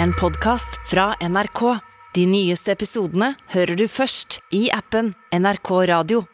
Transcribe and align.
en 0.00 0.12
podkast 0.12 0.80
fra 0.90 1.14
NRK. 1.20 1.78
De 2.14 2.26
nyeste 2.26 2.72
episodene 2.72 3.32
hører 3.52 3.76
du 3.76 3.86
først 3.88 4.40
i 4.54 4.66
appen 4.72 5.12
NRK 5.32 5.70
Radio. 5.88 6.24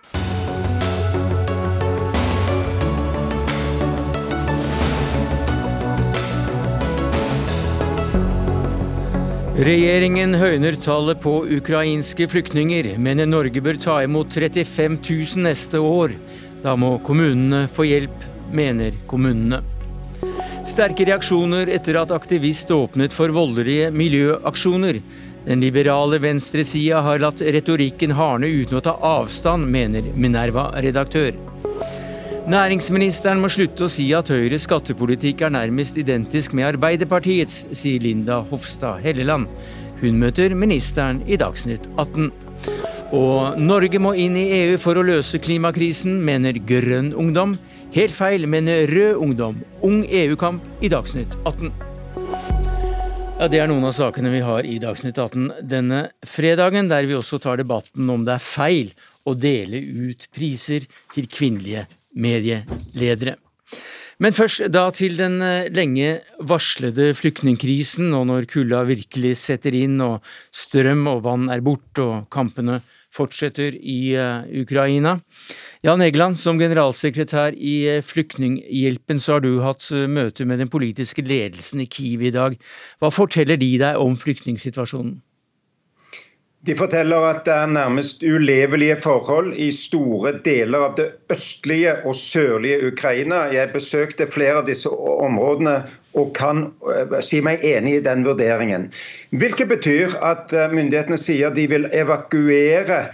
Regjeringen 9.58 10.36
høyner 10.38 10.76
tallet 10.78 11.18
på 11.22 11.40
ukrainske 11.58 12.28
flyktninger, 12.30 12.92
mener 12.98 13.26
Norge 13.26 13.62
bør 13.62 13.80
ta 13.82 13.96
imot 14.06 14.30
35 14.30 15.00
000 15.02 15.48
neste 15.48 15.82
år. 15.82 16.14
Da 16.62 16.76
må 16.78 16.96
kommunene 17.06 17.66
få 17.70 17.88
hjelp, 17.90 18.22
mener 18.54 18.94
kommunene. 19.10 19.64
Sterke 20.68 21.06
reaksjoner 21.08 21.70
etter 21.72 21.96
at 21.96 22.10
aktivist 22.12 22.68
åpnet 22.74 23.14
for 23.16 23.32
voldelige 23.32 23.88
miljøaksjoner. 23.94 24.98
Den 25.46 25.62
liberale 25.64 26.18
venstresida 26.20 27.00
har 27.06 27.22
latt 27.22 27.40
retorikken 27.40 28.12
hardne 28.18 28.50
uten 28.52 28.76
å 28.76 28.82
ta 28.84 28.92
avstand, 29.00 29.64
mener 29.72 30.04
Minerva-redaktør. 30.12 31.38
Næringsministeren 32.52 33.40
må 33.40 33.48
slutte 33.52 33.86
å 33.86 33.92
si 33.92 34.10
at 34.16 34.28
Høyres 34.32 34.66
skattepolitikk 34.68 35.46
er 35.46 35.54
nærmest 35.56 35.96
identisk 36.00 36.52
med 36.56 36.68
Arbeiderpartiets, 36.74 37.62
sier 37.72 38.04
Linda 38.04 38.42
Hofstad 38.52 39.00
Helleland. 39.04 39.48
Hun 40.02 40.20
møter 40.20 40.52
ministeren 40.52 41.22
i 41.24 41.40
Dagsnytt 41.40 41.88
18. 41.96 42.28
Og 43.16 43.56
Norge 43.56 44.00
må 44.04 44.12
inn 44.20 44.36
i 44.36 44.50
EU 44.60 44.76
for 44.80 45.00
å 45.00 45.06
løse 45.06 45.40
klimakrisen, 45.40 46.20
mener 46.24 46.60
Grønn 46.60 47.14
Ungdom. 47.16 47.56
Helt 47.98 48.14
feil, 48.14 48.44
mener 48.46 48.86
Rød 48.86 49.16
Ungdom. 49.18 49.56
Ung 49.82 50.04
EU-kamp 50.06 50.62
i 50.80 50.86
Dagsnytt 50.88 51.32
18. 51.42 51.72
Ja, 53.40 53.48
Det 53.50 53.58
er 53.58 53.66
noen 53.66 53.88
av 53.88 53.96
sakene 53.96 54.30
vi 54.30 54.38
har 54.46 54.62
i 54.62 54.76
Dagsnytt 54.78 55.18
18 55.18 55.48
denne 55.66 56.04
fredagen, 56.22 56.86
der 56.86 57.08
vi 57.10 57.16
også 57.18 57.40
tar 57.42 57.58
debatten 57.58 58.06
om 58.06 58.22
det 58.22 58.36
er 58.36 58.44
feil 58.44 58.92
å 59.26 59.34
dele 59.34 59.80
ut 59.82 60.28
priser 60.30 60.86
til 61.10 61.26
kvinnelige 61.26 61.88
medieledere. 62.14 63.34
Men 64.22 64.34
først 64.34 64.68
da 64.70 64.84
til 64.94 65.18
den 65.18 65.42
eh, 65.42 65.66
lenge 65.66 66.20
varslede 66.38 67.10
flyktningkrisen, 67.18 68.14
og 68.14 68.28
når 68.30 68.46
kulda 68.54 68.84
virkelig 68.86 69.40
setter 69.42 69.74
inn 69.74 69.98
og 70.06 70.22
strøm 70.54 71.02
og 71.10 71.24
vann 71.26 71.50
er 71.50 71.66
borte 71.66 72.06
og 72.06 72.30
kampene 72.30 72.78
fortsetter 73.18 73.76
i 73.76 74.14
uh, 74.16 74.46
Ukraina. 74.62 75.18
Jan 75.84 76.02
Egeland, 76.02 76.38
som 76.40 76.58
generalsekretær 76.60 77.56
i 77.58 77.76
uh, 77.98 78.02
Flyktninghjelpen, 78.04 79.20
så 79.22 79.36
har 79.36 79.44
du 79.44 79.60
hatt 79.64 79.90
uh, 79.92 80.06
møte 80.10 80.46
med 80.48 80.62
den 80.62 80.72
politiske 80.72 81.26
ledelsen 81.26 81.84
i 81.84 81.90
Kiev 81.90 82.24
i 82.24 82.34
dag. 82.34 82.58
Hva 83.02 83.12
forteller 83.14 83.60
de 83.60 83.74
deg 83.82 84.00
om 84.00 84.18
flyktningsituasjonen? 84.18 85.18
De 86.66 86.74
forteller 86.74 87.22
at 87.22 87.44
det 87.46 87.54
er 87.54 87.70
nærmest 87.70 88.22
ulevelige 88.22 88.96
forhold 88.98 89.52
i 89.54 89.68
store 89.70 90.32
deler 90.44 90.88
av 90.88 90.96
det 90.98 91.06
østlige 91.30 91.92
og 92.02 92.16
sørlige 92.18 92.90
Ukraina. 92.90 93.44
Jeg 93.54 93.70
besøkte 93.72 94.26
flere 94.26 94.58
av 94.58 94.66
disse 94.66 94.90
områdene 94.90 95.76
og 96.18 96.32
kan 96.34 96.64
eh, 96.90 97.14
si 97.22 97.38
meg 97.46 97.62
enig 97.62 98.00
i 98.00 98.04
den 98.04 98.26
vurderingen. 98.26 98.88
Hvilket 99.30 99.70
betyr 99.70 100.18
at 100.18 100.50
eh, 100.52 100.66
myndighetene 100.74 101.20
sier 101.20 101.54
de 101.54 101.68
vil 101.70 101.86
evakuere 101.94 103.04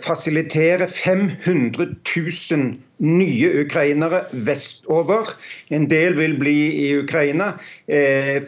fasilitere 0.00 0.86
500 0.88 1.86
000 2.16 2.70
nye 3.04 3.50
ukrainere 3.64 4.22
vestover. 4.46 5.34
En 5.68 5.84
del 5.90 6.16
vil 6.16 6.38
bli 6.40 6.56
i 6.86 6.86
Ukraina. 6.96 7.50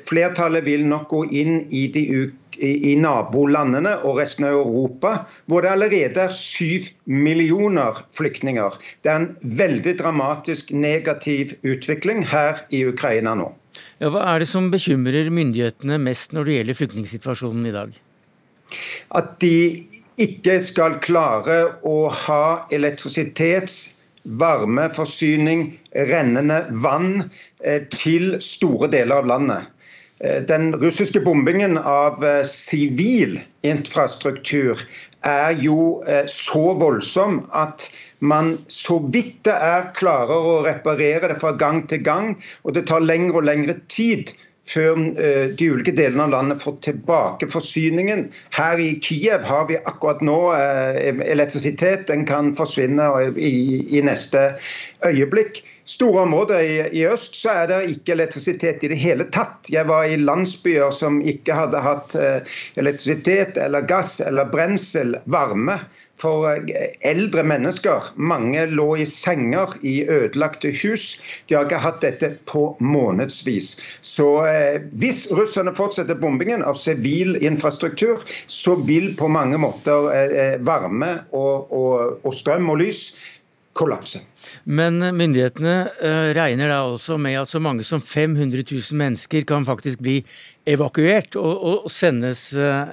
Flertallet 0.06 0.64
vil 0.64 0.86
nok 0.88 1.10
gå 1.12 1.24
inn 1.42 1.58
i 1.68 1.84
de 1.92 2.06
i, 2.60 2.94
nabolandene 3.00 3.94
og 4.06 4.18
resten 4.20 4.46
av 4.48 4.58
Europa, 4.60 5.14
hvor 5.50 5.64
det 5.64 5.72
allerede 5.72 6.26
er 6.26 6.34
syv 6.36 6.88
millioner 7.06 8.02
flyktninger. 8.16 8.76
Det 9.02 9.12
er 9.12 9.22
en 9.22 9.56
veldig 9.58 9.96
dramatisk 10.00 10.72
negativ 10.74 11.56
utvikling 11.62 12.24
her 12.28 12.64
i 12.70 12.84
Ukraina 12.88 13.34
nå. 13.38 13.50
Ja, 14.02 14.10
hva 14.12 14.24
er 14.32 14.42
det 14.42 14.50
som 14.50 14.70
bekymrer 14.72 15.30
myndighetene 15.32 15.98
mest 16.02 16.34
når 16.34 16.48
det 16.48 16.58
gjelder 16.58 16.78
flyktningsituasjonen 16.80 17.68
i 17.70 17.74
dag? 17.74 17.96
At 19.16 19.36
de 19.42 19.54
ikke 20.22 20.58
skal 20.62 20.98
klare 21.02 21.58
å 21.88 22.06
ha 22.12 22.44
elektrisitets 22.74 23.98
varmeforsyning, 24.38 25.72
rennende 26.08 26.62
vann 26.84 27.30
eh, 27.64 27.82
til 27.90 28.36
store 28.42 28.90
deler 28.92 29.22
av 29.22 29.30
landet. 29.30 29.70
Eh, 30.22 30.42
den 30.46 30.70
russiske 30.78 31.22
bombingen 31.24 31.78
av 31.78 32.22
eh, 32.24 32.44
sivil 32.46 33.40
infrastruktur 33.66 34.84
er 35.26 35.54
jo 35.62 36.02
så 36.26 36.72
voldsom 36.74 37.44
at 37.54 37.84
man 38.18 38.56
så 38.66 38.96
vidt 39.14 39.44
det 39.46 39.54
er 39.54 39.84
klarer 39.94 40.48
å 40.50 40.56
reparere 40.66 41.30
det 41.30 41.36
fra 41.38 41.52
gang 41.54 41.84
til 41.86 42.02
gang, 42.02 42.32
og 42.66 42.74
det 42.74 42.88
tar 42.90 43.06
lengre 43.06 43.38
og 43.38 43.46
lengre 43.46 43.76
tid 43.86 44.32
før 44.70 44.98
de 45.58 45.68
ulike 45.72 45.92
delene 45.96 46.28
av 46.28 46.32
landet 46.36 46.62
får 46.62 46.76
tilbake 46.86 47.48
forsyningen. 47.50 48.28
Her 48.54 48.80
i 48.80 48.92
Kiev 49.02 49.42
har 49.48 49.66
vi 49.68 49.80
akkurat 49.90 50.22
nå 50.24 50.38
elektrisitet. 50.54 52.06
Den 52.08 52.22
kan 52.28 52.52
forsvinne 52.56 53.08
i, 53.34 53.52
i 53.98 54.04
neste 54.06 54.52
øyeblikk 55.06 55.64
store 55.84 56.22
områder 56.22 56.60
i, 56.60 56.76
i, 56.92 57.06
øst 57.06 57.36
så 57.36 57.50
er 57.62 57.66
det 57.66 57.80
ikke 57.90 58.12
elektrisitet 58.12 58.84
i 58.84 58.90
det 58.92 58.98
hele 58.98 59.26
tatt. 59.34 59.66
Jeg 59.70 59.88
var 59.88 60.06
i 60.06 60.16
landsbyer 60.16 60.90
som 60.94 61.20
ikke 61.26 61.56
hadde 61.56 61.82
hatt 61.82 62.14
eh, 62.18 62.54
elektrisitet 62.80 63.58
eller 63.58 63.86
gass 63.88 64.20
eller 64.20 64.50
brensel, 64.52 65.16
varme. 65.26 65.80
For 66.22 66.46
eh, 66.54 66.94
eldre 67.08 67.42
mennesker. 67.42 68.12
Mange 68.14 68.66
lå 68.70 68.86
i 69.02 69.06
senger 69.08 69.74
i 69.82 69.94
ødelagte 70.06 70.70
hus. 70.82 71.16
De 71.48 71.56
har 71.56 71.66
ikke 71.66 71.82
hatt 71.82 72.00
dette 72.04 72.30
på 72.50 72.64
månedsvis. 72.78 73.74
Så 74.06 74.28
eh, 74.46 74.78
hvis 75.02 75.24
russerne 75.34 75.74
fortsetter 75.74 76.18
bombingen 76.22 76.62
av 76.62 76.78
sivil 76.78 77.34
infrastruktur, 77.42 78.22
så 78.46 78.78
vil 78.86 79.12
på 79.18 79.30
mange 79.32 79.58
måter 79.58 80.10
eh, 80.14 80.38
eh 80.42 80.58
varme 80.62 81.14
og, 81.32 81.72
og, 81.72 82.18
og 82.22 82.34
strøm 82.36 82.70
og 82.70 82.78
lys 82.84 83.08
kollapse. 83.76 84.20
Men 84.64 84.98
myndighetene 85.16 85.74
uh, 85.88 86.30
regner 86.36 86.70
da 86.70 86.80
altså 86.84 87.16
med 87.20 87.38
at 87.40 87.50
så 87.50 87.60
mange 87.62 87.84
som 87.86 88.02
500 88.02 88.64
000 88.68 88.98
mennesker 89.00 89.46
kan 89.48 89.66
faktisk 89.68 90.02
bli 90.02 90.18
evakuert 90.68 91.36
og, 91.40 91.64
og 91.86 91.92
sendes 91.92 92.50
uh, 92.54 92.90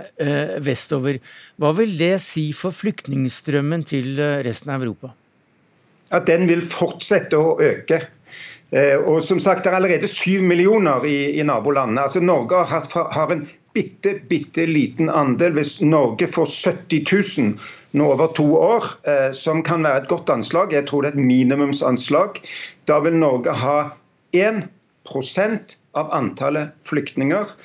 vestover. 0.65 1.19
Hva 1.59 1.73
vil 1.77 1.97
det 1.99 2.15
si 2.25 2.49
for 2.55 2.75
flyktningstrømmen 2.75 3.83
til 3.87 4.21
resten 4.45 4.73
av 4.73 4.85
Europa? 4.85 5.13
At 6.15 6.25
den 6.29 6.47
vil 6.49 6.65
fortsette 6.65 7.37
å 7.37 7.59
øke. 7.61 8.01
Og 9.09 9.17
som 9.25 9.39
sagt, 9.41 9.63
Det 9.65 9.71
er 9.71 9.77
allerede 9.79 10.07
syv 10.07 10.43
millioner 10.45 11.05
i, 11.05 11.39
i 11.41 11.43
nabolandene. 11.45 12.03
Altså 12.05 12.21
Norge 12.21 12.59
har, 12.69 12.85
har 13.13 13.31
en 13.33 13.47
bitte, 13.79 14.19
bitte 14.27 14.65
liten 14.67 15.09
andel. 15.09 15.55
Hvis 15.55 15.77
Norge 15.81 16.27
får 16.27 16.51
70 16.51 17.03
000 17.39 17.53
nå 17.97 18.07
over 18.13 18.31
to 18.35 18.47
år, 18.59 18.85
eh, 19.07 19.31
som 19.31 19.63
kan 19.63 19.87
være 19.87 20.03
et 20.03 20.09
godt 20.11 20.31
anslag, 20.33 20.73
jeg 20.75 20.87
tror 20.89 21.05
det 21.05 21.13
er 21.13 21.19
et 21.19 21.29
minimumsanslag, 21.29 22.41
da 22.91 22.99
vil 23.05 23.15
Norge 23.21 23.55
ha 23.55 23.77
1% 24.35 25.77
av 25.97 26.11
antallet 26.15 26.75
flyktninger. 26.89 27.55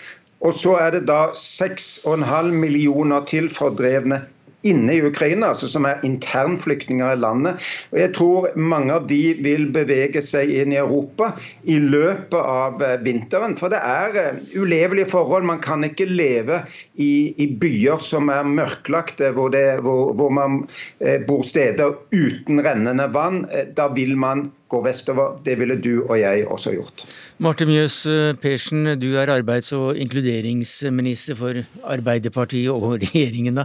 Og 0.45 0.55
så 0.55 0.77
er 0.79 0.95
det 0.95 1.07
da 1.09 1.33
6,5 1.35 2.55
millioner 2.63 3.27
til 3.29 3.51
fordrevne 3.53 4.23
inne 4.65 4.97
i 4.97 5.03
Ukraina, 5.05 5.51
altså 5.53 5.69
som 5.71 5.87
er 5.89 6.03
internflyktninger 6.07 7.13
i 7.13 7.21
landet. 7.21 7.63
Og 7.93 8.01
Jeg 8.01 8.13
tror 8.17 8.49
mange 8.57 8.97
av 8.97 9.09
de 9.11 9.35
vil 9.45 9.67
bevege 9.75 10.23
seg 10.25 10.51
inn 10.51 10.75
i 10.75 10.81
Europa 10.81 11.33
i 11.69 11.79
løpet 11.83 12.39
av 12.41 12.83
eh, 12.85 12.97
vinteren. 13.05 13.57
For 13.61 13.73
det 13.73 13.83
er 13.85 14.19
eh, 14.21 14.43
ulevelige 14.57 15.11
forhold. 15.13 15.47
Man 15.49 15.63
kan 15.65 15.85
ikke 15.87 16.09
leve 16.09 16.63
i, 16.95 17.35
i 17.37 17.49
byer 17.61 18.01
som 18.03 18.33
er 18.33 18.49
mørklagte, 18.49 19.33
hvor, 19.37 19.53
det, 19.55 19.81
hvor, 19.85 20.15
hvor 20.17 20.33
man 20.35 20.65
eh, 21.01 21.21
bor 21.29 21.45
steder 21.47 21.97
uten 22.15 22.65
rennende 22.65 23.11
vann. 23.15 23.45
Da 23.77 23.91
vil 23.95 24.17
man 24.19 24.49
gå 24.69 24.81
vestover. 24.85 25.39
Det 25.45 25.59
ville 25.61 25.77
du 25.81 26.03
og 26.05 26.21
jeg 26.21 26.47
også 26.51 26.71
gjort. 26.75 27.05
Marte 27.45 27.67
Mjøs 27.69 27.97
Persen, 28.43 28.85
du 29.01 29.17
er 29.21 29.29
arbeids- 29.33 29.73
og 29.77 29.97
inkluderingsminister 30.01 31.35
for 31.39 31.53
Arbeiderpartiet 31.85 32.71
og 32.73 32.99
regjeringen. 33.03 33.55
da. 33.61 33.65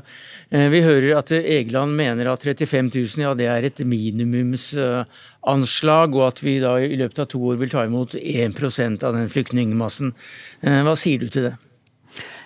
Vi 0.50 0.82
hører 0.86 1.18
at 1.20 1.30
Egeland 1.40 1.92
mener 1.96 2.26
at 2.32 2.44
35 2.44 2.92
000 2.96 3.06
ja, 3.24 3.34
det 3.38 3.48
er 3.48 3.64
et 3.70 3.80
minimumsanslag, 3.86 6.16
og 6.16 6.28
at 6.28 6.44
vi 6.44 6.60
da 6.60 6.78
i 6.82 6.96
løpet 7.00 7.20
av 7.24 7.28
to 7.32 7.40
år 7.54 7.58
vil 7.62 7.74
ta 7.74 7.82
imot 7.88 8.12
1% 8.20 9.04
av 9.08 9.12
den 9.16 9.30
flyktningmassen. 9.32 10.08
Hva 10.62 10.96
sier 11.00 11.20
du 11.22 11.28
til 11.30 11.44
det? 11.50 11.56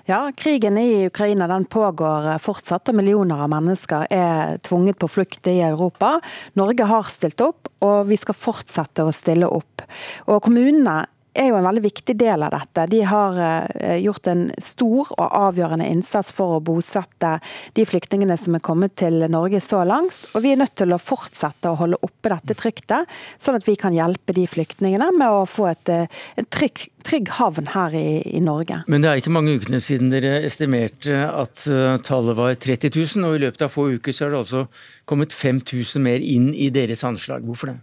Ja, 0.06 0.32
Krigen 0.36 0.78
i 0.78 1.06
Ukraina 1.08 1.48
den 1.48 1.66
pågår 1.66 2.38
fortsatt, 2.44 2.90
og 2.92 2.96
millioner 2.98 3.46
av 3.46 3.48
mennesker 3.54 4.04
er 4.12 4.58
tvunget 4.60 4.98
på 5.00 5.08
flukt 5.08 5.48
i 5.48 5.62
Europa. 5.64 6.18
Norge 6.60 6.88
har 6.90 7.08
stilt 7.08 7.40
opp, 7.40 7.70
og 7.80 8.10
vi 8.10 8.18
skal 8.20 8.36
fortsette 8.36 9.06
å 9.08 9.14
stille 9.16 9.48
opp. 9.48 9.86
Og 10.28 10.42
Kommunene 10.44 11.06
er 11.34 11.50
jo 11.50 11.58
en 11.58 11.66
veldig 11.66 11.84
viktig 11.84 12.16
del 12.20 12.46
av 12.46 12.54
dette. 12.54 12.86
De 12.92 13.02
har 13.08 13.38
eh, 13.42 13.98
gjort 14.04 14.30
en 14.32 14.46
stor 14.62 15.12
og 15.18 15.24
avgjørende 15.24 15.88
innsats 15.90 16.32
for 16.36 16.58
å 16.58 16.64
bosette 16.64 17.36
de 17.78 17.86
flyktningene 17.88 18.38
som 18.40 18.58
er 18.58 18.64
kommet 18.66 18.96
til 19.02 19.26
Norge 19.32 19.62
så 19.64 19.84
langt. 19.88 20.20
Og 20.34 20.46
vi 20.46 20.54
er 20.54 20.62
nødt 20.62 20.76
til 20.80 20.94
å 20.94 21.02
fortsette 21.02 21.72
å 21.72 21.80
holde 21.80 22.00
oppe 22.06 22.34
dette 22.34 22.58
tryktet, 22.60 23.10
sånn 23.42 23.58
at 23.60 23.68
vi 23.68 23.78
kan 23.80 23.96
hjelpe 23.96 24.36
de 24.36 24.46
flyktningene 24.50 25.10
med 25.18 25.30
å 25.30 25.46
få 25.50 25.70
et, 25.72 25.94
eh, 25.94 26.22
en 26.38 26.50
trygg, 26.54 26.88
trygg 27.08 27.34
havn 27.40 27.72
her 27.74 27.96
i, 27.98 28.22
i, 28.30 28.42
Norge. 28.44 28.84
Men 28.88 29.04
det 29.04 29.10
er 29.10 29.22
ikke 29.22 29.34
mange 29.34 29.56
ukene 29.58 29.82
siden 29.84 30.12
dere 30.14 30.42
estimerte 30.48 31.16
at 31.30 31.66
uh, 31.72 31.96
tallet 32.04 32.38
var 32.38 32.56
30 32.60 32.92
000, 32.94 33.28
og 33.28 33.38
i 33.38 33.44
løpet 33.46 33.66
av 33.66 33.72
få 33.74 33.90
uker 33.98 34.16
så 34.16 34.26
har 34.26 34.36
det 34.36 34.44
altså 34.44 34.66
kommet 35.10 35.36
5000 35.36 36.04
mer 36.04 36.24
inn 36.24 36.52
i 36.54 36.70
deres 36.74 37.04
anslag. 37.08 37.44
Hvorfor 37.48 37.74
det? 37.74 37.80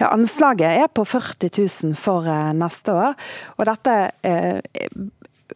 Ja, 0.00 0.12
Anslaget 0.12 0.82
er 0.84 0.92
på 0.92 1.04
40 1.04 1.50
000 1.58 1.96
for 1.98 2.28
eh, 2.28 2.52
neste 2.56 2.94
år. 2.94 3.14
og 3.56 3.66
dette 3.66 3.96
eh, 4.22 4.60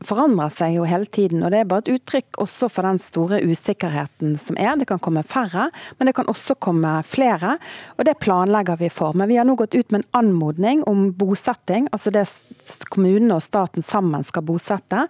forandrer 0.07 0.53
seg 0.55 0.77
jo 0.77 0.87
hele 0.89 1.09
tiden. 1.11 1.43
og 1.43 1.51
Det 1.53 1.61
er 1.61 1.69
bare 1.71 1.85
et 1.85 1.93
uttrykk 1.97 2.41
også 2.43 2.71
for 2.73 2.87
den 2.87 3.01
store 3.03 3.41
usikkerheten 3.45 4.37
som 4.41 4.59
er. 4.59 4.77
Det 4.79 4.89
kan 4.89 5.03
komme 5.03 5.25
færre, 5.27 5.69
men 5.99 6.09
det 6.09 6.17
kan 6.17 6.31
også 6.31 6.57
komme 6.59 7.03
flere. 7.07 7.59
og 7.99 8.05
Det 8.05 8.19
planlegger 8.23 8.79
vi 8.79 8.89
for. 8.89 9.17
Men 9.17 9.29
vi 9.29 9.37
har 9.37 9.45
nå 9.45 9.57
gått 9.57 9.75
ut 9.75 9.91
med 9.93 10.03
en 10.05 10.25
anmodning 10.25 10.85
om 10.87 11.13
bosetting. 11.13 11.89
altså 11.93 12.11
det 12.11 12.27
kommunene 12.91 13.37
og 13.37 13.43
staten 13.43 13.83
sammen 13.83 14.25
skal 14.25 14.43
bosette. 14.43 15.07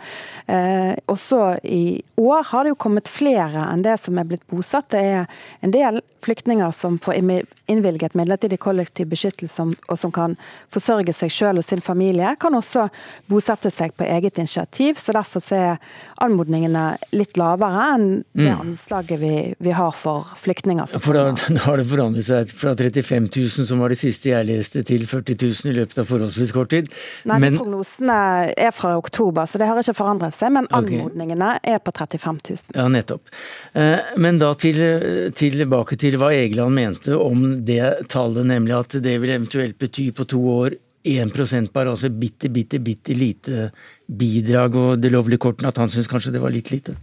Eh, 0.46 0.94
også 1.06 1.58
i 1.64 2.02
år 2.16 2.44
har 2.50 2.64
det 2.64 2.75
jo 2.75 2.82
kommet 2.87 3.08
flere 3.08 3.66
enn 3.72 3.82
det 3.82 3.98
som 4.02 4.19
er 4.19 4.25
blitt 4.25 4.46
bosatt. 4.50 4.90
Det 4.90 5.00
er 5.00 5.26
en 5.60 5.75
del 5.75 6.00
flyktninger 6.25 6.72
som 6.72 6.98
får 6.98 7.19
innvilget 7.66 8.14
midlertidig 8.14 8.58
kollektiv 8.62 9.10
beskyttelse 9.12 9.66
og 9.66 9.98
som 9.98 10.12
kan 10.14 10.37
forsørge 10.75 11.14
seg 11.16 11.32
selv 11.32 11.62
og 11.62 11.66
sin 11.66 11.82
familie, 11.84 12.34
kan 12.40 12.54
også 12.54 12.88
bosette 13.31 13.70
seg 13.70 13.94
på 13.96 14.06
eget 14.06 14.38
initiativ 14.38 14.85
initiativ, 14.86 15.04
så 15.04 15.12
derfor 15.12 15.42
er 15.54 15.78
anmodningene 16.22 16.96
litt 17.12 17.36
lavere 17.36 17.86
enn 17.94 18.06
det 18.32 18.50
mm. 18.50 18.60
anslaget 18.60 19.20
vi, 19.20 19.54
vi 19.58 19.72
har 19.72 19.92
for 19.92 20.26
flyktninger. 20.36 20.86
For 21.00 21.14
da, 21.14 21.32
da, 21.48 21.60
har 21.66 21.76
det 21.80 21.86
forandret 21.88 22.26
seg 22.26 22.52
fra 22.54 22.74
35 22.76 23.28
000, 23.36 23.66
som 23.66 23.80
var 23.80 23.92
det 23.92 23.98
siste 24.00 24.30
jeg 24.30 24.46
leste, 24.46 24.82
til 24.86 25.06
40 25.06 25.36
000 25.42 25.72
i 25.72 25.76
løpet 25.76 25.98
av 26.02 26.08
forholdsvis 26.08 26.54
kort 26.54 26.70
tid. 26.70 26.90
Nei, 27.26 27.38
men, 27.42 27.58
prognosene 27.58 28.52
er 28.56 28.72
fra 28.74 28.96
oktober, 28.98 29.46
så 29.46 29.60
det 29.60 29.68
har 29.68 29.80
ikke 29.80 29.96
forandret 29.96 30.36
seg. 30.36 30.54
Men 30.56 30.68
anmodningene 30.70 31.56
okay. 31.56 31.76
er 31.76 31.82
på 31.82 31.94
35 31.96 32.40
000. 32.48 32.76
Ja, 32.76 32.88
nettopp. 32.92 33.30
Eh, 33.74 34.14
men 34.22 34.40
da 34.42 34.52
til, 34.58 34.80
tilbake 35.36 35.98
til 36.00 36.18
hva 36.20 36.32
Egeland 36.34 36.76
mente 36.76 37.16
om 37.16 37.64
det 37.66 38.08
tallet, 38.12 38.46
nemlig 38.46 38.76
at 38.76 38.98
det 39.02 39.16
vil 39.22 39.36
eventuelt 39.36 39.78
bety 39.80 40.10
på 40.16 40.26
to 40.28 40.42
år 40.56 40.76
1 41.06 41.72
bare, 41.72 41.90
altså 41.90 42.10
bitte, 42.10 42.48
bitte, 42.48 42.78
bitte 42.78 43.14
lite 43.14 43.70
bidrag, 44.06 44.75
og 44.75 45.03
det 45.03 45.12
lovlige 45.12 45.43
kortene 45.43 45.69
at 45.69 45.79
han 45.79 45.91
syntes 45.91 46.11
kanskje 46.11 46.32
det 46.37 46.43
var 46.43 46.55
litt 46.55 46.70
lite? 46.70 46.97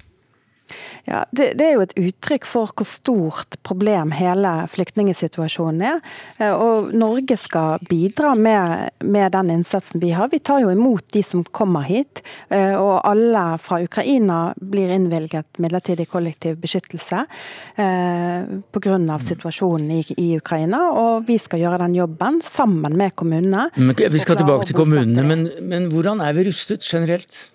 Ja, 1.06 1.26
det, 1.32 1.54
det, 1.60 1.66
er 1.66 1.74
jo 1.76 1.84
et 1.84 1.96
uttrykk 2.00 2.46
for 2.48 2.72
hvor 2.72 2.88
stort 2.88 3.58
problem 3.68 4.14
hele 4.16 4.52
flyktningsituasjonen 4.72 5.84
er. 5.86 6.00
Eh, 6.40 6.54
og 6.54 6.94
Norge 6.96 7.38
skal 7.40 7.84
bidra 7.90 8.34
med, 8.40 8.94
med, 9.04 9.32
den 9.36 9.52
innsatsen 9.58 10.02
vi 10.04 10.14
har. 10.16 10.32
Vi 10.32 10.40
tar 10.40 10.64
jo 10.64 10.72
imot 10.72 11.06
de 11.14 11.24
som 11.26 11.44
kommer 11.44 11.86
hit. 11.88 12.24
Eh, 12.48 12.74
og 12.80 13.02
alle 13.10 13.46
fra 13.62 13.82
Ukraina 13.84 14.40
blir 14.56 14.94
innvilget 14.96 15.62
midlertidig 15.64 16.08
kollektiv 16.10 16.58
beskyttelse 16.64 17.26
eh, 17.76 18.50
pga. 18.74 19.20
situasjonen 19.20 19.92
i, 19.92 20.02
i, 20.18 20.30
Ukraina. 20.38 20.86
Og 21.04 21.28
vi 21.28 21.38
skal 21.42 21.62
gjøre 21.66 21.84
den 21.84 21.98
jobben 22.00 22.42
sammen 22.44 22.98
med 22.98 23.16
kommunene. 23.20 23.70
Men, 23.76 23.96
vi 23.98 24.24
skal 24.24 24.40
tilbake 24.40 24.72
til 24.72 24.80
kommunene, 24.80 25.28
men, 25.28 25.50
men 25.62 25.92
hvordan 25.92 26.24
er 26.24 26.34
vi 26.38 26.48
rustet 26.50 26.88
generelt? 26.88 27.53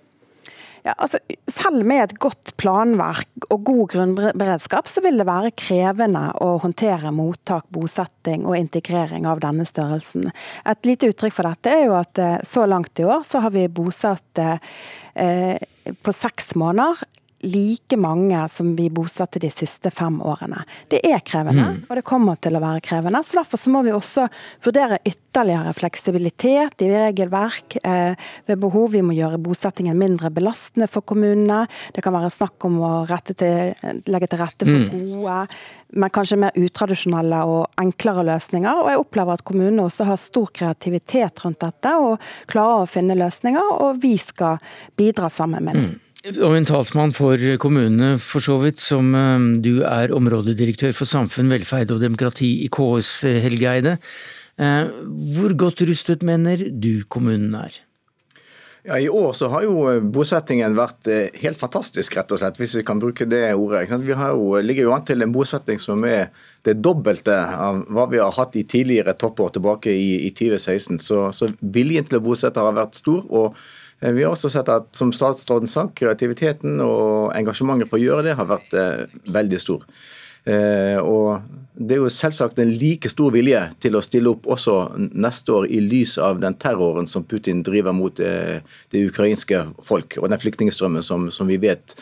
Ja, 0.87 0.95
altså, 0.97 1.19
selv 1.51 1.85
med 1.89 2.05
et 2.05 2.17
godt 2.23 2.53
planverk 2.61 3.49
og 3.51 3.65
god 3.67 3.85
grunnberedskap, 3.93 4.89
så 4.91 5.03
vil 5.05 5.19
det 5.21 5.27
være 5.29 5.55
krevende 5.59 6.29
å 6.45 6.55
håndtere 6.63 7.13
mottak, 7.15 7.67
bosetting 7.75 8.47
og 8.49 8.59
integrering 8.59 9.27
av 9.29 9.43
denne 9.45 9.67
størrelsen. 9.69 10.31
Et 10.69 10.89
lite 10.89 11.11
uttrykk 11.11 11.35
for 11.35 11.51
dette 11.51 11.73
er 11.73 11.87
jo 11.89 11.97
at 11.99 12.23
eh, 12.23 12.39
så 12.47 12.67
langt 12.71 13.01
i 13.03 13.07
år 13.09 13.27
så 13.27 13.43
har 13.45 13.55
vi 13.55 13.67
bosatt 13.69 14.43
eh, 14.43 15.59
på 16.05 16.15
seks 16.15 16.55
måneder 16.59 17.03
like 17.41 17.97
mange 17.97 18.41
som 18.49 18.77
vi 18.77 18.89
bosatte 18.91 19.39
de 19.39 19.51
siste 19.51 19.91
fem 19.95 20.19
årene. 20.23 20.65
Det 20.91 20.99
er 21.07 21.21
krevende, 21.23 21.63
mm. 21.63 21.77
og 21.89 21.99
det 21.99 22.05
kommer 22.07 22.39
til 22.43 22.59
å 22.59 22.63
være 22.63 22.83
krevende. 22.83 23.23
så 23.23 23.39
Derfor 23.39 23.61
så 23.63 23.71
må 23.71 23.83
vi 23.87 23.95
også 23.95 24.27
vurdere 24.65 24.99
ytterligere 25.07 25.75
fleksibilitet 25.79 26.83
i 26.83 26.91
regelverk 26.91 27.79
eh, 27.85 28.19
ved 28.51 28.59
behov. 28.59 28.91
Vi 28.97 29.05
må 29.07 29.15
gjøre 29.15 29.39
bosettingen 29.43 29.99
mindre 29.99 30.33
belastende 30.35 30.89
for 30.91 31.07
kommunene. 31.07 31.65
Det 31.95 32.03
kan 32.03 32.17
være 32.17 32.33
snakk 32.35 32.67
om 32.67 32.81
å 32.83 32.93
til, 33.29 33.77
legge 34.11 34.31
til 34.31 34.43
rette 34.43 34.67
for 34.67 34.75
mm. 34.75 35.07
gode, 35.15 35.39
men 35.95 36.13
kanskje 36.13 36.41
mer 36.43 36.59
utradisjonelle 36.59 37.45
og 37.47 37.81
enklere 37.81 38.27
løsninger. 38.33 38.83
Og 38.83 38.91
jeg 38.93 39.05
opplever 39.05 39.39
at 39.39 39.47
kommunene 39.47 39.87
også 39.87 40.09
har 40.11 40.19
stor 40.21 40.51
kreativitet 40.59 41.45
rundt 41.45 41.63
dette 41.63 41.95
og 42.03 42.19
klarer 42.51 42.83
å 42.83 42.91
finne 42.91 43.17
løsninger, 43.19 43.73
og 43.79 44.03
vi 44.03 44.17
skal 44.19 44.59
bidra 44.99 45.31
sammen 45.31 45.63
med 45.71 45.79
dem. 45.79 45.89
Mm. 45.95 46.05
Og 46.29 46.53
en 46.59 46.67
talsmann 46.69 47.13
for 47.17 47.41
kommunene, 47.63 48.17
for 48.21 48.45
så 48.45 48.59
vidt, 48.61 48.81
som 48.83 49.15
eh, 49.17 49.47
du 49.65 49.81
er 49.87 50.13
områdedirektør 50.13 50.93
for 50.97 51.09
samfunn, 51.09 51.49
velferd 51.55 51.95
og 51.95 52.03
demokrati 52.05 52.51
i 52.67 52.69
KS, 52.69 53.13
Helgeide. 53.25 53.45
Helge 53.47 53.71
Eide. 53.73 53.93
Eh, 54.59 54.91
hvor 55.39 55.55
godt 55.57 55.85
rustet 55.89 56.27
mener 56.27 56.67
du 56.69 57.07
kommunen 57.09 57.55
er? 57.57 57.81
Ja, 58.89 58.99
I 59.01 59.09
år 59.09 59.33
så 59.37 59.49
har 59.53 59.65
jo 59.65 59.81
bosettingen 60.13 60.77
vært 60.77 61.09
helt 61.43 61.59
fantastisk, 61.61 62.15
rett 62.17 62.31
og 62.33 62.41
slett, 62.41 62.61
hvis 62.61 62.77
vi 62.79 62.85
kan 62.87 63.01
bruke 63.01 63.27
det 63.29 63.43
ordet. 63.53 63.89
Vi 64.05 64.15
jo, 64.15 64.53
ligger 64.65 64.89
jo 64.89 64.95
an 64.97 65.05
til 65.09 65.25
en 65.25 65.33
bosetting 65.35 65.81
som 65.83 66.05
er 66.09 66.31
det 66.65 66.79
dobbelte 66.81 67.35
av 67.37 67.83
hva 67.93 68.07
vi 68.09 68.21
har 68.23 68.33
hatt 68.37 68.57
i 68.57 68.65
tidligere 68.69 69.17
toppår 69.19 69.57
tilbake 69.59 69.93
i, 69.93 70.29
i 70.29 70.33
2016. 70.33 71.03
Så, 71.05 71.27
så 71.37 71.53
viljen 71.61 72.09
til 72.09 72.21
å 72.21 72.25
bosette 72.31 72.65
har 72.65 72.77
vært 72.77 72.97
stor. 72.97 73.25
og 73.29 73.57
Eh, 73.57 73.88
vi 74.01 74.23
har 74.23 74.31
også 74.31 74.51
sett 74.53 74.69
at, 74.71 74.91
som 74.95 75.11
statsråden 75.15 75.71
sa, 75.71 75.89
kreativiteten 75.91 76.79
og 76.85 77.33
engasjementet 77.35 77.91
for 77.91 77.99
å 77.99 78.05
gjøre 78.05 78.29
det 78.29 78.37
har 78.39 78.47
vært 78.47 78.77
eh, 78.79 79.09
veldig 79.35 79.59
stor. 79.63 79.83
Eh, 80.47 80.99
og 81.03 81.43
det 81.79 81.97
er 81.97 82.05
jo 82.05 82.13
selvsagt 82.13 82.61
en 82.63 82.71
like 82.79 83.11
stor 83.11 83.35
vilje 83.35 83.61
til 83.83 83.99
å 83.99 84.03
stille 84.03 84.31
opp 84.31 84.47
også 84.51 84.77
neste 85.19 85.55
år 85.55 85.69
i 85.75 85.83
lys 85.83 86.17
av 86.23 86.41
den 86.43 86.57
terroren 86.59 87.11
som 87.11 87.27
Putin 87.27 87.65
driver 87.67 87.95
mot 87.95 88.23
eh, 88.23 88.63
det 88.95 89.05
ukrainske 89.11 89.67
folk, 89.85 90.19
og 90.23 90.31
den 90.31 90.43
flyktningstrømmen 90.43 91.05
som, 91.05 91.29
som 91.35 91.51
vi 91.51 91.59
vet 91.63 91.97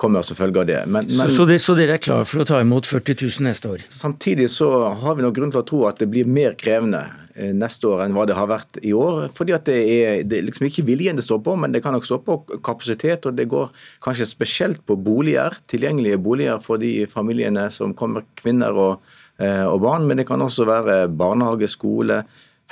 kommer 0.00 0.24
som 0.26 0.34
følge 0.34 0.64
av 0.64 0.66
det. 0.66 0.80
Men, 0.86 1.04
men, 1.04 1.28
så, 1.28 1.36
så, 1.36 1.46
det, 1.46 1.60
så, 1.62 1.76
dere 1.78 2.00
er 2.00 2.02
klar 2.02 2.24
for 2.26 2.42
å 2.42 2.48
ta 2.48 2.62
imot 2.64 2.88
40 2.88 3.20
000 3.28 3.46
neste 3.46 3.70
år? 3.70 3.84
Samtidig 3.92 4.48
så 4.50 4.72
har 5.04 5.20
vi 5.20 5.24
nok 5.24 5.36
grunn 5.36 5.52
til 5.52 5.62
å 5.62 5.68
tro 5.68 5.84
at 5.86 6.00
det 6.00 6.08
blir 6.10 6.26
mer 6.26 6.56
krevende 6.58 7.04
Eh, 7.04 7.21
neste 7.34 7.88
år 7.88 8.02
enn 8.04 8.14
hva 8.16 8.26
det 8.28 8.36
har 8.36 8.48
vært 8.50 8.76
i 8.84 8.92
år. 8.92 9.30
fordi 9.34 9.54
at 9.56 9.64
det 9.64 9.76
er, 9.80 10.22
det 10.24 10.38
er 10.38 10.46
liksom 10.46 10.66
ikke 10.68 10.84
viljen 10.84 11.16
det 11.16 11.24
står 11.24 11.40
på, 11.44 11.56
men 11.56 11.72
det 11.72 11.82
kan 11.84 11.94
også 11.96 12.14
stå 12.14 12.18
på 12.26 12.60
kapasitet. 12.64 13.26
Og 13.26 13.36
det 13.36 13.48
går 13.48 13.70
kanskje 14.04 14.28
spesielt 14.28 14.82
på 14.86 14.96
boliger, 14.96 15.56
tilgjengelige 15.70 16.20
boliger 16.20 16.60
for 16.60 16.82
de 16.82 17.06
familiene 17.06 17.68
som 17.70 17.94
kommer, 17.94 18.26
kvinner 18.36 18.76
og, 18.76 19.14
eh, 19.38 19.64
og 19.64 19.80
barn. 19.80 20.06
Men 20.06 20.20
det 20.20 20.26
kan 20.28 20.42
også 20.42 20.68
være 20.68 21.08
barnehage, 21.08 21.70
skole, 21.72 22.22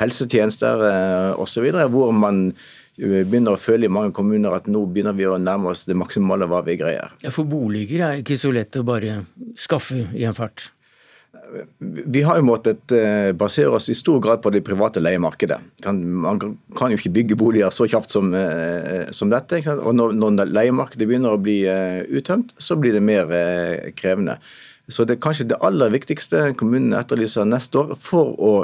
helsetjenester 0.01 0.85
eh, 0.89 1.41
osv. 1.41 1.71
hvor 1.93 2.13
man 2.13 2.51
begynner 3.01 3.57
å 3.57 3.61
føle 3.61 3.89
i 3.89 3.93
mange 3.93 4.13
kommuner 4.13 4.53
at 4.53 4.67
nå 4.69 4.83
begynner 4.93 5.17
vi 5.17 5.29
å 5.29 5.39
nærme 5.41 5.73
oss 5.73 5.87
det 5.89 5.97
maksimale 5.97 6.49
hva 6.51 6.61
vi 6.67 6.77
greier. 6.81 7.15
Ja, 7.25 7.33
For 7.33 7.49
boliger 7.49 8.05
er 8.05 8.21
ikke 8.21 8.37
så 8.41 8.53
lett 8.53 8.77
å 8.77 8.85
bare 8.85 9.23
skaffe 9.57 10.05
i 10.13 10.27
en 10.29 10.37
fart? 10.37 10.69
Vi 11.79 12.23
har 12.23 12.39
jo 12.39 12.47
måttet 12.47 12.93
eh, 12.95 13.31
basere 13.39 13.71
oss 13.75 13.89
i 13.91 13.95
stor 13.95 14.21
grad 14.23 14.43
på 14.43 14.51
det 14.55 14.63
private 14.67 15.03
leiemarkedet. 15.03 15.59
Man 15.87 16.41
kan 16.79 16.93
jo 16.93 16.99
ikke 16.99 17.13
bygge 17.15 17.39
boliger 17.39 17.75
så 17.75 17.87
kjapt 17.91 18.11
som, 18.11 18.33
eh, 18.35 19.11
som 19.15 19.31
dette. 19.31 19.61
Og 19.79 19.95
når, 19.95 20.45
leiemarkedet 20.51 21.09
begynner 21.09 21.35
å 21.35 21.43
bli 21.43 21.61
eh, 21.71 22.03
uttømt, 22.19 22.55
så 22.59 22.79
blir 22.79 22.95
det 22.95 23.03
mer 23.07 23.31
krevende. 23.99 24.41
Så 24.91 25.07
det 25.07 25.17
er 25.17 25.23
kanskje 25.23 25.49
det 25.53 25.61
aller 25.63 25.93
viktigste 25.95 26.51
kommunen 26.59 26.99
etterlyser 26.99 27.47
neste 27.47 27.79
år 27.79 27.95
for 27.99 28.35
å 28.35 28.55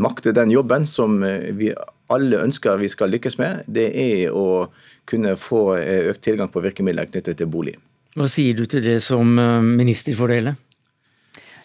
makte 0.00 0.32
den 0.36 0.52
jobben 0.52 0.88
som 0.88 1.20
vi 1.20 1.72
alle 2.12 2.40
ønsker 2.44 2.80
vi 2.80 2.88
skal 2.92 3.12
lykkes 3.12 3.36
med, 3.40 3.64
det 3.66 3.90
er 3.92 4.32
å 4.32 4.68
kunne 5.08 5.34
få 5.40 5.76
økt 5.76 6.24
tilgang 6.24 6.52
på 6.52 6.62
virkemidler 6.64 7.08
knyttet 7.10 7.40
til 7.40 7.50
bolig. 7.50 7.76
Hva 8.16 8.28
sier 8.32 8.56
du 8.56 8.64
til 8.64 8.84
det 8.84 9.02
som 9.04 9.36
minister 9.76 10.16
for 10.16 10.32
det 10.32 10.40
hele? 10.40 10.56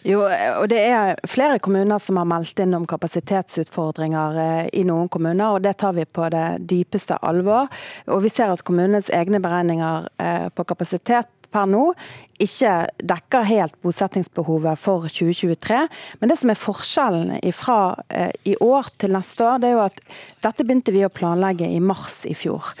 Jo, 0.02 0.24
og 0.26 0.66
Det 0.68 0.80
er 0.82 1.20
flere 1.30 1.60
kommuner 1.62 2.00
som 2.02 2.18
har 2.18 2.26
meldt 2.26 2.58
inn 2.58 2.74
om 2.74 2.88
kapasitetsutfordringer 2.90 4.40
eh, 4.42 4.64
i 4.80 4.82
noen 4.86 5.08
kommuner. 5.08 5.54
og 5.54 5.62
Det 5.62 5.76
tar 5.78 5.94
vi 5.94 6.04
på 6.04 6.26
det 6.34 6.66
dypeste 6.66 7.20
alvor. 7.22 7.70
Og 8.08 8.22
Vi 8.24 8.32
ser 8.32 8.50
at 8.50 8.64
kommunenes 8.66 9.12
egne 9.14 9.38
beregninger 9.38 10.08
eh, 10.18 10.48
på 10.50 10.66
kapasitet 10.66 11.30
per 11.52 11.68
nå 11.68 11.92
ikke 12.40 12.88
dekker 12.98 13.44
helt 13.46 13.76
bosettingsbehovet 13.84 14.80
for 14.80 15.06
2023. 15.06 15.82
Men 16.18 16.32
det 16.32 16.38
som 16.40 16.50
er 16.50 16.58
forskjellen 16.58 17.36
fra 17.54 17.94
eh, 18.08 18.32
i 18.42 18.56
år 18.58 18.90
til 18.98 19.14
neste 19.14 19.46
år, 19.46 19.60
det 19.62 19.70
er 19.70 19.76
jo 19.76 19.84
at 19.84 20.00
dette 20.42 20.66
begynte 20.66 20.96
vi 20.96 21.04
å 21.06 21.12
planlegge 21.12 21.68
i 21.68 21.78
mars 21.78 22.24
i 22.26 22.34
fjor 22.34 22.74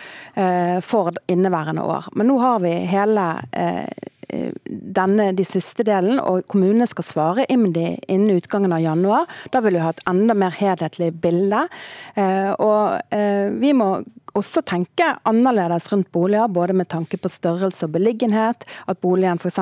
for 0.82 1.12
inneværende 1.30 1.84
år. 1.84 2.08
Men 2.16 2.30
nå 2.32 2.38
har 2.40 2.62
vi 2.64 2.72
hele 2.88 3.26
denne, 4.32 5.30
de 5.36 5.44
siste 5.46 5.84
delen, 5.86 6.20
og 6.20 6.46
kommunene 6.50 6.88
skal 6.90 7.06
svare 7.06 7.46
IMDi 7.52 7.98
innen 8.08 8.40
utgangen 8.40 8.72
av 8.72 8.82
januar. 8.84 9.28
Da 9.52 9.60
vil 9.64 9.76
vi 9.76 9.84
ha 9.84 9.92
et 9.92 10.04
enda 10.10 10.36
mer 10.38 10.56
helhetlig 10.56 11.12
bilde. 11.22 11.66
Og 12.62 13.14
vi 13.60 13.72
må 13.76 13.90
også 14.38 14.62
tenke 14.64 15.06
annerledes 15.28 15.90
rundt 15.92 16.10
boliger, 16.12 16.48
både 16.48 16.76
med 16.76 16.88
tanke 16.88 17.18
på 17.20 17.30
størrelse 17.32 17.86
og 17.86 17.94
beliggenhet. 17.96 18.64
At 18.88 19.00
boligen 19.04 19.40
f.eks. 19.40 19.58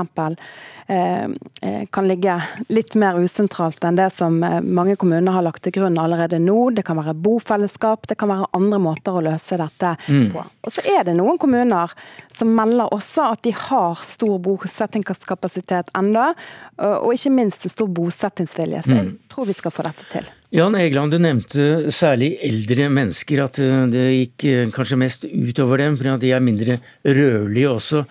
Eh, 0.91 1.25
eh, 1.63 1.83
kan 1.93 2.09
ligge 2.09 2.37
litt 2.69 2.97
mer 2.99 3.19
usentralt 3.23 3.85
enn 3.87 3.99
det 3.99 4.09
som 4.15 4.41
eh, 4.47 4.59
mange 4.61 4.97
kommuner 5.01 5.37
har 5.37 5.45
lagt 5.47 5.63
til 5.67 5.75
grunn 5.77 5.99
allerede 6.03 6.41
nå. 6.43 6.71
Det 6.77 6.85
kan 6.87 6.99
være 6.99 7.15
bofellesskap, 7.15 8.09
det 8.11 8.19
kan 8.21 8.31
være 8.33 8.51
andre 8.57 8.81
måter 8.83 9.19
å 9.19 9.25
løse 9.25 9.59
dette 9.61 9.95
mm. 10.09 10.31
Og 10.67 10.73
så 10.73 10.83
er 10.91 11.05
det 11.07 11.15
noen 11.19 11.39
kommuner 11.41 11.93
som 12.33 12.51
melder 12.55 12.93
også 12.95 13.31
at 13.33 13.43
de 13.47 13.53
har 13.57 14.03
stor 14.05 14.37
bosettingskapasitet 14.43 15.91
enda, 15.97 16.31
og 16.77 17.15
ikke 17.15 17.33
minst 17.33 17.65
en 17.65 17.73
stor 17.73 17.89
bosettingsvilje. 17.97 18.83
Så 18.85 18.99
mm. 18.99 19.11
Tror 19.31 19.49
vi 19.49 19.57
skal 19.57 19.75
få 19.75 19.87
dette 19.87 20.07
til. 20.11 20.27
Jan 20.51 20.75
Egeland, 20.75 21.15
du 21.15 21.21
nevnte 21.23 21.93
særlig 21.95 22.33
eldre 22.43 22.89
mennesker, 22.91 23.45
at 23.45 23.61
det 23.93 24.07
gikk 24.09 24.47
kanskje 24.75 24.99
mest 24.99 25.27
utover 25.31 25.79
dem, 25.79 25.95
fordi 25.99 26.17
de 26.25 26.33
er 26.35 26.43
mindre 26.43 26.81
rødlige 27.07 27.71
også. 27.71 28.03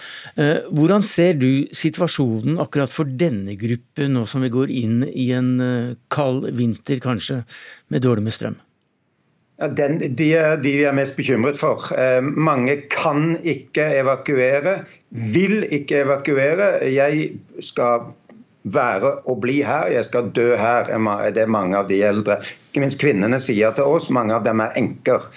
Hvordan 0.71 1.03
ser 1.03 1.35
du 1.41 1.49
situasjonen 1.75 2.61
akkurat 2.63 2.93
for 2.93 3.11
denne 3.19 3.57
gruppen, 3.59 4.15
nå 4.15 4.23
som 4.29 4.45
vi 4.45 4.53
går 4.53 4.71
inn 4.71 5.03
i 5.09 5.29
en 5.35 5.51
eh, 5.63 5.93
kald 6.11 6.47
vinter 6.55 7.01
kanskje, 7.03 7.43
med 7.89 8.05
dårlig 8.05 8.25
med 8.29 8.35
strøm? 8.35 8.57
Den, 9.75 9.97
de, 10.15 10.29
er, 10.39 10.55
de 10.63 10.71
er 10.87 10.95
mest 10.95 11.17
bekymret 11.19 11.59
for. 11.59 11.89
Eh, 11.91 12.21
mange 12.23 12.77
kan 12.93 13.33
ikke 13.43 13.89
evakuere, 13.99 14.77
vil 15.33 15.65
ikke 15.67 16.05
evakuere. 16.05 16.69
Jeg 16.87 17.25
skal 17.65 18.13
være 18.63 19.11
og 19.29 19.41
bli 19.43 19.61
her, 19.63 19.87
jeg 19.93 20.05
skal 20.05 20.31
dø 20.35 20.53
her, 20.59 20.91
det 21.33 21.43
er 21.43 21.51
mange 21.51 21.77
av 21.77 21.89
de 21.89 22.01
eldre. 22.03 22.39
Ikke 22.69 22.83
minst 22.83 23.01
kvinnene 23.01 23.39
sier 23.41 23.75
til 23.75 23.87
oss, 23.87 24.09
mange 24.13 24.35
av 24.35 24.43
dem 24.47 24.63
er 24.63 24.75
enker. 24.79 25.29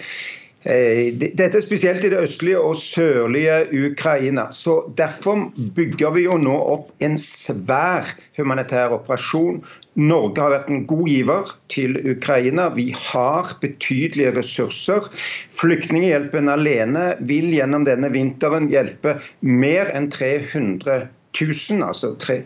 Eh, 0.63 1.11
dette 1.19 1.57
er 1.57 1.63
spesielt 1.63 2.05
i 2.07 2.11
det 2.11 2.21
østlige 2.23 2.59
og 2.59 2.77
sørlige 2.79 3.65
Ukraina. 3.91 4.47
så 4.51 4.93
Derfor 4.95 5.51
bygger 5.75 6.13
vi 6.15 6.23
jo 6.23 6.37
nå 6.39 6.55
opp 6.55 6.91
en 7.03 7.17
svær 7.19 8.07
humanitær 8.37 8.95
operasjon. 8.95 9.59
Norge 9.99 10.41
har 10.41 10.53
vært 10.55 10.69
en 10.71 10.85
god 10.87 11.07
giver 11.09 11.51
til 11.69 11.99
Ukraina. 12.15 12.69
Vi 12.69 12.93
har 12.95 13.51
betydelige 13.61 14.37
ressurser. 14.37 15.11
Flyktninghjelpen 15.51 16.47
alene 16.49 17.11
vil 17.19 17.51
gjennom 17.51 17.83
denne 17.83 18.09
vinteren 18.13 18.71
hjelpe 18.71 19.19
mer 19.41 19.91
enn 19.91 20.07
300 20.09 21.09
000. 21.33 21.83
altså 21.83 22.15
tre, 22.21 22.43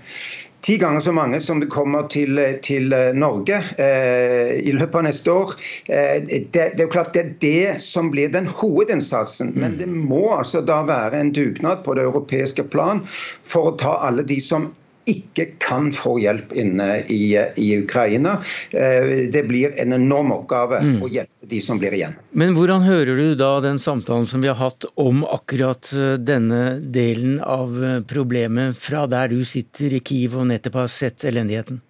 ti 0.67 0.75
ganger 0.77 0.99
så 0.99 1.11
mange 1.15 1.39
som 1.41 1.61
det 1.63 1.69
kommer 1.71 2.09
til, 2.11 2.39
til 2.65 2.91
Norge 3.15 3.61
eh, 3.79 4.57
i 4.59 4.73
løpet 4.75 4.99
av 4.99 5.05
neste 5.07 5.31
år. 5.31 5.53
Eh, 5.87 6.17
det, 6.27 6.49
det, 6.51 6.65
er 6.75 6.83
jo 6.83 6.91
klart 6.91 7.13
det 7.15 7.23
er 7.23 7.29
det 7.43 7.77
som 7.85 8.11
blir 8.11 8.33
den 8.33 8.49
hovedinnsatsen. 8.51 9.53
Men 9.55 9.77
mm. 9.77 9.79
det 9.79 9.87
må 10.11 10.25
altså 10.35 10.59
da 10.67 10.81
være 10.89 11.21
en 11.21 11.31
dugnad 11.31 11.85
på 11.87 11.95
det 11.95 12.03
europeiske 12.09 12.67
plan 12.73 13.05
for 13.47 13.71
å 13.71 13.77
ta 13.79 13.95
alle 14.09 14.27
de 14.27 14.41
som 14.43 14.67
ikke 15.07 15.45
kan 15.63 15.89
få 15.95 16.17
hjelp 16.21 16.53
inne 16.57 16.87
i, 17.13 17.37
i 17.55 17.67
Ukraina. 17.79 18.37
Eh, 18.71 19.29
det 19.33 19.43
blir 19.47 19.75
en 19.79 19.95
enorm 19.95 20.33
oppgave 20.35 20.81
mm. 20.83 20.99
å 21.03 21.11
hjelpe 21.11 21.49
de 21.51 21.61
som 21.63 21.79
blir 21.81 21.95
igjen. 21.95 22.17
Men 22.31 22.55
hvordan 22.57 22.85
hører 22.87 23.19
du 23.19 23.33
da 23.39 23.51
den 23.63 23.79
samtalen 23.79 24.27
som 24.29 24.43
vi 24.43 24.51
har 24.51 24.59
hatt 24.59 24.87
om 24.99 25.23
akkurat 25.25 25.91
eh, 25.95 26.15
denne 26.19 26.79
delen 26.81 27.39
av 27.43 27.77
eh, 27.83 27.99
problemet, 28.07 28.77
fra 28.77 29.07
der 29.09 29.31
du 29.31 29.43
sitter 29.47 29.97
i 29.97 30.03
Kiev 30.03 30.37
og 30.37 30.49
nettopp 30.51 30.81
har 30.83 30.91
sett 30.91 31.27
elendigheten? 31.27 31.81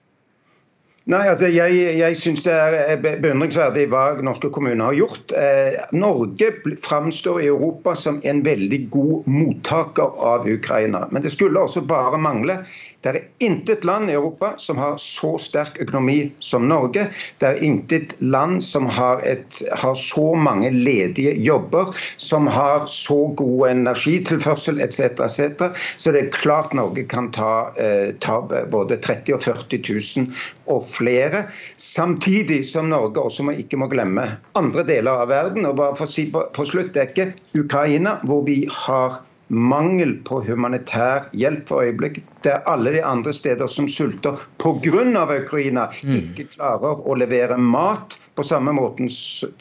Nei, 1.08 1.22
altså 1.32 1.48
Jeg, 1.48 1.76
jeg 2.02 2.16
syns 2.20 2.44
det 2.44 2.52
er 2.52 2.98
beundringsverdig 3.00 3.86
hva 3.94 4.18
norske 4.28 4.50
kommuner 4.52 4.90
har 4.90 4.98
gjort. 4.98 5.32
Eh, 5.40 5.78
Norge 5.96 6.50
framstår 6.84 7.46
i 7.46 7.48
Europa 7.48 7.94
som 7.96 8.20
en 8.28 8.42
veldig 8.44 8.82
god 8.92 9.30
mottaker 9.32 10.20
av 10.34 10.50
Ukraina. 10.52 11.06
Men 11.12 11.24
det 11.24 11.32
skulle 11.32 11.64
også 11.64 11.86
bare 11.88 12.20
mangle. 12.20 12.60
Det 13.08 13.22
er 13.22 13.46
intet 13.48 13.86
land 13.88 14.10
i 14.12 14.16
Europa 14.18 14.54
som 14.60 14.78
har 14.82 14.98
så 15.00 15.38
sterk 15.40 15.78
økonomi 15.80 16.32
som 16.44 16.68
Norge. 16.68 17.08
Det 17.40 17.48
er 17.48 17.62
intet 17.64 18.16
land 18.20 18.60
som 18.66 18.88
har, 18.92 19.22
et, 19.24 19.62
har 19.80 19.96
så 19.96 20.34
mange 20.36 20.72
ledige 20.76 21.32
jobber, 21.40 21.94
som 22.20 22.50
har 22.52 22.86
så 22.92 23.20
god 23.40 23.70
energitilførsel 23.70 24.82
etc. 24.84 25.22
etc. 25.24 25.70
Så 25.98 26.12
det 26.12 26.26
er 26.26 26.36
klart 26.36 26.76
Norge 26.76 27.06
kan 27.08 27.32
ta, 27.32 27.72
eh, 27.80 28.12
ta 28.20 28.42
både 28.44 29.00
30 29.00 29.38
og 29.38 29.44
40 29.46 29.80
000 29.88 30.28
og 30.68 30.84
flere. 30.92 31.46
Samtidig 31.78 32.66
som 32.68 32.92
Norge 32.92 33.24
også 33.24 33.48
må, 33.48 33.56
ikke 33.56 33.80
må 33.80 33.88
glemme 33.92 34.28
andre 34.60 34.84
deler 34.88 35.24
av 35.24 35.32
verden. 35.32 35.66
Og 35.70 35.80
bare 35.80 35.96
for 35.96 36.08
å 36.08 36.12
si 36.12 36.28
på, 36.34 36.44
på 36.54 36.68
slutt, 36.68 36.92
det 36.96 37.06
er 37.06 37.14
ikke 37.14 37.64
Ukraina 37.64 38.18
hvor 38.28 38.44
vi 38.48 38.66
har 38.84 39.22
mangel 39.48 40.14
på 40.28 40.42
humanitær 40.44 41.28
hjelp 41.32 41.68
for 41.70 41.86
øyeblikket. 41.86 42.24
Det 42.44 42.52
er 42.52 42.68
alle 42.70 42.92
de 42.96 43.04
andre 43.04 43.34
steder 43.34 43.68
som 43.68 43.88
sulter 43.88 44.40
pga. 44.62 45.04
Ukraina, 45.38 45.88
mm. 46.04 46.16
ikke 46.16 46.48
klarer 46.56 47.02
å 47.08 47.16
levere 47.16 47.58
mat 47.58 48.18
på 48.36 48.44
samme 48.44 48.72
måten 48.76 49.10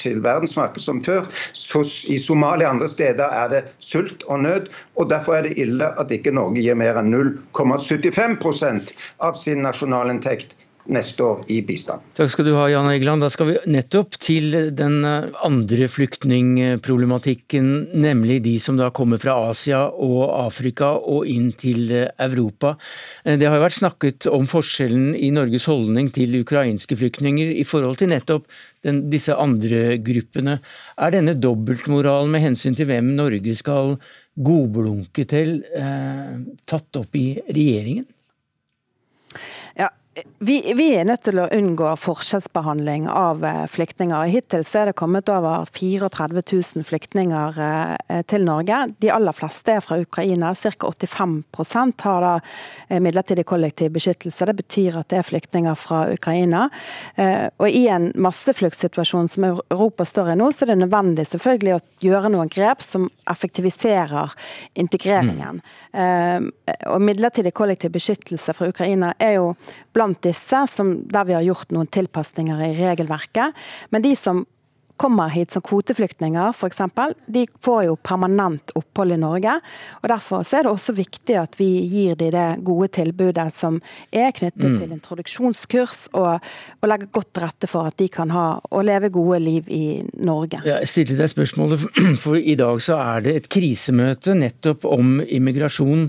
til 0.02 0.20
verdensmarkedet 0.24 0.82
som 0.82 1.00
før. 1.02 1.24
Så 1.52 1.84
I 2.12 2.18
Somalia 2.18 2.68
og 2.68 2.76
andre 2.76 2.88
steder 2.88 3.32
er 3.32 3.48
det 3.52 3.62
sult 3.80 4.26
og 4.26 4.42
nød. 4.44 4.68
og 4.96 5.10
Derfor 5.10 5.38
er 5.38 5.48
det 5.48 5.56
ille 5.58 5.92
at 6.00 6.12
ikke 6.12 6.34
Norge 6.34 6.60
gir 6.60 6.76
mer 6.76 6.98
enn 7.00 7.14
0,75% 7.14 8.94
av 9.24 9.38
sin 9.40 9.62
nasjonalinntekt 9.64 10.56
neste 10.92 11.24
år 11.24 11.42
i 11.52 11.60
bistand. 11.66 12.04
Takk 12.16 12.30
skal 12.32 12.46
du 12.48 12.52
ha, 12.56 12.66
Jan 12.70 12.88
Egeland. 12.90 13.24
Da 13.24 13.30
skal 13.32 13.50
vi 13.50 13.56
nettopp 13.70 14.18
til 14.22 14.54
den 14.76 15.00
eh, 15.06 15.28
andre 15.46 15.88
flyktningproblematikken, 15.90 17.70
nemlig 17.96 18.40
de 18.46 18.56
som 18.62 18.78
da 18.78 18.90
kommer 18.94 19.20
fra 19.22 19.36
Asia 19.50 19.86
og 19.90 20.22
Afrika 20.38 20.94
og 20.98 21.26
inn 21.30 21.50
til 21.58 21.90
eh, 21.94 22.08
Europa. 22.26 22.76
Eh, 23.24 23.38
det 23.40 23.48
har 23.48 23.58
jo 23.58 23.66
vært 23.66 23.80
snakket 23.80 24.28
om 24.30 24.48
forskjellen 24.50 25.14
i 25.18 25.32
Norges 25.34 25.68
holdning 25.70 26.10
til 26.14 26.38
ukrainske 26.40 26.98
flyktninger 26.98 27.54
i 27.56 27.66
forhold 27.66 28.00
til 28.00 28.12
nettopp 28.12 28.46
den, 28.86 29.06
disse 29.12 29.34
andre 29.34 29.98
gruppene. 30.04 30.60
Er 30.96 31.14
denne 31.14 31.36
dobbeltmoralen 31.38 32.32
med 32.32 32.44
hensyn 32.44 32.76
til 32.78 32.88
hvem 32.90 33.14
Norge 33.18 33.56
skal 33.58 33.96
godblunke 34.36 35.24
til, 35.28 35.62
eh, 35.74 36.36
tatt 36.66 37.00
opp 37.00 37.16
i 37.16 37.40
regjeringen? 37.48 38.06
Vi, 40.38 40.72
vi, 40.76 40.86
er 40.96 41.04
nødt 41.04 41.26
til 41.26 41.36
å 41.36 41.46
unngå 41.52 41.90
forskjellsbehandling 42.00 43.04
av 43.12 43.42
eh, 43.44 43.64
flyktninger. 43.68 44.30
Hittil 44.32 44.62
er 44.64 44.88
det 44.88 44.94
kommet 44.96 45.28
over 45.28 45.66
34 45.68 46.40
000 46.40 46.86
flyktninger 46.88 47.58
eh, 47.60 48.22
til 48.24 48.46
Norge. 48.48 48.78
De 49.04 49.10
aller 49.12 49.36
fleste 49.36 49.74
er 49.76 49.84
fra 49.84 49.98
Ukraina. 50.00 50.54
Ca. 50.56 50.72
85% 50.88 52.04
har 52.08 52.24
da 52.24 52.32
eh, 52.88 53.00
midlertidig 53.04 53.44
kollektiv 53.48 53.92
beskyttelse. 53.98 54.48
Det 54.48 54.54
betyr 54.62 54.96
at 55.02 55.10
det 55.12 55.20
er 55.20 55.26
flyktninger 55.28 55.76
fra 55.76 56.06
Ukraina. 56.14 56.66
Og 57.16 57.68
I 57.68 57.86
en 57.92 58.08
massefluktsituasjon 58.20 59.28
som 59.28 59.46
Europa 59.48 60.06
står 60.08 60.32
i 60.32 60.38
nå, 60.38 60.48
så 60.52 60.64
er 60.64 60.72
det 60.72 60.78
nødvendig 60.84 61.26
selvfølgelig 61.28 61.74
å 61.76 61.82
gjøre 62.06 62.32
noen 62.32 62.50
grep 62.52 62.84
som 62.84 63.08
effektiviserer 63.28 64.32
integreringen. 64.78 65.60
Mm. 65.92 66.48
Og 66.92 67.02
Midlertidig 67.02 67.52
kollektiv 67.56 67.94
beskyttelse 67.96 68.54
fra 68.56 68.68
Ukraina 68.70 69.12
er 69.22 69.38
jo 69.38 69.52
blant 69.96 70.05
blant 70.06 70.22
disse 70.22 70.66
som, 70.70 71.02
der 71.08 71.24
vi 71.26 71.34
har 71.34 71.46
gjort 71.46 71.72
noen 71.74 71.88
tilpasninger 71.90 72.60
i 72.68 72.74
regelverket. 72.78 73.56
Men 73.90 74.02
de 74.02 74.14
som 74.16 74.46
kommer 74.96 75.28
hit 75.28 75.52
som 75.52 75.60
kvoteflyktninger 75.60 76.54
f.eks., 76.54 76.78
de 77.26 77.42
får 77.60 77.82
jo 77.84 77.96
permanent 78.00 78.72
opphold 78.78 79.12
i 79.12 79.18
Norge. 79.20 79.58
og 80.00 80.08
Derfor 80.08 80.40
er 80.40 80.64
det 80.64 80.72
også 80.72 80.94
viktig 80.96 81.36
at 81.36 81.58
vi 81.60 81.68
gir 81.84 82.16
dem 82.16 82.32
det 82.32 82.46
gode 82.64 82.88
tilbudet 82.96 83.50
som 83.52 83.76
er 84.08 84.32
knyttet 84.32 84.64
mm. 84.64 84.78
til 84.80 84.94
introduksjonskurs, 84.96 86.06
og, 86.14 86.40
og, 86.80 86.88
legger 86.88 87.12
godt 87.12 87.28
til 87.34 87.44
rette 87.44 87.68
for 87.68 87.90
at 87.90 87.98
de 88.00 88.08
kan 88.08 88.32
ha 88.32 88.46
og 88.70 88.88
leve 88.88 89.12
gode 89.12 89.42
liv 89.44 89.68
i 89.68 90.00
Norge. 90.16 90.62
Jeg 90.64 90.88
stilte 90.88 91.20
deg 91.20 91.28
spørsmålet, 91.28 91.84
for 92.24 92.40
i 92.40 92.56
dag 92.56 92.80
så 92.80 92.96
er 92.96 93.28
det 93.28 93.36
et 93.36 93.52
krisemøte 93.52 94.32
nettopp 94.38 94.88
om 94.88 95.18
immigrasjon 95.20 96.08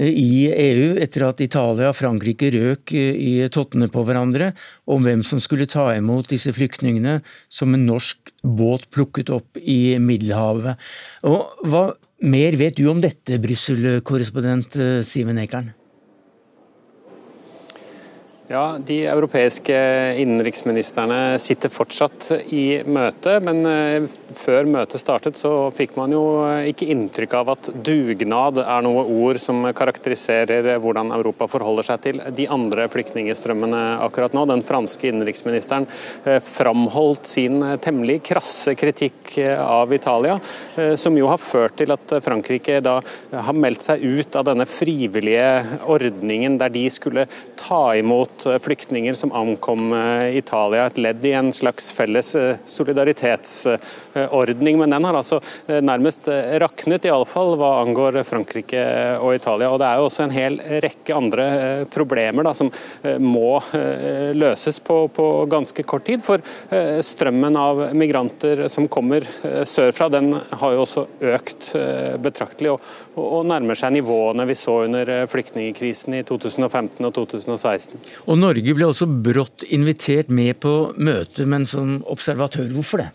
i 0.00 0.48
EU 0.48 0.94
etter 1.02 1.26
at 1.26 1.42
Italia 1.44 1.90
og 1.90 1.98
Frankrike 1.98 2.50
røk 2.54 2.94
i 2.96 3.32
tottene 3.52 3.90
på 3.92 4.04
hverandre 4.08 4.52
om 4.90 5.04
hvem 5.04 5.24
som 5.26 5.42
skulle 5.42 5.68
ta 5.70 5.90
imot 5.96 6.30
disse 6.32 6.52
flyktningene 6.56 7.18
som 7.52 7.74
en 7.76 7.88
norsk 7.88 8.32
båt 8.42 8.88
plukket 8.94 9.32
opp 9.34 9.60
i 9.60 9.98
Middelhavet. 10.00 10.80
Og 11.28 11.66
hva 11.68 11.90
mer 12.20 12.56
vet 12.60 12.80
du 12.80 12.86
om 12.92 13.02
dette, 13.04 13.40
Brussel-korrespondent 13.42 14.80
Simen 15.06 15.40
Ekern? 15.44 15.74
Ja, 18.50 18.78
De 18.82 19.04
europeiske 19.06 19.74
innenriksministrene 20.18 21.38
sitter 21.38 21.70
fortsatt 21.70 22.32
i 22.50 22.80
møte, 22.82 23.36
men 23.46 23.60
eh, 23.62 24.08
før 24.34 24.66
møtet 24.66 24.98
startet 24.98 25.36
så 25.38 25.68
fikk 25.70 25.94
man 25.94 26.10
jo 26.10 26.24
ikke 26.66 26.88
inntrykk 26.90 27.36
av 27.38 27.52
at 27.54 27.68
dugnad 27.86 28.58
er 28.64 28.82
noe 28.82 29.04
ord 29.06 29.38
som 29.38 29.68
karakteriserer 29.70 30.80
hvordan 30.82 31.12
Europa 31.14 31.46
forholder 31.52 31.86
seg 31.86 32.02
til 32.08 32.18
de 32.34 32.48
andre 32.50 32.88
flyktningstrømmene 32.90 33.84
akkurat 34.08 34.34
nå. 34.34 34.42
Den 34.50 34.66
franske 34.66 35.12
innenriksministeren 35.12 35.86
eh, 36.24 36.42
framholdt 36.42 37.30
sin 37.30 37.62
temmelig 37.86 38.18
krasse 38.32 38.74
kritikk 38.74 39.36
av 39.62 39.94
Italia, 39.94 40.40
eh, 40.74 40.96
som 40.98 41.14
jo 41.14 41.30
har 41.30 41.38
ført 41.38 41.78
til 41.78 41.94
at 41.94 42.16
Frankrike 42.26 42.82
da 42.82 42.98
har 43.30 43.62
meldt 43.62 43.86
seg 43.86 44.02
ut 44.02 44.42
av 44.42 44.50
denne 44.50 44.66
frivillige 44.66 45.86
ordningen 45.86 46.58
der 46.58 46.74
de 46.80 46.88
skulle 46.90 47.30
ta 47.54 47.84
imot 47.94 48.39
flyktninger 48.58 49.14
som 49.14 49.32
ankom 49.32 49.92
eh, 49.92 50.36
Italia. 50.36 50.86
Et 50.86 50.98
ledd 50.98 51.24
i 51.24 51.32
en 51.36 51.52
slags 51.52 51.92
felles 51.92 52.34
eh, 52.34 52.56
solidaritetsordning. 54.14 54.78
Men 54.78 54.90
den 54.90 55.04
har 55.04 55.14
altså 55.14 55.40
eh, 55.66 55.80
nærmest 55.82 56.28
raknet, 56.60 57.04
iallfall 57.04 57.56
hva 57.58 57.80
angår 57.82 58.22
Frankrike 58.24 58.82
og 59.20 59.34
Italia. 59.34 59.70
Og 59.70 59.78
Det 59.80 59.86
er 59.86 59.98
jo 59.98 60.08
også 60.08 60.24
en 60.24 60.34
hel 60.34 60.60
rekke 60.82 61.16
andre 61.16 61.46
problemer 61.90 62.46
da, 62.46 62.54
som 62.54 62.70
må 63.20 63.60
løses 64.36 64.80
på, 64.84 65.08
på, 65.14 65.26
ganske 65.50 65.82
kort 65.88 66.04
tid. 66.06 66.22
For 66.24 66.42
strømmen 67.04 67.56
av 67.58 67.82
migranter 67.96 68.66
som 68.72 68.88
kommer 68.92 69.24
sørfra, 69.68 70.08
den 70.12 70.32
har 70.34 70.74
jo 70.74 70.84
også 70.84 71.06
økt 71.32 71.70
betraktelig. 72.22 72.74
og, 72.74 72.80
og 73.20 73.46
nærmer 73.48 73.78
seg 73.78 73.94
nivåene 73.96 74.46
vi 74.48 74.56
så 74.58 74.80
under 74.86 75.12
flyktningkrisen 75.30 76.18
i 76.20 76.24
2015 76.28 77.06
og 77.06 77.14
2016. 77.16 78.00
Og 78.26 78.40
Norge 78.40 78.76
ble 78.76 78.90
også 78.90 79.08
brått 79.10 79.64
invitert 79.68 80.30
med 80.32 80.60
på 80.62 80.74
møtet, 80.96 81.46
men 81.48 81.66
som 81.70 82.00
observatør. 82.10 82.70
Hvorfor 82.74 83.04
det? 83.04 83.10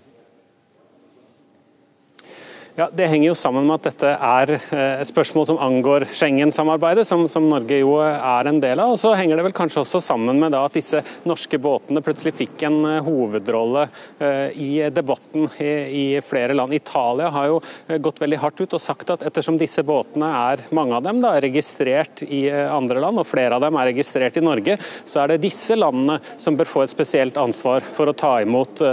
Ja, 2.76 2.90
Det 2.92 3.08
henger 3.08 3.30
jo 3.30 3.36
sammen 3.40 3.64
med 3.70 3.78
at 3.78 3.86
dette 3.88 4.10
er 4.20 4.50
eh, 4.58 4.98
et 5.00 5.08
spørsmål 5.08 5.46
som 5.48 5.60
angår 5.64 6.04
Schengen-samarbeidet, 6.12 7.06
som, 7.08 7.22
som, 7.32 7.46
Norge 7.48 7.78
jo 7.80 7.94
er 8.04 8.50
en 8.50 8.58
del 8.60 8.82
av. 8.84 8.92
Og 8.92 9.00
Så 9.00 9.14
henger 9.16 9.40
det 9.40 9.46
vel 9.46 9.54
kanskje 9.56 9.80
også 9.86 10.02
sammen 10.04 10.42
med 10.42 10.58
at 10.60 10.76
disse 10.76 11.00
norske 11.24 11.56
båtene 11.56 12.04
plutselig 12.04 12.34
fikk 12.36 12.66
en 12.68 12.82
eh, 12.90 12.98
hovedrolle 13.06 13.86
eh, 14.20 14.58
i 14.60 14.72
debatten 14.92 15.48
i, 15.56 15.70
i, 15.88 16.04
flere 16.20 16.58
land. 16.58 16.76
Italia 16.76 17.30
har 17.32 17.48
jo 17.54 17.62
gått 18.04 18.20
veldig 18.26 18.42
hardt 18.44 18.60
ut 18.60 18.76
og 18.76 18.84
sagt 18.84 19.14
at 19.16 19.24
ettersom 19.24 19.56
disse 19.62 19.86
båtene 19.88 20.34
er, 20.52 20.66
mange 20.76 21.00
av 21.00 21.08
dem, 21.08 21.24
da, 21.24 21.32
registrert 21.40 22.26
i 22.28 22.44
andre 22.52 23.00
land, 23.06 23.24
og 23.24 23.30
flere 23.30 23.56
av 23.56 23.64
dem 23.64 23.80
er 23.80 23.92
registrert 23.94 24.36
i 24.36 24.44
Norge, 24.44 24.76
så 25.08 25.24
er 25.24 25.32
det 25.32 25.46
disse 25.48 25.80
landene 25.80 26.20
som 26.36 26.60
bør 26.60 26.74
få 26.74 26.84
et 26.84 26.92
spesielt 26.92 27.40
ansvar 27.40 27.88
for 27.96 28.12
å 28.12 28.18
ta 28.20 28.36
imot 28.44 28.84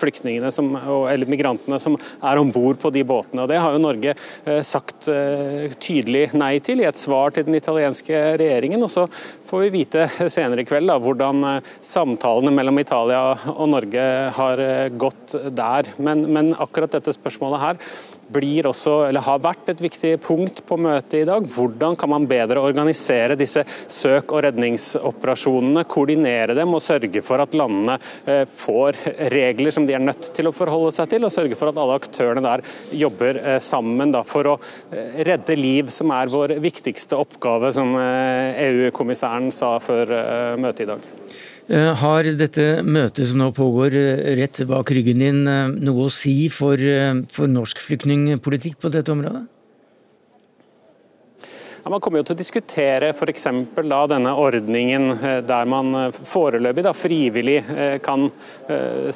flyktningene 0.00 0.50
som, 0.54 0.74
eller 1.06 1.30
migrantene 1.30 1.78
som 1.82 1.94
er 1.94 2.42
om 2.42 2.50
bord 2.50 2.82
på 2.82 2.90
de 2.90 3.06
båtene 3.06 3.19
båtene. 3.20 3.44
Og 3.44 3.50
Det 3.50 3.60
har 3.60 3.74
jo 3.76 3.82
Norge 3.82 4.14
eh, 4.16 4.60
sagt 4.66 5.08
eh, 5.12 5.72
tydelig 5.80 6.30
nei 6.38 6.58
til 6.64 6.82
i 6.82 6.88
et 6.88 6.98
svar 6.98 7.34
til 7.34 7.46
den 7.48 7.58
italienske 7.58 8.22
regjeringen. 8.40 8.82
og 8.82 8.90
Så 8.92 9.06
får 9.50 9.66
vi 9.66 9.74
vite 9.80 10.06
senere 10.36 10.64
i 10.64 10.68
kveld 10.68 10.90
da, 10.90 10.98
hvordan 11.00 11.44
eh, 11.54 11.74
samtalene 11.82 12.54
mellom 12.54 12.80
Italia 12.82 13.22
og 13.54 13.68
Norge 13.70 14.06
har 14.36 14.64
gått 15.00 15.36
der. 15.56 15.92
Men, 15.98 16.26
men 16.32 16.54
akkurat 16.58 16.98
dette 16.98 17.14
spørsmålet 17.16 17.64
her 17.64 17.84
blir 18.32 18.68
også, 18.70 18.96
eller 19.08 19.24
har 19.24 19.42
vært 19.42 19.72
et 19.72 19.82
viktig 19.82 20.14
punkt 20.24 20.62
på 20.66 20.78
møtet 20.80 21.20
i 21.22 21.28
dag. 21.28 21.46
Hvordan 21.50 21.96
kan 21.98 22.12
man 22.12 22.28
bedre 22.30 22.62
organisere 22.62 23.38
disse 23.38 23.64
søk- 23.90 24.34
og 24.34 24.44
redningsoperasjonene, 24.46 25.84
koordinere 25.90 26.56
dem 26.58 26.74
og 26.76 26.84
sørge 26.84 27.22
for 27.26 27.42
at 27.42 27.56
landene 27.58 27.98
eh, 28.24 28.44
får 28.44 28.98
regler 29.34 29.74
som 29.74 29.86
de 29.88 29.96
er 29.96 30.04
nødt 30.04 30.30
til 30.36 30.50
å 30.50 30.54
forholde 30.54 30.92
seg 30.96 31.10
til, 31.12 31.26
og 31.26 31.34
sørge 31.34 31.58
for 31.58 31.72
at 31.72 31.80
alle 31.80 31.98
aktørene 32.00 32.44
der 32.44 32.64
jobber 33.02 33.40
eh, 33.40 33.60
sammen 33.64 34.14
da, 34.14 34.24
for 34.26 34.54
å 34.54 34.58
eh, 34.90 35.22
redde 35.28 35.58
liv, 35.58 35.90
som 35.92 36.12
er 36.14 36.32
vår 36.32 36.56
viktigste 36.62 37.18
oppgave, 37.18 37.72
som 37.74 37.96
EU-kommissæren 38.00 39.50
sa 39.54 39.76
før 39.82 40.12
møtet 40.60 40.86
i 40.86 40.92
dag. 40.92 41.19
Eh, 41.70 41.92
har 42.02 42.26
dette 42.34 42.64
møtet 42.82 43.28
som 43.30 43.38
nå 43.38 43.52
pågår 43.54 43.94
eh, 43.94 44.22
rett 44.40 44.58
bak 44.66 44.90
ryggen 44.90 45.22
din, 45.22 45.44
eh, 45.46 45.68
noe 45.86 46.08
å 46.08 46.10
si 46.10 46.48
for, 46.50 46.80
for 47.30 47.46
norsk 47.46 47.78
flyktningpolitikk 47.84 48.80
på 48.82 48.90
dette 48.90 49.14
området? 49.14 49.44
Ja, 51.82 51.88
man 51.90 52.00
kommer 52.04 52.20
jo 52.20 52.26
til 52.28 52.36
å 52.36 52.40
diskutere 52.40 53.08
f.eks. 53.14 53.46
denne 54.10 54.32
ordningen 54.36 55.14
eh, 55.16 55.38
der 55.48 55.68
man 55.70 55.94
eh, 55.96 56.12
foreløpig 56.12 56.82
da, 56.84 56.92
frivillig 56.92 57.56
eh, 57.72 57.94
kan 58.04 58.26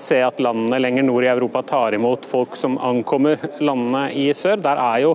se 0.00 0.16
at 0.24 0.40
landene 0.42 0.78
lenger 0.80 1.04
nord 1.04 1.26
i 1.26 1.28
Europa 1.30 1.60
tar 1.68 1.94
imot 1.94 2.24
folk 2.26 2.56
som 2.56 2.78
ankommer 2.82 3.38
landene 3.62 4.06
i 4.16 4.24
sør. 4.34 4.56
Der 4.64 4.80
er 4.80 5.02
jo 5.04 5.12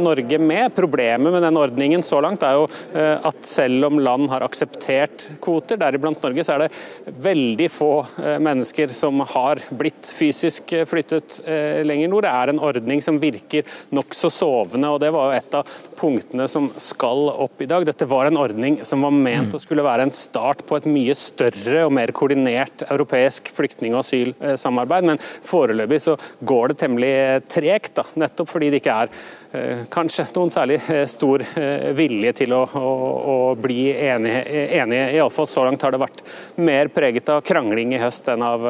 Norge 0.00 0.38
med. 0.42 0.74
Problemet 0.76 1.32
med 1.32 1.42
den 1.44 1.58
ordningen 1.60 2.02
så 2.04 2.20
langt 2.24 2.44
er 2.44 2.58
jo 2.58 2.66
at 2.98 3.38
selv 3.48 3.88
om 3.88 4.00
land 4.02 4.28
har 4.32 4.44
akseptert 4.44 5.24
kvoter, 5.44 5.80
deriblant 5.80 6.20
Norge, 6.24 6.44
så 6.44 6.56
er 6.56 6.64
det 6.66 7.14
veldig 7.24 7.70
få 7.72 7.90
mennesker 8.44 8.92
som 8.94 9.22
har 9.32 9.62
blitt 9.70 10.10
fysisk 10.18 10.74
flyttet 10.90 11.40
lenger 11.88 12.12
nord. 12.12 12.28
Det 12.28 12.34
er 12.34 12.52
en 12.52 12.62
ordning 12.70 13.02
som 13.04 13.20
virker 13.22 13.80
nokså 13.96 14.32
sovende, 14.34 14.92
og 14.92 15.00
det 15.02 15.12
var 15.14 15.30
jo 15.30 15.40
et 15.40 15.58
av 15.62 15.78
punktene 15.98 16.48
som 16.50 16.68
skal 16.88 17.28
opp 17.30 17.62
i 17.62 17.68
dag. 17.70 17.86
Dette 17.88 18.08
var 18.08 18.28
en 18.28 18.40
ordning 18.40 18.80
som 18.88 19.04
var 19.04 19.14
ment 19.14 19.54
å 19.54 19.60
skulle 19.62 19.84
være 19.86 20.08
en 20.08 20.14
start 20.14 20.64
på 20.68 20.78
et 20.78 20.88
mye 20.88 21.16
større 21.18 21.84
og 21.86 21.94
mer 21.94 22.12
koordinert 22.16 22.86
europeisk 22.88 23.52
flyktning- 23.54 23.96
og 23.96 24.04
asylsamarbeid, 24.04 25.10
men 25.12 25.22
foreløpig 25.46 26.00
så 26.04 26.16
går 26.48 26.72
det 26.72 26.80
temmelig 26.82 27.12
tregt, 27.52 27.94
da, 28.00 28.06
nettopp 28.24 28.50
fordi 28.52 28.72
det 28.72 28.82
ikke 28.82 28.96
er 29.04 29.12
kanskje 29.88 30.26
noen 30.34 30.50
særlig 30.52 30.78
eh, 30.92 31.04
stor 31.08 31.42
eh, 31.56 31.88
vilje 31.96 32.34
til 32.42 32.52
å, 32.56 32.62
å, 32.66 32.90
å 33.32 33.36
bli 33.58 33.90
enige. 33.92 34.42
enige. 34.76 35.06
Iallfall 35.16 35.48
så 35.48 35.64
langt 35.64 35.84
har 35.86 35.94
det 35.94 36.02
vært 36.02 36.22
mer 36.60 36.90
preget 36.92 37.30
av 37.32 37.40
krangling 37.46 37.94
i 37.96 38.02
høst 38.02 38.28
enn 38.28 38.44
av 38.44 38.66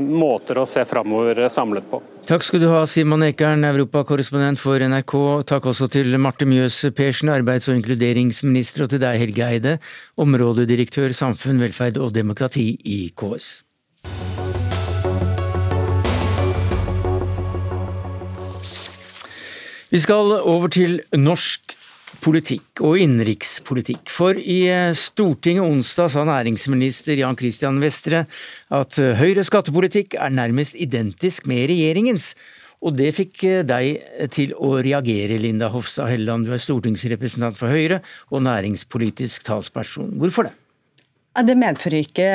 måter 0.00 0.60
å 0.60 0.66
se 0.68 0.84
framover 0.88 1.46
samlet 1.52 1.88
på. 1.90 2.02
Takk 2.28 2.44
skal 2.44 2.62
du 2.62 2.68
ha, 2.70 2.82
Simon 2.86 3.24
Ekern, 3.24 3.64
europakorrespondent 3.64 4.60
for 4.60 4.82
NRK. 4.84 5.16
Takk 5.48 5.70
også 5.72 5.88
til 5.90 6.12
Marte 6.20 6.46
Mjøs 6.48 6.82
Persen, 6.96 7.32
arbeids- 7.32 7.70
og 7.70 7.78
inkluderingsminister, 7.80 8.84
og 8.84 8.92
til 8.92 9.02
deg, 9.02 9.18
Helge 9.24 9.48
Eide, 9.48 9.74
områdedirektør 10.20 11.16
samfunn, 11.16 11.62
velferd 11.64 11.98
og 12.02 12.12
demokrati 12.14 12.74
i 12.84 13.02
KS. 13.16 13.69
Vi 19.90 19.98
skal 19.98 20.36
over 20.46 20.70
til 20.70 21.00
norsk 21.18 21.72
politikk 22.22 22.78
og 22.86 23.00
innenrikspolitikk. 23.02 24.10
For 24.12 24.38
i 24.38 24.60
eh, 24.70 24.92
Stortinget 24.94 25.66
onsdag 25.66 26.12
sa 26.14 26.22
næringsminister 26.28 27.18
Jan 27.18 27.38
Christian 27.38 27.80
Vestre 27.82 28.24
at 28.70 28.98
eh, 29.02 29.16
Høyres 29.18 29.50
skattepolitikk 29.50 30.14
er 30.14 30.30
nærmest 30.34 30.78
identisk 30.78 31.48
med 31.50 31.66
regjeringens. 31.72 32.32
Og 32.86 32.94
det 33.00 33.12
fikk 33.18 33.44
eh, 33.48 33.64
deg 33.66 34.30
til 34.34 34.54
å 34.54 34.76
reagere, 34.78 35.40
Linda 35.42 35.72
Hofstad 35.74 36.12
Helleland. 36.12 36.46
Du 36.46 36.54
er 36.54 36.62
stortingsrepresentant 36.62 37.58
for 37.58 37.74
Høyre 37.74 37.98
og 38.30 38.46
næringspolitisk 38.46 39.46
talsperson. 39.48 40.14
Hvorfor 40.22 40.50
det? 40.50 40.54
Det 41.46 41.54
medfører 41.58 42.02
ikke 42.02 42.30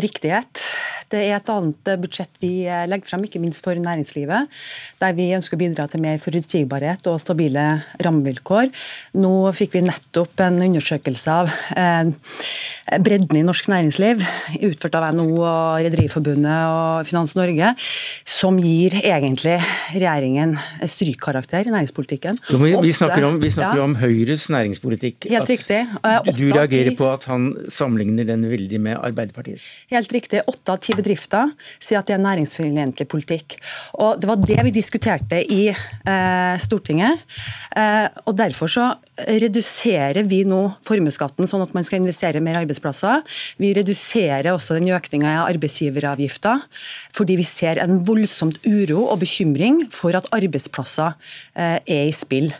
riktighet. 0.00 0.66
Det 1.10 1.20
er 1.26 1.36
et 1.40 1.50
annet 1.50 1.90
budsjett 1.98 2.36
vi 2.42 2.52
eh, 2.70 2.84
legger 2.86 3.10
frem, 3.10 3.24
ikke 3.26 3.40
minst 3.42 3.64
for 3.64 3.74
næringslivet, 3.74 4.50
der 5.02 5.14
vi 5.16 5.32
ønsker 5.34 5.58
å 5.58 5.62
bidra 5.62 5.86
til 5.90 6.02
mer 6.04 6.20
forutsigbarhet 6.22 7.08
og 7.10 7.18
stabile 7.22 7.64
rammevilkår. 8.04 8.70
Nå 9.18 9.32
fikk 9.56 9.74
vi 9.74 9.82
nettopp 9.88 10.38
en 10.46 10.60
undersøkelse 10.68 11.34
av 11.34 11.50
eh, 11.74 12.12
bredden 13.02 13.40
i 13.40 13.42
norsk 13.46 13.66
næringsliv, 13.72 14.22
utført 14.70 14.98
av 15.00 15.08
NHO 15.16 15.40
og 15.40 15.82
Rederiforbundet 15.82 16.60
og 16.70 17.08
Finans 17.10 17.34
Norge, 17.38 17.72
som 18.26 18.58
gir 18.62 18.94
egentlig 19.00 19.58
regjeringen 19.96 20.56
strykkarakter 20.86 21.66
i 21.66 21.74
næringspolitikken. 21.74 22.38
Vi, 22.50 22.72
vi, 22.86 22.94
snakker, 22.94 23.26
om, 23.26 23.40
vi 23.42 23.50
snakker 23.50 23.82
ja. 23.82 23.88
om, 23.88 23.98
Høyres 24.00 24.46
næringspolitikk. 24.52 25.26
Helt 25.34 25.50
riktig. 25.50 25.82
Du 26.38 26.46
reagerer 26.54 26.94
på 26.98 27.10
at 27.10 27.26
han 27.30 27.50
sammenligner 27.70 28.30
den 28.30 28.46
veldig 28.50 28.80
med 28.86 28.98
Arbeiderpartiets? 29.00 29.72
Helt 29.90 30.14
riktig. 30.14 30.44
Åtte 30.50 30.78
av 30.78 30.80
ti 30.82 30.94
bedrifter 31.00 31.50
sier 31.80 32.00
at 32.00 32.08
det 32.08 32.16
er 32.16 32.22
næringsfiendtlig 32.22 33.08
politikk. 33.10 33.56
Og 34.00 34.20
Det 34.20 34.28
var 34.28 34.40
det 34.40 34.60
vi 34.66 34.74
diskuterte 34.74 35.40
i 35.42 35.70
eh, 35.70 36.54
Stortinget. 36.60 37.24
Eh, 37.76 38.06
og 38.26 38.36
Derfor 38.36 38.70
så 38.70 38.86
reduserer 39.28 40.24
vi 40.28 40.42
nå 40.48 40.60
formuesskatten, 40.86 41.48
sånn 41.48 41.64
at 41.64 41.74
man 41.76 41.84
skal 41.84 42.00
investere 42.00 42.42
mer 42.44 42.60
arbeidsplasser. 42.62 43.24
Vi 43.60 43.72
reduserer 43.76 44.52
også 44.52 44.78
den 44.78 44.90
økninga 44.94 45.34
av 45.42 45.50
arbeidsgiveravgifter, 45.50 46.64
fordi 47.16 47.38
vi 47.40 47.46
ser 47.48 47.80
en 47.82 48.00
voldsomt 48.06 48.60
uro 48.66 49.06
og 49.10 49.20
bekymring 49.24 49.82
for 49.94 50.16
at 50.16 50.28
arbeidsplasser 50.36 51.14
eh, 51.54 51.78
er 51.80 52.08
i 52.08 52.16
spill. 52.16 52.50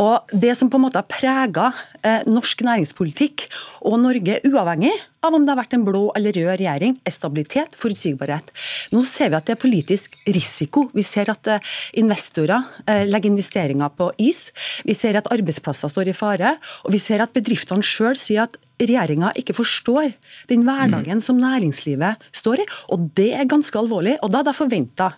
Og 0.00 0.28
Det 0.32 0.54
som 0.56 0.70
på 0.70 0.78
en 0.78 0.86
måte 0.86 1.00
har 1.00 1.08
prega 1.08 1.70
eh, 2.02 2.24
norsk 2.28 2.64
næringspolitikk 2.66 3.48
og 3.88 4.00
Norge 4.02 4.40
uavhengig 4.48 4.94
av 5.24 5.34
om 5.34 5.44
det 5.44 5.52
har 5.52 5.58
vært 5.60 5.74
en 5.76 5.84
blå 5.86 6.04
eller 6.18 6.36
rød 6.36 6.60
regjering, 6.60 6.96
er 7.02 7.14
stabilitet, 7.14 7.74
forutsigbarhet. 7.78 8.52
Nå 8.94 9.02
ser 9.08 9.32
vi 9.32 9.38
at 9.38 9.48
det 9.48 9.56
er 9.56 9.62
politisk 9.62 10.14
risiko. 10.28 10.86
Vi 10.94 11.04
ser 11.06 11.30
at 11.32 11.50
eh, 11.50 11.74
investorer 12.00 12.62
eh, 12.86 13.04
legger 13.08 13.32
investeringer 13.32 13.92
på 13.98 14.10
is. 14.22 14.48
Vi 14.86 14.96
ser 14.98 15.18
at 15.18 15.30
arbeidsplasser 15.34 15.90
står 15.92 16.12
i 16.12 16.16
fare. 16.16 16.54
Og 16.86 16.94
vi 16.94 17.02
ser 17.02 17.24
at 17.24 17.34
bedriftene 17.34 17.84
sjøl 17.86 18.18
sier 18.18 18.46
at 18.46 18.58
regjeringa 18.78 19.32
ikke 19.38 19.56
forstår 19.56 20.12
den 20.50 20.64
hverdagen 20.66 21.22
som 21.24 21.38
næringslivet 21.40 22.22
står 22.36 22.62
i. 22.62 22.66
Og 22.94 23.08
det 23.18 23.30
er 23.36 23.48
ganske 23.50 23.78
alvorlig. 23.78 24.16
Og 24.22 24.32
da 24.32 24.42
hadde 24.42 24.54
jeg 24.54 24.60
forventa 24.60 25.10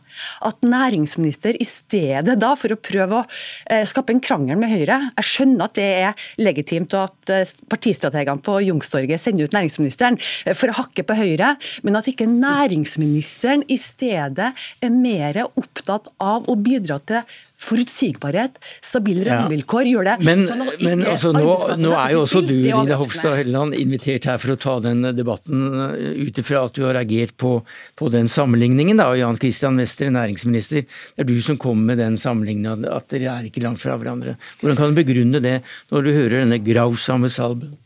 at 0.47 0.65
næringsminister 0.65 1.59
i 1.61 1.67
stedet 1.69 2.39
da 2.41 2.55
for 2.59 2.75
å 2.75 2.81
prøve 2.81 3.21
å 3.21 3.27
eh, 3.71 3.85
skape 3.89 4.15
en 4.15 4.23
krangel 4.25 4.59
med 4.61 4.71
Høyre 4.71 4.99
Jeg 5.17 5.29
skjønner 5.29 5.67
at 5.67 5.77
det 5.79 5.89
er 6.07 6.27
legitimt 6.41 6.95
og 6.97 7.09
at 7.11 7.51
partistrategene 7.71 8.43
på 8.45 8.59
Youngstorget 8.67 9.23
sender 9.23 9.49
ut 9.49 9.57
næringsministeren 9.57 10.19
eh, 10.19 10.57
for 10.57 10.73
å 10.73 10.79
hakke 10.81 11.05
på 11.07 11.19
Høyre, 11.19 11.55
men 11.87 11.99
at 11.99 12.09
ikke 12.11 12.29
næringsministeren 12.31 13.67
i 13.69 13.79
stedet 13.81 14.51
er 14.55 14.95
mer 14.95 15.43
opptatt 15.51 16.11
av 16.23 16.49
å 16.51 16.57
bidra 16.59 17.01
til 17.07 17.25
forutsigbarhet, 17.61 18.57
stabile 18.85 19.27
rammevilkår. 19.29 19.91
gjør 19.91 20.09
det. 20.09 20.17
Men, 20.27 20.45
sånn 20.49 20.65
men 20.81 21.05
altså, 21.05 21.33
nå, 21.35 21.55
nå, 21.81 21.93
er 21.95 22.15
jo 22.15 22.23
også 22.25 22.43
du 22.47 22.55
Lina 22.57 22.99
Hofstad 23.01 23.37
Helleland, 23.39 23.77
invitert 23.77 24.29
her 24.31 24.41
for 24.41 24.55
å 24.55 24.59
ta 24.61 24.79
den 24.85 25.05
debatten 25.17 25.67
eh, 25.87 26.25
ut 26.27 26.41
ifra 26.41 26.65
at 26.69 26.77
du 26.77 26.87
har 26.87 26.97
reagert 26.99 27.37
på, 27.41 27.59
på 28.01 28.11
den 28.13 28.31
sammenligningen. 28.33 29.01
da, 29.01 29.11
Jan 29.19 29.39
Christian 29.41 29.81
Wester, 29.81 30.11
næringsminister. 30.15 30.87
Det 30.89 31.27
er 31.27 31.29
du 31.29 31.37
som 31.45 31.61
kommer 31.61 31.93
med 31.93 32.03
den 32.03 32.19
sammenligningen, 32.21 32.89
at 32.89 33.11
dere 33.13 33.37
er 33.37 33.51
ikke 33.51 33.65
langt 33.65 33.83
fra 33.83 33.99
hverandre. 34.01 34.39
Hvordan 34.61 34.81
kan 34.81 34.93
du 34.95 35.03
begrunne 35.03 35.45
det 35.45 35.61
når 35.93 36.07
du 36.07 36.13
hører 36.17 36.39
denne 36.43 36.61
grausamme 36.65 37.31
salben? 37.33 37.77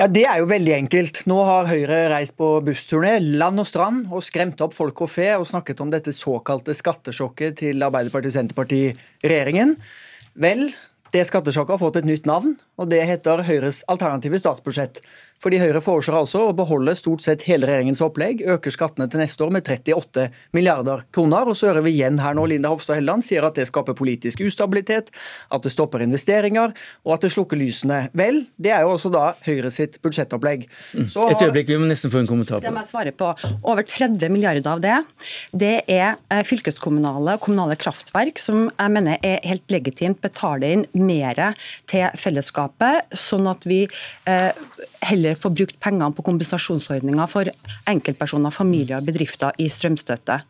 Ja, 0.00 0.06
Det 0.08 0.22
er 0.24 0.38
jo 0.40 0.46
veldig 0.48 0.72
enkelt. 0.72 1.18
Nå 1.28 1.42
har 1.44 1.66
Høyre 1.68 2.08
reist 2.08 2.32
på 2.38 2.46
bussturné 2.64 3.18
land 3.20 3.60
og 3.60 3.66
strand 3.68 4.06
og 4.08 4.22
skremt 4.24 4.62
opp 4.64 4.72
folk 4.72 5.02
og 5.04 5.10
fe 5.12 5.26
og 5.36 5.44
snakket 5.44 5.82
om 5.84 5.90
dette 5.92 6.14
såkalte 6.16 6.72
skattesjokket 6.72 7.58
til 7.60 7.84
Arbeiderparti-Senterparti-regjeringen. 7.84 9.74
Vel, 10.40 10.72
det 11.12 11.26
skattesjokket 11.28 11.74
har 11.74 11.82
fått 11.82 12.00
et 12.00 12.08
nytt 12.08 12.24
navn, 12.24 12.56
og 12.80 12.88
det 12.88 13.02
heter 13.12 13.44
Høyres 13.44 13.84
alternative 13.92 14.40
statsbudsjett. 14.40 15.02
Fordi 15.40 15.56
Høyre 15.56 15.80
foreslår 15.80 16.18
altså 16.20 16.42
å 16.50 16.56
beholde 16.56 16.92
stort 16.98 17.22
sett 17.24 17.46
hele 17.48 17.68
regjeringens 17.68 18.02
opplegg, 18.04 18.42
øker 18.44 18.74
skattene 18.74 19.06
til 19.08 19.22
neste 19.22 19.44
år 19.46 19.54
med 19.54 19.64
38 19.64 20.26
milliarder 20.56 21.06
kroner. 21.16 21.48
Og 21.48 21.56
så 21.56 21.70
hører 21.70 21.86
vi 21.86 21.94
igjen 21.94 22.20
her 22.20 22.36
nå 22.36 22.44
Linda 22.50 22.68
Hofstad 22.72 22.98
Helleland 22.98 23.24
sier 23.24 23.46
at 23.48 23.56
det 23.56 23.64
skaper 23.70 23.96
politisk 23.96 24.42
ustabilitet, 24.44 25.08
at 25.48 25.64
det 25.64 25.72
stopper 25.72 26.04
investeringer 26.04 26.74
og 27.06 27.14
at 27.16 27.24
det 27.24 27.32
slukker 27.32 27.56
lysene. 27.56 28.02
Vel, 28.16 28.42
det 28.60 28.74
er 28.76 28.84
jo 28.84 28.92
også 28.98 29.12
da 29.14 29.30
Høyre 29.46 29.70
sitt 29.72 29.96
budsjettopplegg. 30.04 30.66
Mm. 30.92 31.08
Så 31.08 31.24
Et 31.30 31.46
øyeblikk, 31.46 31.72
vi 31.72 31.80
må 31.80 31.88
nesten 31.88 32.12
få 32.12 32.20
en 32.20 32.28
kommentar 32.28 32.60
på 32.60 32.66
det. 32.66 32.74
må 32.76 32.84
jeg 32.84 32.92
svare 32.92 33.16
på. 33.16 33.32
Over 33.64 33.88
30 33.88 34.28
milliarder 34.28 34.68
av 34.74 34.84
det, 34.84 34.98
det 35.56 35.72
er 35.88 36.18
eh, 36.28 36.44
fylkeskommunale 36.44 37.38
og 37.38 37.46
kommunale 37.46 37.78
kraftverk 37.80 38.42
som 38.42 38.68
jeg 38.68 38.92
mener 38.92 39.16
er 39.24 39.40
helt 39.48 39.72
legitimt 39.72 40.20
betaler 40.20 40.76
inn 40.76 40.86
mer 41.00 41.56
til 41.88 42.12
fellesskapet, 42.20 43.08
sånn 43.16 43.48
at 43.48 43.64
vi 43.68 43.86
eh, 44.28 44.52
heller 45.00 45.34
få 45.34 45.50
brukt 45.50 45.78
pengene 45.80 46.12
på 46.14 46.24
kompensasjonsordninger 46.26 47.28
for 47.30 47.48
enkeltpersoner, 47.88 48.52
familier 48.52 49.00
og 49.00 49.08
bedrifter 49.08 49.56
i 49.60 49.68
strømstøtte. 49.72 50.40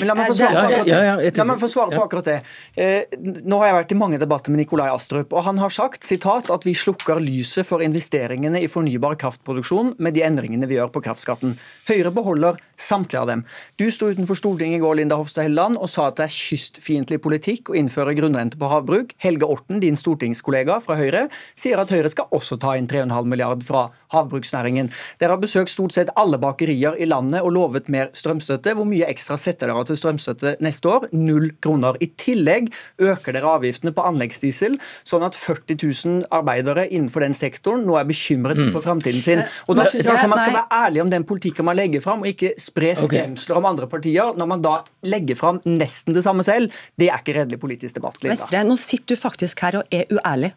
Men 0.00 0.10
La 0.10 0.16
meg 0.18 0.30
få 0.30 0.36
svare 0.38 0.56
på 0.56 0.64
akkurat 0.66 0.86
det. 0.86 0.90
Ja, 0.90 1.02
ja, 1.04 1.14
ja, 1.22 1.68
svare 1.70 1.94
på 1.94 2.02
akkurat 2.04 2.30
det. 2.30 2.38
Eh, 2.74 3.18
nå 3.46 3.60
har 3.60 3.70
jeg 3.70 3.76
vært 3.78 3.94
i 3.94 3.98
mange 4.00 4.20
debatter 4.22 4.52
med 4.52 4.64
Nikolai 4.64 4.88
Astrup, 4.90 5.32
og 5.32 5.46
han 5.46 5.60
har 5.62 5.74
sagt 5.74 6.06
sitat, 6.06 6.50
at 6.50 6.66
vi 6.66 6.74
slukker 6.74 7.22
lyset 7.22 7.68
for 7.68 7.84
investeringene 7.84 8.62
i 8.64 8.70
fornybar 8.70 9.16
kraftproduksjon 9.20 9.94
med 10.02 10.16
de 10.18 10.24
endringene 10.26 10.68
vi 10.70 10.78
gjør 10.80 10.90
på 10.94 11.04
kraftskatten. 11.06 11.54
Høyre 11.90 12.12
beholder 12.14 12.58
samtlige 12.80 13.22
av 13.22 13.30
dem. 13.30 13.46
Du 13.78 13.86
sto 13.94 14.10
utenfor 14.10 14.38
Stortinget 14.38 14.80
i 14.80 14.82
går 14.82 14.98
Linda 14.98 15.18
Hofstad 15.20 15.46
Helleland, 15.46 15.78
og 15.78 15.90
sa 15.92 16.08
at 16.10 16.18
det 16.18 16.26
er 16.26 16.34
kystfiendtlig 16.34 17.20
politikk 17.22 17.70
å 17.70 17.78
innføre 17.78 18.16
grunnrente 18.18 18.58
på 18.60 18.70
havbruk. 18.72 19.14
Helge 19.22 19.48
Orten, 19.50 19.80
din 19.84 19.98
stortingskollega 19.98 20.80
fra 20.84 20.98
Høyre, 20.98 21.28
sier 21.54 21.80
at 21.80 21.92
Høyre 21.94 22.10
skal 22.12 22.30
også 22.34 22.58
ta 22.60 22.74
inn 22.78 22.90
3,5 22.90 23.30
milliard 23.30 23.64
fra 23.66 23.88
havbruksnæringen. 24.14 24.90
Dere 25.20 25.36
har 25.36 25.42
besøkt 25.42 25.72
stort 25.72 25.94
sett 25.96 26.12
alle 26.20 26.38
bakerier 26.40 26.98
i 26.98 27.08
landet 27.08 27.42
og 27.44 27.54
lovet 27.56 27.90
mer 27.92 28.10
strømstøtte. 28.16 28.74
Hvor 28.76 28.88
mye 28.88 29.08
ekstra 29.10 29.38
setter 29.40 29.70
dere 29.70 29.84
til 29.88 29.98
strømstøtte 30.00 30.56
neste 30.64 30.90
år? 30.90 31.08
Null 31.16 31.50
kroner. 31.62 31.98
I 32.02 32.10
tillegg 32.20 32.70
øker 33.00 33.36
dere 33.36 33.54
avgiftene 33.56 33.94
på 33.96 34.04
anleggsdiesel, 34.06 34.78
sånn 35.06 35.26
at 35.26 35.38
40 35.38 35.78
000 35.80 36.28
arbeidere 36.34 36.86
innenfor 36.88 37.24
den 37.24 37.36
sektoren 37.36 37.86
nå 37.86 37.98
er 38.00 38.08
bekymret 38.08 38.60
mm. 38.60 38.72
for 38.74 38.84
framtiden 38.84 39.24
sin. 39.24 39.44
Og 39.68 39.78
da 39.78 39.86
synes 39.88 40.06
jeg 40.06 40.14
altså 40.14 40.30
Man 40.30 40.42
skal 40.42 40.56
være 40.58 40.84
ærlig 40.86 41.02
om 41.02 41.10
den 41.10 41.26
politikken 41.26 41.66
man 41.66 41.78
legger 41.78 42.04
fram, 42.04 42.24
og 42.24 42.30
ikke 42.30 42.54
spre 42.60 42.94
skremsler 42.98 43.58
om 43.58 43.68
andre 43.70 43.88
partier 43.90 44.36
når 44.38 44.50
man 44.50 44.64
da 44.64 44.76
legger 45.06 45.38
fram 45.38 45.60
nesten 45.66 46.16
det 46.16 46.24
samme 46.26 46.44
selv. 46.46 46.74
Det 46.98 47.10
er 47.10 47.22
ikke 47.22 47.36
redelig 47.40 47.60
politisk 47.62 47.98
debatt. 47.98 48.18
Vestre, 48.24 48.62
nå 48.66 48.76
sitter 48.80 49.16
du 49.16 49.20
faktisk 49.20 49.64
her 49.64 49.80
og 49.80 49.94
er 49.94 50.10
uærlig. 50.12 50.52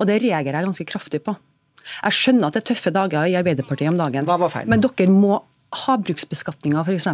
Og 0.00 0.08
det 0.08 0.20
reagerer 0.22 0.60
jeg 0.60 0.70
ganske 0.70 0.88
kraftig 0.88 1.22
på. 1.26 1.34
Jeg 2.04 2.16
skjønner 2.16 2.50
at 2.50 2.56
det 2.56 2.62
er 2.62 2.68
tøffe 2.72 2.92
dager 2.94 3.30
i 3.30 3.38
Arbeiderpartiet 3.40 3.92
om 3.92 3.98
dagen, 4.00 4.28
men 4.70 4.84
dere 4.84 5.10
må 5.12 5.40
Havbruksbeskatninga 5.70 6.82
f.eks. 6.82 7.08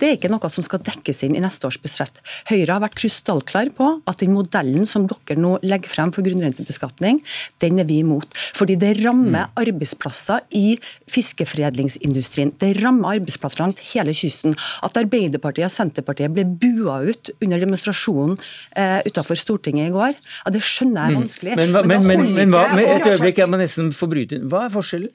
Det 0.00 0.08
er 0.08 0.16
ikke 0.16 0.30
noe 0.32 0.50
som 0.52 0.66
skal 0.66 0.82
dekkes 0.84 1.24
inn 1.26 1.36
i 1.38 1.42
neste 1.42 1.68
års 1.68 1.78
budsjett. 1.82 2.18
Høyre 2.50 2.76
har 2.76 2.82
vært 2.82 2.98
krystallklar 2.98 3.70
på 3.76 3.90
at 4.10 4.22
den 4.22 4.34
modellen 4.34 4.88
som 4.90 5.06
dere 5.10 5.38
nå 5.40 5.56
legger 5.62 5.92
frem 5.92 6.12
for 6.14 6.26
grunnrentebeskatning, 6.26 7.20
den 7.62 7.80
er 7.82 7.88
vi 7.88 8.00
imot. 8.02 8.34
Fordi 8.58 8.76
det 8.80 8.96
rammer 9.00 9.46
mm. 9.46 9.56
arbeidsplasser 9.62 10.44
i 10.58 10.76
fiskeforedlingsindustrien. 11.10 12.54
Det 12.60 12.74
rammer 12.80 13.18
arbeidsplasser 13.18 13.62
langt 13.62 13.82
hele 13.92 14.14
kysten. 14.16 14.56
At 14.84 14.98
Arbeiderpartiet 14.98 15.68
og 15.68 15.74
Senterpartiet 15.74 16.34
ble 16.34 16.46
bua 16.48 17.00
ut 17.06 17.32
under 17.40 17.62
demonstrasjonen 17.62 18.38
eh, 18.76 19.00
utenfor 19.06 19.38
Stortinget 19.38 19.90
i 19.90 19.94
går, 19.94 20.14
ja, 20.14 20.54
det 20.54 20.62
skjønner 20.64 21.04
jeg 21.04 21.14
er 21.14 21.20
vanskelig. 21.20 21.58
Men, 21.60 21.76
men, 21.90 22.08
men, 22.08 22.24
men 22.38 22.54
hva, 22.54 22.66
et 22.80 23.06
øyeblikk, 23.12 23.42
jeg 23.42 23.50
må 23.50 23.60
nesten 23.60 23.92
få 23.94 24.08
bryte 24.10 24.38
inn. 24.38 24.48
Hva 24.50 24.66
er 24.68 24.74
forskjellen? 24.74 25.12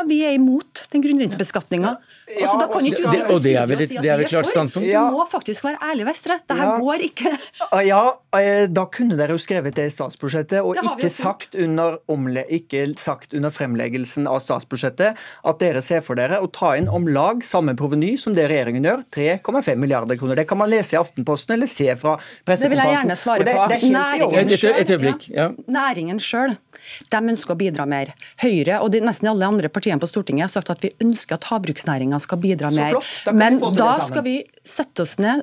Ja, 0.00 0.06
vi 0.08 0.22
er 0.24 0.32
imot 0.32 0.86
den 0.92 1.02
grunnrentebeskatninga. 1.04 1.90
Altså, 2.30 2.54
da 2.56 2.66
kan 2.70 2.86
ikke 2.86 3.10
det, 3.10 3.20
og 3.34 3.40
det 3.44 3.52
er 3.58 3.66
vel 3.68 3.82
et, 3.84 3.90
det 3.90 4.08
er 4.08 4.20
vel 4.20 4.28
klart 4.30 4.48
standpunkt? 4.48 4.86
Du 4.88 5.16
må 5.16 5.24
faktisk 5.28 5.64
være 5.66 5.80
ærlig, 5.90 6.06
Vestre. 6.06 6.38
Det 6.48 6.56
her 6.56 6.78
går 6.80 7.04
ikke. 7.10 7.32
Ja, 7.90 8.00
eh, 8.36 8.64
da 8.70 8.84
kunne 8.92 9.16
dere 9.18 9.34
jo 9.34 9.40
skrevet 9.40 9.74
det 9.76 9.86
i 9.88 9.92
statsbudsjettet, 9.92 10.60
og 10.64 10.78
ikke 10.78 11.10
sagt, 11.12 11.56
under, 11.58 11.98
omle, 12.10 12.44
ikke 12.52 12.84
sagt 13.00 13.34
under 13.36 13.52
fremleggelsen 13.52 14.28
av 14.30 14.40
statsbudsjettet 14.44 15.18
at 15.18 15.60
dere 15.60 15.82
ser 15.84 16.04
for 16.06 16.18
dere 16.18 16.40
å 16.40 16.48
ta 16.52 16.72
inn 16.78 16.88
om 16.88 17.08
lag 17.10 17.44
samme 17.46 17.74
proveny 17.78 18.14
som 18.20 18.36
det 18.36 18.46
regjeringen 18.50 18.86
gjør, 18.88 19.04
3,5 19.16 19.80
milliarder 19.80 20.20
kroner. 20.20 20.38
Det 20.40 20.46
kan 20.48 20.60
man 20.60 20.70
lese 20.72 20.96
i 20.96 21.00
Aftenposten 21.00 21.56
eller 21.58 21.70
se 21.70 21.90
fra 22.00 22.16
pressekonferansen. 22.16 22.62
Det 22.62 22.72
vil 22.72 22.84
jeg 22.84 22.96
gjerne 22.96 23.20
svare 23.20 23.42
på. 23.50 23.68
Det, 23.74 25.00
det. 25.04 25.34
Ja. 25.34 25.50
Næringen 25.80 26.22
sjøl 26.22 26.56
ønsker 27.10 27.54
å 27.54 27.58
bidra 27.58 27.86
mer. 27.88 28.12
Høyre 28.42 28.80
og 28.84 28.90
de, 28.94 29.02
nesten 29.04 29.30
alle 29.30 29.48
andre 29.48 29.70
partiene 29.90 30.00
på 30.00 30.10
Stortinget 30.10 30.48
har 30.48 30.52
sagt 30.52 30.70
at 30.70 30.82
vi 30.84 30.92
ønsker 31.02 31.36
at 31.36 31.48
havbruksnæringa 31.50 32.20
skal 32.20 32.38
bidra 32.38 32.70
mer. 32.70 33.00
Da 33.24 33.32
Men 33.32 33.58
da 33.58 33.98
skal 34.06 34.22
vi 34.24 34.44
sette 34.64 35.02
oss 35.02 35.18
ned 35.18 35.42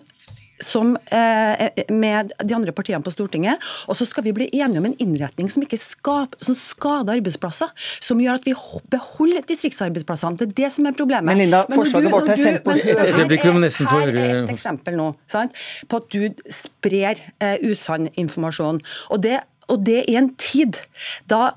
som, 0.60 0.98
eh, 1.12 1.70
med 1.90 2.32
de 2.44 2.56
andre 2.56 2.72
partiene 2.72 3.04
på 3.04 3.12
Stortinget. 3.12 3.60
Og 3.88 3.96
så 3.96 4.08
skal 4.08 4.24
vi 4.24 4.32
bli 4.34 4.50
enige 4.50 4.80
om 4.80 4.86
en 4.86 4.96
innretning 4.98 5.52
som 5.52 5.62
ikke 5.62 5.78
skaper, 5.78 6.34
som 6.42 6.56
skader 6.56 7.14
arbeidsplasser. 7.14 7.70
Som 8.02 8.18
gjør 8.18 8.40
at 8.40 8.44
vi 8.44 8.56
beholder 8.90 9.46
distriktsarbeidsplassene. 9.46 10.36
Det 10.36 10.48
er 10.48 10.54
det 10.64 10.72
som 10.72 10.88
er 10.88 10.94
problemet. 10.94 11.26
Men 11.26 11.38
Linda, 11.38 11.64
forslaget 11.70 12.12
vårt 12.12 12.30
er 12.30 12.42
sendt 12.42 12.64
på 12.64 12.74
Her 12.74 14.18
er 14.18 14.44
et 14.44 14.50
eksempel 14.50 14.96
nå 14.96 15.16
sant, 15.28 15.54
på 15.88 15.98
at 15.98 16.10
du 16.10 16.34
sprer 16.50 17.22
eh, 17.40 17.58
usann 17.62 18.10
informasjon. 18.18 18.82
Og 19.12 19.22
det, 19.22 19.42
og 19.70 19.86
det 19.86 20.10
i 20.10 20.16
en 20.16 20.34
tid 20.34 20.82
da 21.28 21.52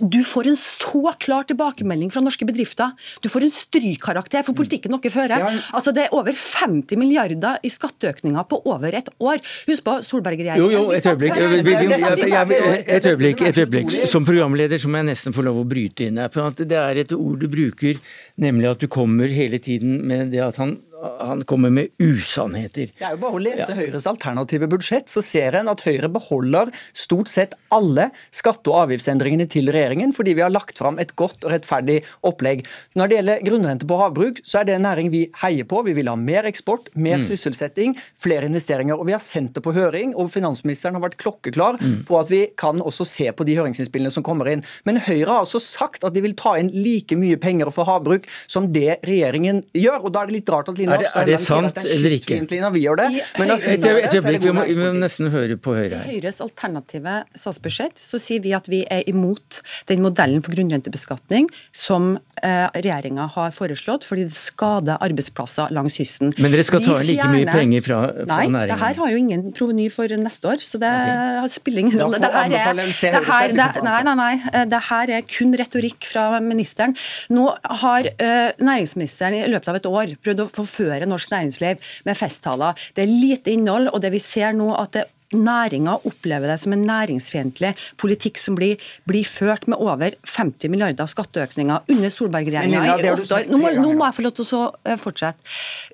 Du 0.00 0.20
får 0.24 0.50
en 0.50 0.56
så 0.60 1.12
klar 1.20 1.46
tilbakemelding 1.48 2.10
fra 2.12 2.20
norske 2.24 2.44
bedrifter. 2.48 2.92
Du 3.24 3.28
får 3.32 3.46
en 3.46 3.52
strykkarakter 3.54 4.44
for 4.46 4.56
politikken 4.56 4.92
dere 4.92 5.12
fører. 5.12 5.46
Altså, 5.72 5.92
det 5.96 6.06
er 6.06 6.16
over 6.16 6.36
50 6.36 6.98
milliarder 7.00 7.62
i 7.64 7.70
skatteøkninger 7.72 8.44
på 8.50 8.60
over 8.68 8.96
et 8.98 9.08
år. 9.16 9.40
Husk 9.70 9.86
på 9.86 9.96
Solberg-regjeringen. 10.04 10.60
Jo, 10.60 10.70
jo, 10.70 10.90
et 10.92 11.06
øyeblikk. 11.06 11.36
Et 11.36 13.06
øyeblikk, 13.06 13.42
et 13.48 13.62
øyeblikk. 13.62 13.96
Som 14.10 14.26
programleder 14.28 14.80
så 14.80 14.90
må 14.92 15.00
jeg 15.00 15.10
nesten 15.12 15.36
få 15.36 15.44
lov 15.46 15.62
å 15.62 15.68
bryte 15.68 16.10
inn 16.10 16.20
her. 16.20 16.28
Det 16.56 16.76
er 16.76 17.02
et 17.02 17.16
ord 17.16 17.40
du 17.40 17.48
bruker, 17.50 18.00
nemlig 18.42 18.70
at 18.74 18.84
du 18.84 18.90
kommer 18.92 19.32
hele 19.32 19.58
tiden 19.62 20.02
med 20.06 20.32
det 20.34 20.44
at 20.44 20.60
han 20.60 20.76
han 21.20 21.44
kommer 21.48 21.72
med 21.72 21.92
usannheter. 22.02 22.90
Det 22.96 23.04
er 23.04 23.14
jo 23.16 23.20
bare 23.22 23.38
å 23.38 23.42
lese 23.42 23.68
ja. 23.70 23.76
Høyres 23.78 24.06
alternative 24.10 24.68
budsjett, 24.70 25.10
så 25.12 25.22
ser 25.24 25.56
en 25.58 25.70
at 25.72 25.84
Høyre 25.86 26.10
beholder 26.12 26.72
stort 26.96 27.30
sett 27.30 27.56
alle 27.74 28.10
skatte- 28.34 28.72
og 28.72 28.86
avgiftsendringene 28.86 29.48
til 29.50 29.70
regjeringen, 29.72 30.14
fordi 30.16 30.36
vi 30.38 30.44
har 30.44 30.52
lagt 30.52 30.78
fram 30.80 31.00
et 31.02 31.14
godt 31.18 31.44
og 31.46 31.54
rettferdig 31.54 32.00
opplegg. 32.26 32.64
Når 32.98 33.10
det 33.10 33.18
gjelder 33.18 33.44
grunnrente 33.46 33.88
på 33.88 34.00
havbruk, 34.00 34.42
så 34.46 34.60
er 34.60 34.68
det 34.68 34.76
en 34.76 34.86
næring 34.86 35.10
vi 35.14 35.24
heier 35.42 35.68
på. 35.68 35.82
Vi 35.86 35.96
vil 35.96 36.10
ha 36.10 36.16
mer 36.18 36.48
eksport, 36.48 36.90
mer 36.94 37.20
mm. 37.20 37.26
sysselsetting, 37.28 37.96
flere 38.20 38.48
investeringer. 38.48 38.98
Og 38.98 39.08
vi 39.08 39.16
har 39.16 39.24
sendt 39.24 39.56
det 39.56 39.64
på 39.64 39.74
høring, 39.76 40.14
og 40.16 40.30
finansministeren 40.32 40.98
har 40.98 41.04
vært 41.06 41.18
klokkeklar 41.22 41.80
mm. 41.80 41.98
på 42.08 42.20
at 42.20 42.32
vi 42.32 42.42
kan 42.58 42.82
også 42.82 43.06
se 43.08 43.30
på 43.36 43.46
de 43.46 43.56
høringsinnspillene 43.58 44.12
som 44.14 44.24
kommer 44.26 44.50
inn. 44.52 44.64
Men 44.88 45.00
Høyre 45.06 45.30
har 45.30 45.44
altså 45.44 45.60
sagt 45.62 46.06
at 46.06 46.14
de 46.16 46.24
vil 46.24 46.36
ta 46.38 46.56
inn 46.60 46.72
like 46.74 47.16
mye 47.18 47.38
penger 47.40 47.70
for 47.74 47.88
havbruk 47.88 48.26
som 48.50 48.70
det 48.72 48.98
regjeringen 49.06 49.62
gjør. 49.76 50.06
og 50.06 50.12
da 50.14 50.22
er 50.22 50.30
det 50.30 50.38
litt 50.38 50.52
rart 50.52 50.70
at 50.72 50.78
er 50.96 51.04
det, 51.04 51.12
er 51.22 51.30
det 51.30 51.40
sant 51.44 51.80
eller 51.84 52.16
ikke? 52.16 52.40
Vi 52.76 52.82
gjør 52.82 53.00
det. 53.02 53.08
Men 53.40 53.54
et 53.56 53.86
øyeblikk, 53.86 54.46
vi 54.46 54.54
må, 54.56 54.66
vi 54.68 54.78
må 54.80 54.92
nesten 54.96 55.30
høre 55.34 55.58
på 55.60 55.74
Høyre 55.76 56.02
her. 56.02 56.08
I 56.08 56.16
Høyres 56.18 56.40
alternative 56.44 57.18
statsbudsjett 57.36 58.00
så 58.00 58.20
sier 58.22 58.42
vi 58.44 58.54
at 58.56 58.68
vi 58.70 58.82
er 58.92 59.04
imot 59.10 59.60
den 59.90 60.02
modellen 60.04 60.42
for 60.44 60.56
grunnrentebeskatning 60.56 61.48
som 61.76 62.16
eh, 62.42 62.66
regjeringa 62.74 63.28
har 63.34 63.54
foreslått, 63.56 64.06
fordi 64.08 64.26
det 64.28 64.36
skader 64.36 65.00
arbeidsplasser 65.04 65.72
langs 65.76 65.98
kysten. 66.00 66.32
Men 66.42 66.54
dere 66.54 66.66
skal 66.66 66.84
ta 66.84 66.98
inn 67.00 67.10
like 67.10 67.30
mye 67.32 67.48
penger 67.50 67.86
fra, 67.86 68.00
fra 68.12 68.26
nei, 68.30 68.40
næringen? 68.44 68.56
Nei, 68.56 68.66
det 68.72 68.80
her 68.82 69.00
har 69.02 69.12
jo 69.12 69.20
ingen 69.22 69.46
proveny 69.56 69.88
for 69.92 70.16
neste 70.20 70.52
år, 70.52 70.62
så 70.64 70.80
det 70.82 70.92
okay. 70.92 71.52
spiller 71.56 71.84
ingen 71.84 72.02
rolle. 72.02 72.20
Det 72.22 72.32
her 72.32 72.44
er, 72.46 72.80
det 72.80 73.24
her, 73.30 73.50
det, 73.52 73.84
nei, 73.86 74.00
nei, 74.08 74.16
nei, 74.22 74.64
det 74.72 74.82
her 74.90 75.14
er 75.18 75.26
kun 75.30 75.54
retorikk 75.58 76.08
fra 76.10 76.28
ministeren. 76.44 76.96
Nå 77.32 77.48
har 77.82 78.10
uh, 78.10 78.50
næringsministeren 78.62 79.40
i 79.40 79.44
løpet 79.52 79.72
av 79.72 79.80
et 79.80 79.90
år 79.90 80.16
prøvd 80.24 80.44
å 80.44 80.48
få 80.58 80.66
forføre 80.76 81.08
norsk 81.08 81.32
næringsliv 81.32 81.92
med 82.04 82.18
festtaler. 82.18 82.88
Det 82.96 83.04
er 83.04 83.12
lite 83.12 83.52
innhold, 83.52 83.92
og 83.92 84.02
det 84.02 84.12
vi 84.12 84.22
ser 84.22 84.56
nå 84.56 84.74
at 84.76 84.96
det 84.96 85.10
Næringa 85.34 85.96
opplever 86.06 86.46
det 86.46 86.60
som 86.62 86.72
en 86.72 86.84
næringsfiendtlig 86.86 87.72
politikk 87.98 88.38
som 88.38 88.54
blir, 88.54 88.78
blir, 89.10 89.24
ført 89.26 89.66
med 89.66 89.80
over 89.82 90.14
50 90.22 90.70
milliarder 90.70 91.08
skatteøkninger 91.10 91.90
under 91.90 92.12
Solberg-regjeringa 92.14 92.84
i 92.86 93.10
åtte 93.10 93.34
år. 93.34 93.48
Nå 93.50 93.58
nå 93.58 93.90
må, 93.98 94.04
jeg 94.06 94.14
få 94.14 94.22
lov 94.22 94.36
til 94.38 94.46
å 94.54 94.60
eh, 94.86 94.94
fortsette. 95.02 95.42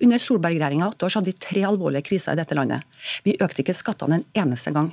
Under 0.04 0.20
Solberg-regjeringa 0.20 0.84
i 0.84 0.92
åtte 0.92 1.08
år 1.08 1.14
så 1.14 1.22
hadde 1.22 1.32
vi 1.32 1.44
tre 1.46 1.64
alvorlige 1.64 2.10
kriser 2.10 2.36
i 2.36 2.42
dette 2.42 2.58
landet. 2.60 2.84
Vi 3.24 3.38
økte 3.40 3.64
ikke 3.64 3.78
skattene 3.78 4.20
en 4.20 4.28
eneste 4.44 4.74
gang. 4.76 4.92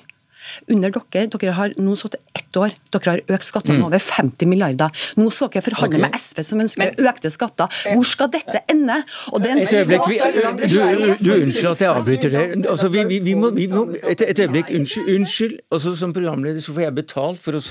Under 0.69 0.93
dere, 0.93 1.25
dere 1.34 1.56
har 1.58 1.73
nå 1.80 1.95
sittet 1.99 2.21
ett 2.38 2.58
år, 2.60 2.73
dere 2.93 3.13
har 3.13 3.21
økt 3.36 3.47
skattene 3.47 3.78
med 3.78 3.84
mm. 3.84 3.88
over 3.89 4.04
50 4.04 4.49
milliarder. 4.49 5.04
Nå 5.19 5.30
så 5.34 5.49
dere 5.52 5.65
forhandle 5.65 5.99
okay. 5.99 6.06
med 6.06 6.19
SV 6.19 6.41
som 6.47 6.63
ønsker 6.63 6.93
Men, 6.95 7.10
økte 7.12 7.32
skatter. 7.34 7.80
Hvor 7.93 8.08
skal 8.08 8.32
dette 8.34 8.63
ende? 8.71 9.02
et 9.39 9.73
øyeblikk, 9.73 10.08
vi, 10.10 10.19
du, 10.69 10.80
du, 11.19 11.32
Unnskyld 11.39 11.71
at 11.71 11.84
jeg 11.84 11.91
avbryter 11.93 12.34
det. 12.36 12.45
Altså, 12.69 12.89
vi, 12.93 13.04
vi, 13.10 13.19
vi, 13.25 13.36
må, 13.38 13.52
må, 13.52 13.86
et, 14.04 14.23
et, 14.25 14.39
øyeblikk, 14.39 14.71
unnskyld. 14.75 15.12
unnskyld. 15.15 15.58
Altså, 15.71 15.95
som 15.99 16.15
programleder 16.15 16.63
så 16.63 16.75
får 16.75 16.88
jeg 16.88 16.97
betalt 17.02 17.43
for 17.43 17.60
å 17.60 17.63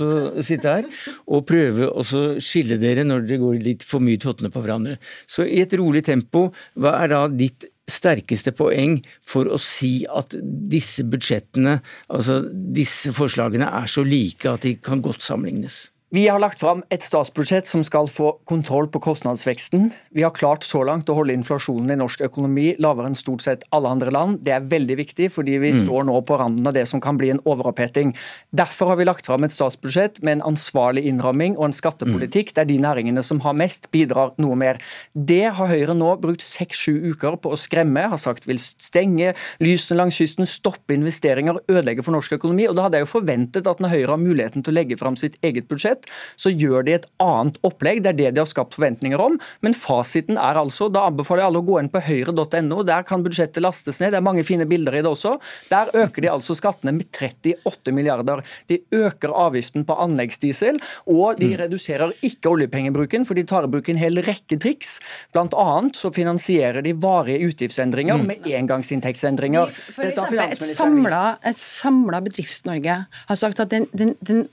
sitte 0.44 0.76
her 0.78 0.88
og 1.26 1.46
prøve 1.48 1.88
å 1.88 2.04
skille 2.42 2.78
dere 2.80 3.06
når 3.06 3.26
dere 3.28 3.42
går 3.42 3.58
litt 3.64 3.86
for 3.86 4.04
mye 4.04 4.20
tottene 4.20 4.52
på 4.52 4.62
hverandre. 4.64 4.98
Så 5.30 5.46
i 5.46 5.60
et 5.64 5.74
rolig 5.78 6.04
tempo, 6.06 6.48
hva 6.78 6.98
er 7.02 7.12
da 7.14 7.24
ditt 7.32 7.68
sterkeste 7.88 8.52
poeng 8.56 8.98
for 9.26 9.48
å 9.50 9.58
si 9.62 10.02
at 10.08 10.36
disse 10.70 11.04
budsjettene, 11.08 11.78
altså 12.12 12.40
disse 12.52 13.12
forslagene, 13.16 13.68
er 13.68 13.90
så 13.90 14.04
like 14.06 14.48
at 14.48 14.66
de 14.66 14.76
kan 14.82 15.02
godt 15.04 15.24
sammenlignes? 15.24 15.86
Vi 16.10 16.22
har 16.28 16.40
lagt 16.40 16.62
fram 16.62 16.80
et 16.88 17.02
statsbudsjett 17.04 17.66
som 17.68 17.82
skal 17.84 18.06
få 18.08 18.30
kontroll 18.48 18.86
på 18.88 19.00
kostnadsveksten. 19.04 19.90
Vi 20.16 20.22
har 20.24 20.32
klart 20.32 20.64
så 20.64 20.80
langt 20.88 21.10
å 21.12 21.16
holde 21.18 21.34
inflasjonen 21.36 21.92
i 21.92 21.96
norsk 22.00 22.22
økonomi 22.24 22.70
lavere 22.80 23.10
enn 23.10 23.18
stort 23.18 23.42
sett 23.44 23.66
alle 23.76 23.90
andre 23.92 24.14
land. 24.16 24.38
Det 24.40 24.54
er 24.56 24.64
veldig 24.70 24.96
viktig, 25.02 25.26
fordi 25.34 25.58
vi 25.60 25.74
mm. 25.74 25.82
står 25.82 26.06
nå 26.08 26.14
på 26.24 26.38
randen 26.40 26.64
av 26.64 26.72
det 26.72 26.86
som 26.88 27.02
kan 27.04 27.18
bli 27.20 27.28
en 27.34 27.42
overoppheting. 27.44 28.14
Derfor 28.56 28.94
har 28.94 28.96
vi 29.02 29.04
lagt 29.04 29.28
fram 29.28 29.44
et 29.44 29.52
statsbudsjett 29.52 30.22
med 30.22 30.38
en 30.38 30.46
ansvarlig 30.54 31.02
innramming 31.10 31.58
og 31.58 31.66
en 31.66 31.76
skattepolitikk 31.76 32.54
mm. 32.54 32.56
der 32.56 32.70
de 32.72 32.78
næringene 32.86 33.26
som 33.28 33.44
har 33.44 33.58
mest, 33.60 33.90
bidrar 33.92 34.32
noe 34.40 34.56
mer. 34.56 34.80
Det 35.12 35.44
har 35.60 35.68
Høyre 35.68 35.92
nå 35.92 36.14
brukt 36.24 36.46
seks-sju 36.46 37.12
uker 37.12 37.36
på 37.36 37.52
å 37.52 37.60
skremme, 37.60 38.06
har 38.08 38.22
sagt 38.24 38.48
vil 38.48 38.56
stenge 38.56 39.34
lysene 39.60 40.00
langs 40.00 40.16
kysten, 40.16 40.48
stoppe 40.48 40.96
investeringer, 40.96 41.60
ødelegge 41.68 42.08
for 42.08 42.16
norsk 42.16 42.40
økonomi. 42.40 42.64
Og 42.72 42.80
da 42.80 42.88
hadde 42.88 43.02
jeg 43.02 43.10
jo 43.10 43.12
forventet 43.18 43.68
at 43.68 43.84
når 43.84 43.92
Høyre 43.98 44.16
har 44.16 44.24
muligheten 44.24 44.64
til 44.64 44.72
å 44.72 44.80
legge 44.80 44.96
fram 44.96 45.20
sitt 45.20 45.36
eget 45.44 45.68
budsjett, 45.68 45.97
budsjett, 45.98 46.08
så 46.36 46.50
gjør 46.50 46.84
de 46.84 46.94
et 46.96 47.06
annet 47.18 47.58
opplegg. 47.62 48.02
Det 48.02 48.12
er 48.12 48.18
det 48.18 48.30
de 48.34 48.40
har 48.42 48.48
skapt 48.48 48.74
forventninger 48.74 49.18
om. 49.20 49.38
Men 49.60 49.74
fasiten 49.74 50.38
er 50.38 50.58
altså 50.58 50.88
Da 50.88 51.06
anbefaler 51.08 51.42
jeg 51.42 51.50
alle 51.50 51.62
å 51.62 51.66
gå 51.66 51.78
inn 51.80 51.90
på 51.90 52.00
høyre.no. 52.00 52.82
Der 52.84 53.02
kan 53.02 53.22
budsjettet 53.24 53.62
lastes 53.62 54.00
ned. 54.00 54.12
Det 54.12 54.18
er 54.18 54.24
mange 54.24 54.44
fine 54.44 54.66
bilder 54.66 54.98
i 54.98 55.02
det 55.02 55.10
også. 55.10 55.38
Der 55.70 55.90
øker 55.94 56.22
de 56.22 56.30
altså 56.30 56.54
skattene 56.54 56.94
med 56.96 57.08
38 57.12 57.92
milliarder. 57.92 58.42
De 58.68 58.80
øker 58.94 59.32
avgiften 59.34 59.84
på 59.84 59.96
anleggsdiesel, 59.98 60.78
og 61.06 61.38
de 61.40 61.52
mm. 61.52 61.56
reduserer 61.62 62.14
ikke 62.24 62.52
oljepengebruken, 62.52 63.26
for 63.26 63.38
de 63.38 63.44
tar 63.48 63.66
i 63.66 63.70
bruk 63.70 63.88
en 63.90 64.00
hel 64.00 64.20
rekke 64.24 64.58
triks. 64.60 64.98
Blant 65.34 65.56
annet 65.58 65.98
så 65.98 66.10
finansierer 66.14 66.84
de 66.84 66.94
varige 66.98 67.50
utgiftsendringer 67.50 68.18
mm. 68.18 68.28
med 68.28 68.48
engangsinntektsendringer. 68.58 69.72
For 69.94 70.08
eksempel, 70.08 71.16
et 71.48 71.60
samla 71.60 72.22
Bedrifts-Norge 72.24 73.00
har 73.08 73.38
sagt 73.38 73.60
at 73.62 73.72
den, 73.72 73.86
den, 73.96 74.14
den 74.24 74.46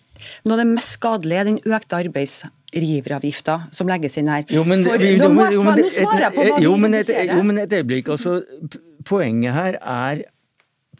noe 0.45 0.57
av 0.57 0.61
det 0.63 0.67
mest 0.73 0.95
skadelige 0.97 1.41
er 1.41 1.49
den 1.49 1.59
økte 1.65 1.99
arbeidsgiveravgifta 2.03 3.57
som 3.75 3.89
legges 3.91 4.19
inn 4.21 4.31
her. 4.31 4.45
Jo, 4.51 4.63
men, 4.67 4.85
For, 4.85 5.01
jo, 5.01 5.31
men, 5.31 5.51
jo, 5.53 5.65
men, 5.65 5.83
et, 5.83 5.99
jo, 6.63 6.77
men 6.77 7.59
et, 7.59 7.67
et 7.67 7.77
øyeblikk. 7.79 8.13
Altså, 8.15 8.39
poenget 9.05 9.55
her 9.55 9.79
er 9.81 10.25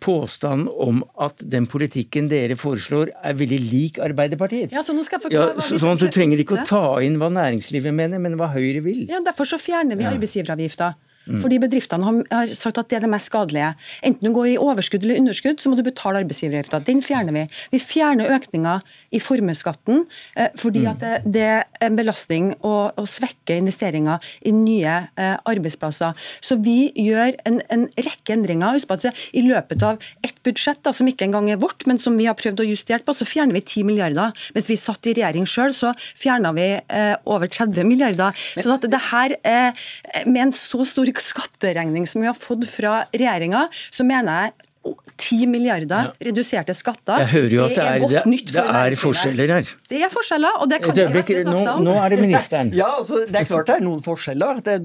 påstanden 0.04 0.68
om 0.70 1.02
at 1.22 1.42
den 1.52 1.68
politikken 1.72 2.28
dere 2.32 2.58
foreslår 2.60 3.12
er 3.24 3.38
veldig 3.38 3.60
lik 3.64 4.00
Arbeiderpartiets. 4.04 4.76
Ja, 4.76 4.84
så 4.86 4.94
nå 4.96 5.06
skal 5.06 5.20
jeg 5.20 5.28
forklare 5.30 5.56
ja, 5.56 5.66
sånn 5.66 5.96
at 5.96 6.04
Du 6.04 6.12
trenger 6.14 6.42
ikke 6.42 6.60
å 6.60 6.66
ta 6.68 6.86
inn 7.06 7.18
hva 7.22 7.32
næringslivet 7.34 7.96
mener, 7.96 8.22
men 8.22 8.38
hva 8.40 8.52
Høyre 8.54 8.84
vil. 8.86 9.06
Ja, 9.12 9.22
Derfor 9.26 9.50
så 9.50 9.60
fjerner 9.62 9.98
vi 9.98 10.06
ja. 10.06 10.14
arbeidsgiveravgifta. 10.14 10.94
Mm. 11.26 11.40
Fordi 11.44 11.60
bedriftene 11.64 12.06
har 12.06 12.54
sagt 12.58 12.80
at 12.82 12.90
det 12.92 13.00
er 13.00 13.06
det 13.06 13.12
mest 13.12 13.32
skadelige. 13.32 13.74
Enten 14.06 14.28
du 14.28 14.34
går 14.36 14.52
i 14.54 14.58
overskudd 14.62 15.06
eller 15.06 15.20
underskudd, 15.22 15.62
så 15.62 15.72
må 15.72 15.80
du 15.80 15.84
betale 15.86 16.22
arbeidsgiveravgifta. 16.24 16.82
Den 16.86 17.02
fjerner 17.06 17.36
vi. 17.36 17.46
Vi 17.74 17.82
fjerner 17.82 18.32
økninga 18.36 18.78
i 19.16 19.22
formuesskatten 19.24 20.04
eh, 20.36 20.52
fordi 20.60 20.86
mm. 20.86 20.90
at 20.92 21.04
det, 21.04 21.14
det, 21.36 21.46
er 21.46 21.88
en 21.88 21.98
belastning 21.98 22.52
å, 22.66 22.76
å 22.96 23.06
svekke 23.10 23.58
investeringer 23.62 24.24
i 24.46 24.54
nye 24.56 24.98
eh, 25.18 25.36
arbeidsplasser. 25.50 26.16
Så 26.46 26.60
vi 26.66 26.92
gjør 27.00 27.36
en, 27.50 27.62
en 27.74 27.88
rekke 27.96 28.36
endringer. 28.36 28.76
Husk 28.76 28.90
på 28.90 29.00
at 29.00 29.26
I 29.36 29.46
løpet 29.46 29.86
av 29.86 30.02
ett 30.26 30.38
budsjett, 30.46 30.82
da, 30.86 30.94
som 30.96 31.10
ikke 31.10 31.28
engang 31.28 31.50
er 31.52 31.62
vårt, 31.62 31.88
men 31.90 32.00
som 32.02 32.18
vi 32.20 32.28
har 32.30 32.38
prøvd 32.38 32.64
å 32.64 32.70
justere 32.70 33.04
på, 33.06 33.16
så 33.16 33.28
fjerner 33.28 33.58
vi 33.58 33.64
10 33.64 33.90
milliarder. 33.90 34.46
Mens 34.56 34.70
vi 34.70 34.78
satt 34.80 35.10
i 35.10 35.16
regjering 35.18 35.48
sjøl, 35.50 35.74
så 35.76 35.94
fjerna 35.98 36.54
vi 36.56 36.68
eh, 36.78 37.14
over 37.32 37.50
30 37.52 37.88
milliarder. 37.88 38.36
Sånn 38.56 38.76
at 38.78 38.88
det 38.92 39.02
her, 39.10 39.36
eh, 39.48 39.86
med 40.26 40.48
en 40.48 40.56
så 40.56 40.86
stor 40.88 41.10
skatteregning 41.24 42.08
som 42.10 42.24
vi 42.24 42.30
har 42.30 42.38
fått 42.38 42.68
fra 42.70 43.04
regjeringa, 43.14 43.68
så 43.94 44.08
mener 44.08 44.48
jeg 44.48 44.72
10 44.86 45.48
milliarder 45.50 46.10
ja. 46.10 46.14
reduserte 46.28 46.74
skatter. 46.78 47.22
Jeg 47.24 47.30
hører 47.32 47.54
jo 47.56 47.62
at 47.66 47.74
det 47.76 47.84
er, 47.84 48.04
det 48.04 48.20
er, 48.20 48.26
det 48.52 48.64
er 48.66 48.96
forskjeller 49.00 49.54
her. 49.56 49.70
Det 49.90 50.02
er 50.06 50.12
forskjeller, 50.14 50.60
og 50.62 50.70
det 50.70 50.80
kan 50.84 51.00
ikke 51.00 51.24
SV 51.24 51.42
snakke 51.42 51.72
om. 51.72 51.84
Nå, 51.86 51.88
nå 51.88 51.96
er 52.04 52.14
det 52.14 52.20
ministeren. 52.22 52.72
ja, 52.82 52.90
altså, 53.00 53.22
Det 53.26 53.40
er 53.42 53.48
klart 53.50 53.72
det 53.72 53.78
er 53.80 53.86
noen 53.86 54.04
forskjeller, 54.06 54.62
det, 54.66 54.76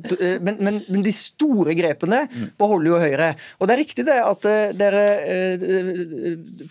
men, 0.47 0.57
men, 0.61 0.81
men, 0.87 1.03
de 1.05 1.13
store 1.17 1.75
grepene 1.77 2.23
beholder 2.61 2.93
jo 2.93 3.01
Høyre. 3.01 3.31
Og 3.59 3.69
det 3.69 3.75
er 3.75 3.81
riktig 3.83 4.07
det 4.09 4.17
at 4.23 4.49
uh, 4.49 4.73
dere 4.81 5.05
uh, 5.27 5.67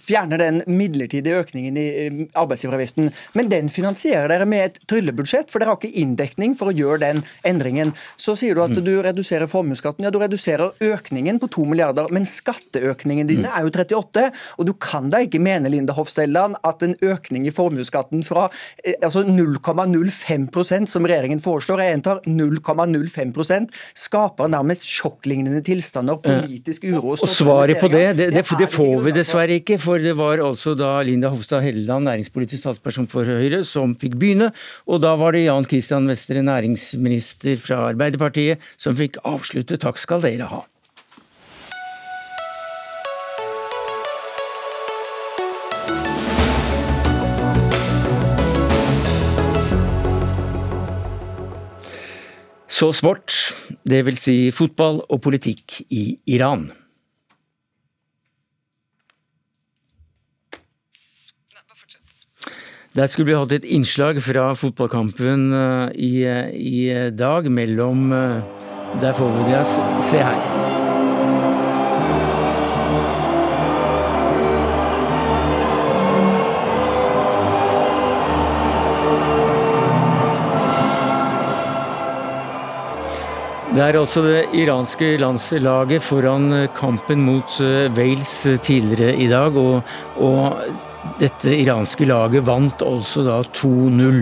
fjerner 0.02 0.42
den 0.42 0.62
midlertidige 0.70 1.44
økningen 1.44 1.78
i 1.80 1.88
uh, 2.08 2.24
arbeidsgiveravgiften, 2.42 3.12
men 3.38 3.52
den 3.52 3.70
finansierer 3.74 4.32
dere 4.32 4.48
med 4.50 4.66
et 4.70 4.82
tryllebudsjett, 4.90 5.52
for 5.52 5.62
dere 5.62 5.76
har 5.76 5.82
ikke 5.82 6.02
inndekning 6.02 6.56
for 6.58 6.72
å 6.72 6.76
gjøre 6.76 7.02
den 7.06 7.24
endringen. 7.48 7.94
Så 8.18 8.38
sier 8.40 8.58
du 8.58 8.64
at 8.66 8.78
mm. 8.78 8.84
du 8.86 8.94
reduserer 9.06 9.50
formuesskatten. 9.52 10.08
Ja, 10.08 10.14
du 10.14 10.22
reduserer 10.22 10.74
økningen 10.90 11.42
på 11.42 11.52
2 11.60 11.70
milliarder, 11.74 12.10
men 12.14 12.28
skatteøkningen 12.30 13.19
Investeringene 13.20 13.30
dine 13.30 13.52
er 13.52 13.66
jo 13.66 13.72
38, 13.74 14.26
og 14.60 14.68
du 14.68 14.74
kan 14.80 15.10
da 15.12 15.22
ikke 15.24 15.42
mene 15.42 15.72
Linda 15.72 15.94
Hofstad 15.98 16.30
at 16.30 16.84
en 16.86 16.96
økning 17.02 17.48
i 17.48 17.54
formuesskatten 17.54 18.24
fra 18.28 18.48
eh, 18.84 18.96
altså 19.04 19.24
0,05% 19.26 20.90
som 20.90 21.08
regjeringen 21.08 21.42
foreslår, 21.44 21.84
jeg 21.84 21.96
gjentar 21.96 22.22
0,05% 22.28 23.74
skaper 23.98 24.52
nærmest 24.52 24.88
sjokklignende 24.88 25.62
tilstander, 25.66 26.20
politisk 26.24 26.86
uro 26.90 27.16
Og 27.16 27.30
svaret 27.30 27.80
på 27.82 27.90
det, 27.92 28.06
det, 28.18 28.30
det, 28.36 28.46
det 28.60 28.70
får 28.72 29.04
vi 29.06 29.16
dessverre 29.16 29.60
ikke, 29.60 29.80
for 29.82 30.02
det 30.02 30.16
var 30.20 30.44
altså 30.44 30.76
da 30.78 30.98
Linda 31.06 31.32
Hofstad 31.34 31.64
Helleland, 31.66 32.10
næringspolitisk 32.10 32.64
statsperson 32.64 33.10
for 33.10 33.28
Høyre, 33.28 33.64
som 33.68 33.96
fikk 34.00 34.18
begynne. 34.20 34.52
Og 34.90 35.02
da 35.04 35.16
var 35.20 35.36
det 35.36 35.46
Jan 35.46 35.68
Christian 35.68 36.10
Vestre, 36.10 36.44
næringsminister 36.46 37.60
fra 37.64 37.86
Arbeiderpartiet, 37.92 38.64
som 38.80 38.98
fikk 39.00 39.22
avslutte. 39.28 39.80
Takk 39.82 40.00
skal 40.02 40.24
dere 40.26 40.50
ha. 40.52 40.66
Så 52.80 52.94
sport, 52.96 53.34
det 53.84 54.06
vil 54.08 54.16
si 54.16 54.52
fotball 54.56 55.02
og 55.12 55.20
politikk 55.26 55.82
i 55.92 56.04
Iran. 56.32 56.70
Der 62.96 63.12
skulle 63.12 63.28
vi 63.30 63.38
hatt 63.38 63.52
et 63.54 63.68
innslag 63.68 64.22
fra 64.24 64.48
fotballkampen 64.58 65.52
eh, 65.54 65.92
i, 65.94 66.14
i 66.56 67.12
dag 67.12 67.52
mellom 67.52 68.12
eh, 68.16 68.42
Der 69.04 69.14
får 69.14 69.36
vi 69.38 69.50
det. 69.52 69.66
Se 70.04 70.24
her. 70.24 70.79
Det 83.80 83.86
er 83.86 83.96
altså 83.96 84.20
det 84.26 84.40
iranske 84.60 85.14
landslaget 85.22 86.04
foran 86.04 86.66
kampen 86.76 87.22
mot 87.24 87.54
eh, 87.64 87.86
Wales 87.96 88.34
tidligere 88.60 89.14
i 89.16 89.30
dag. 89.32 89.56
Og, 89.56 89.94
og 90.20 91.14
dette 91.22 91.54
iranske 91.56 92.04
laget 92.10 92.44
vant 92.44 92.84
altså 92.84 93.24
da 93.24 93.38
2-0. 93.56 94.20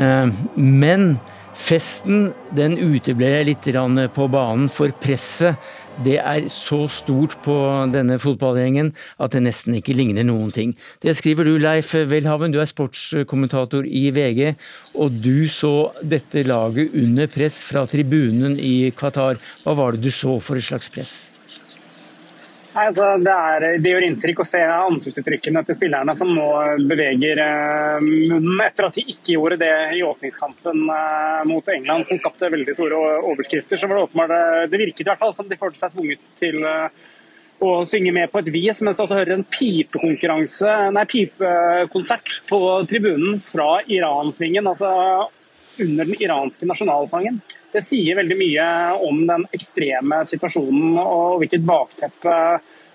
Eh, 0.00 0.32
men 0.56 1.04
festen 1.52 2.30
den 2.56 2.78
uteble 2.80 3.44
litt 3.50 3.68
på 4.16 4.30
banen, 4.32 4.72
for 4.72 4.88
presset 4.96 5.60
det 6.04 6.16
er 6.20 6.48
så 6.52 6.82
stort 6.92 7.36
på 7.44 7.54
denne 7.92 8.18
fotballgjengen 8.20 8.92
at 9.22 9.36
det 9.36 9.44
nesten 9.46 9.78
ikke 9.78 9.96
ligner 9.96 10.26
noen 10.26 10.52
ting. 10.54 10.74
Det 11.00 11.14
skriver 11.16 11.48
du, 11.48 11.54
Leif 11.62 11.94
Welhaven, 11.94 12.52
du 12.52 12.60
er 12.60 12.68
sportskommentator 12.68 13.86
i 13.88 14.08
VG, 14.14 14.56
og 14.94 15.16
du 15.24 15.46
så 15.52 15.92
dette 16.02 16.44
laget 16.46 16.92
under 16.96 17.30
press 17.32 17.62
fra 17.64 17.86
tribunen 17.88 18.58
i 18.60 18.90
Qatar. 18.96 19.40
Hva 19.64 19.78
var 19.78 19.96
det 19.96 20.04
du 20.04 20.12
så 20.12 20.36
for 20.42 20.60
et 20.60 20.68
slags 20.68 20.92
press? 20.92 21.16
Nei, 22.76 22.90
altså, 22.90 23.06
det, 23.24 23.32
er, 23.32 23.64
det, 23.80 23.88
gjør 23.88 24.04
inntrykk 24.04 24.40
å 24.42 24.44
se 24.44 24.60
ansiktsuttrykkene 24.60 25.62
til 25.64 25.76
spillerne 25.78 26.12
som 26.18 26.28
nå 26.36 26.48
beveger 26.90 27.40
eh, 27.40 28.04
munnen 28.04 28.60
etter 28.66 28.90
at 28.90 28.98
de 28.98 29.04
ikke 29.14 29.32
gjorde 29.32 29.56
det 29.62 29.72
i 29.96 30.02
åpningskampen 30.04 30.82
eh, 30.92 31.46
mot 31.48 31.70
England, 31.72 32.04
som 32.04 32.20
skapte 32.20 32.50
veldig 32.52 32.74
store 32.76 32.98
overskrifter. 33.30 33.80
Så 33.80 33.88
var 33.88 33.96
det 33.96 34.02
åpenbart, 34.10 34.34
eh, 34.36 34.66
det 34.68 34.82
virket 34.82 35.06
i 35.06 35.08
hvert 35.08 35.22
fall 35.22 35.32
som 35.38 35.48
de 35.48 35.56
følte 35.56 35.80
seg 35.80 35.96
tvunget 35.96 36.34
til 36.36 36.60
å 37.64 37.72
synge 37.88 38.12
med 38.12 38.28
på 38.28 38.42
et 38.42 38.52
vis, 38.52 38.82
mens 38.84 39.00
du 39.00 39.06
også 39.06 39.22
hører 39.22 39.38
en 39.38 39.46
pipekonkurranse, 39.56 40.76
nei, 40.92 41.06
pipekonsert 41.08 42.42
på 42.50 42.60
tribunen 42.92 43.40
fra 43.40 43.78
Iransvingen. 43.88 44.68
altså 44.68 44.92
under 45.80 46.04
den 46.04 46.22
iranske 46.22 46.66
nasjonalsangen. 46.68 47.40
Det 47.72 47.82
sier 47.86 48.16
veldig 48.18 48.36
mye 48.38 48.66
om 49.06 49.26
den 49.28 49.46
ekstreme 49.56 50.22
situasjonen 50.28 50.98
og 51.02 51.38
hvilket 51.42 51.64
bakteppe 51.66 52.34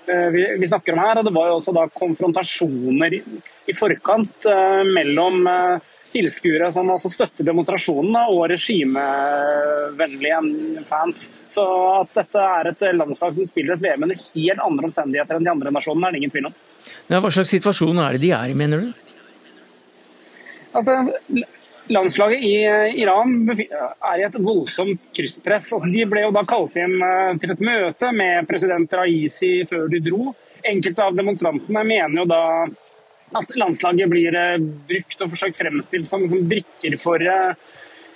eh, 0.07 0.29
vi 0.59 0.67
snakker 0.67 0.93
om 0.95 1.03
her. 1.03 1.19
Og 1.21 1.25
det 1.27 1.35
var 1.35 1.45
jo 1.49 1.57
også 1.59 1.73
da 1.77 1.87
konfrontasjoner 1.93 3.11
i 3.17 3.73
forkant 3.77 4.45
eh, 4.49 4.81
mellom 4.89 5.47
eh, 5.47 5.77
tilskuere 6.11 6.71
som 6.73 6.89
altså 6.91 7.09
støtter 7.11 7.47
demonstrasjonene 7.47 8.21
og 8.33 8.49
regimevennlige 8.51 10.39
fans. 10.89 11.31
Så 11.51 11.63
at 12.01 12.11
dette 12.17 12.39
er 12.57 12.63
et 12.73 12.81
landslag 12.97 13.31
som 13.37 13.45
spiller 13.47 13.73
et 13.77 13.85
VM 13.85 14.03
under 14.07 14.17
helt 14.19 14.65
andre 14.65 14.85
omstendigheter 14.89 15.35
enn 15.37 15.47
de 15.47 15.53
andre 15.53 15.71
nasjonene, 15.77 16.07
er 16.07 16.11
det 16.15 16.19
ingen 16.23 16.33
tvil 16.35 16.49
om. 16.51 16.55
Ja, 17.11 17.17
hva 17.21 17.29
slags 17.31 17.53
situasjon 17.53 17.97
er 18.01 18.09
det 18.15 18.23
de 18.25 18.31
er 18.35 18.47
i, 18.51 18.57
mener 18.57 18.77
du? 18.83 18.87
Altså, 20.71 20.93
Landslaget 21.91 22.43
i 22.43 22.53
eh, 22.63 22.99
Iran 23.03 23.49
er 23.51 24.21
i 24.21 24.23
et 24.23 24.37
voldsomt 24.39 25.09
krysspress. 25.15 25.73
Altså, 25.75 25.89
de 25.91 26.05
ble 26.07 26.23
jo 26.23 26.31
da 26.35 26.45
kalt 26.47 26.77
inn 26.79 26.95
eh, 27.03 27.33
til 27.41 27.51
et 27.51 27.63
møte 27.67 28.11
med 28.15 28.47
president 28.49 28.95
Raisi 28.95 29.51
før 29.69 29.89
de 29.91 29.99
dro. 30.05 30.31
Enkelte 30.71 31.07
av 31.09 31.17
demonstrantene 31.17 31.83
mener 31.83 32.21
jo 32.21 32.27
da 32.29 32.43
at 33.39 33.55
landslaget 33.59 34.11
blir 34.11 34.37
eh, 34.39 34.57
brukt 34.87 35.25
og 35.25 35.33
forsøkt 35.33 35.59
fremstilt 35.59 36.07
som 36.07 36.23
brikker 36.29 36.95
for 37.01 37.27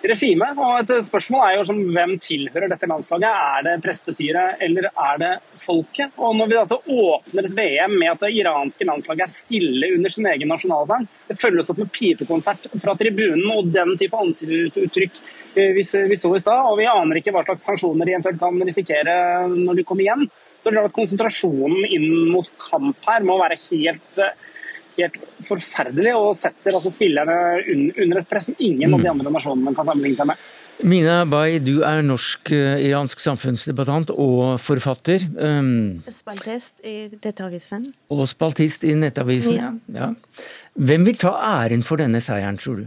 regimet. 0.04 0.58
Og 0.60 0.80
et 0.82 1.08
spørsmål 1.08 1.44
er 1.46 1.56
jo 1.58 1.66
som, 1.70 1.82
hvem 1.96 2.16
tilhører 2.22 2.72
dette 2.72 2.90
landslaget. 2.90 3.28
Er 3.30 3.66
det 3.68 3.76
prestestyret 3.86 4.62
eller 4.66 4.90
er 4.90 5.20
det 5.22 5.32
folket? 5.62 6.14
Og 6.18 6.36
Når 6.36 6.52
vi 6.52 6.60
altså 6.62 6.80
åpner 6.82 7.48
et 7.48 7.58
VM 7.58 7.98
med 8.00 8.12
at 8.14 8.24
det 8.26 8.34
iranske 8.40 8.88
landslaget 8.88 9.26
er 9.26 9.34
stille 9.34 9.92
under 9.96 10.14
sin 10.14 10.30
egen 10.32 10.52
nasjonalsang, 10.52 11.08
det 11.30 11.40
følges 11.40 11.70
opp 11.72 11.82
med 11.84 11.92
pipekonsert 11.96 12.70
fra 12.82 12.96
tribunen 13.00 13.46
og 13.54 13.72
den 13.74 13.96
type 14.00 14.18
ansiktsuttrykk 14.20 15.22
eh, 15.56 15.72
vi, 15.76 15.84
vi 15.84 16.20
så 16.20 16.34
i 16.36 16.42
stad, 16.42 16.66
og 16.70 16.80
vi 16.80 16.90
aner 16.90 17.20
ikke 17.20 17.34
hva 17.36 17.46
slags 17.46 17.66
sanksjoner 17.68 18.06
de 18.06 18.16
eventuelt 18.16 18.42
kan 18.42 18.68
risikere 18.68 19.16
når 19.54 19.80
de 19.80 19.86
kommer 19.88 20.06
igjen, 20.06 20.28
så 20.62 20.72
det 20.72 20.82
er 20.82 20.88
at 20.90 20.96
konsentrasjonen 20.98 21.86
inn 21.94 22.32
mot 22.34 22.48
kamp 22.62 23.10
her 23.10 23.26
må 23.26 23.38
være 23.42 23.60
helt 23.62 24.22
eh, 24.22 24.36
helt 24.98 25.18
forferdelig 25.46 26.14
og 26.18 26.34
setter 26.40 26.76
altså 26.76 26.92
spillerne 26.94 27.38
under 27.72 28.22
et 28.22 28.30
press 28.30 28.50
som 28.52 28.60
ingen 28.60 28.90
mm. 28.90 28.98
av 28.98 29.04
de 29.04 29.12
andre 29.14 29.34
nasjonene 29.38 29.76
kan 29.78 29.90
sammenligne 29.90 30.20
seg 30.22 30.32
med. 30.32 30.46
Mina 30.84 31.22
Bay, 31.24 31.56
du 31.64 31.86
er 31.88 32.02
norsk-iransk 32.04 33.22
samfunnsdebattant 33.24 34.12
og 34.12 34.58
forfatter. 34.60 35.24
Um, 35.40 36.02
spaltist 36.12 36.84
i 36.84 37.08
Nettavisen. 37.14 37.86
Og 38.12 38.26
spaltist 38.28 38.84
i 38.84 38.92
Nettavisen. 39.00 39.56
Ja. 39.56 39.72
ja. 39.96 40.10
Hvem 40.76 41.08
vil 41.08 41.20
ta 41.22 41.32
æren 41.64 41.86
for 41.88 42.04
denne 42.04 42.20
seieren, 42.24 42.60
tror 42.60 42.84
du? 42.84 42.86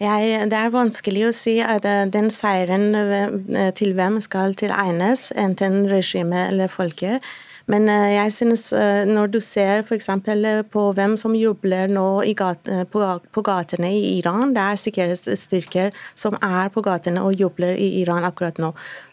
Jeg, 0.00 0.48
det 0.48 0.56
er 0.56 0.72
vanskelig 0.72 1.26
å 1.28 1.32
si 1.36 1.58
at 1.60 1.84
eh, 1.88 2.06
den 2.08 2.30
seieren 2.32 2.94
eh, 2.96 3.72
til 3.76 3.92
hvem 3.96 4.16
skal 4.24 4.54
tilegnes, 4.56 5.28
enten 5.36 5.82
regimet 5.90 6.54
eller 6.54 6.72
folket. 6.72 7.24
Men 7.70 7.86
eh, 7.90 8.14
jeg 8.16 8.32
synes 8.34 8.64
eh, 8.74 9.02
når 9.08 9.30
du 9.34 9.38
ser 9.44 9.84
f.eks. 9.84 10.08
Eh, 10.10 10.62
på 10.72 10.86
hvem 10.96 11.16
som 11.20 11.36
jubler 11.38 11.90
nå 11.92 12.06
gata, 12.38 12.84
på, 12.90 13.04
på, 13.30 13.44
gatene 13.46 13.92
i 13.94 14.16
Iran, 14.16 14.54
det 14.56 14.64
er 14.64 14.80
sikkerhetsstyrker 14.84 15.94
som 16.18 16.36
er 16.42 16.72
på 16.74 16.82
gatene 16.86 17.22
og 17.26 17.38
jubler 17.38 17.78
i 17.78 18.02
Iran 18.02 18.26
akkurat 18.26 18.58
nå. 18.62 18.72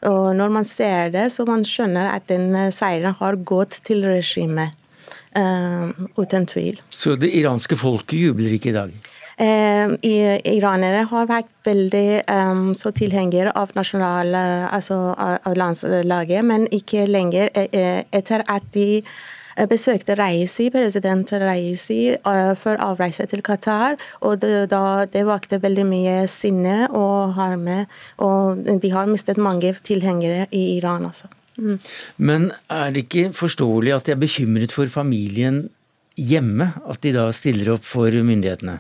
Og 0.10 0.32
når 0.38 0.54
man 0.60 0.68
ser 0.68 1.14
det, 1.14 1.30
så 1.34 1.46
man 1.48 1.66
skjønner 1.68 2.12
at 2.16 2.28
den 2.32 2.56
seieren 2.74 3.18
har 3.20 3.38
gått 3.46 3.82
til 3.88 4.06
regimet. 4.08 4.76
Uh, 5.38 5.92
uten 6.18 6.48
tvil. 6.50 6.80
Så 6.90 7.14
det 7.20 7.30
iranske 7.38 7.78
folket 7.78 8.18
jubler 8.18 8.56
ikke 8.56 8.72
i 8.72 8.74
dag? 8.74 8.94
Eh, 9.38 9.92
iranere 10.50 11.04
har 11.12 11.28
vært 11.30 11.52
veldig 11.68 12.24
um, 12.26 12.72
så 12.74 12.90
tilhengere 12.90 13.52
av 13.54 13.70
nasjonale, 13.78 14.40
altså 14.74 15.14
av 15.14 15.54
landslaget, 15.54 16.42
men 16.42 16.66
ikke 16.74 17.06
lenger 17.06 17.52
eh, 17.54 18.02
etter 18.18 18.42
at 18.50 18.66
de 18.74 19.04
besøkte 19.70 20.14
Reisi, 20.18 20.68
president 20.74 21.32
Reisi 21.42 22.12
uh, 22.14 22.54
før 22.58 22.82
avreise 22.92 23.26
til 23.30 23.42
Qatar. 23.46 23.98
og 24.22 24.40
Det, 24.42 24.68
da, 24.70 25.06
det 25.06 25.26
vakte 25.26 25.62
veldig 25.62 25.86
mye 25.86 26.18
sinne 26.30 26.90
og 26.90 27.34
harme. 27.38 27.86
Og 28.22 28.62
de 28.66 28.92
har 28.94 29.10
mistet 29.10 29.38
mange 29.38 29.74
tilhengere 29.82 30.46
i 30.52 30.78
Iran 30.78 31.10
også. 31.10 31.30
Mm. 31.58 31.80
Men 32.18 32.52
er 32.70 32.94
det 32.94 33.08
ikke 33.08 33.32
forståelig 33.34 33.96
at 33.96 34.06
de 34.06 34.14
er 34.14 34.22
bekymret 34.22 34.74
for 34.74 34.90
familien 34.94 35.64
hjemme? 36.18 36.74
At 36.86 37.02
de 37.02 37.16
da 37.18 37.32
stiller 37.34 37.74
opp 37.78 37.86
for 37.86 38.14
myndighetene? 38.14 38.78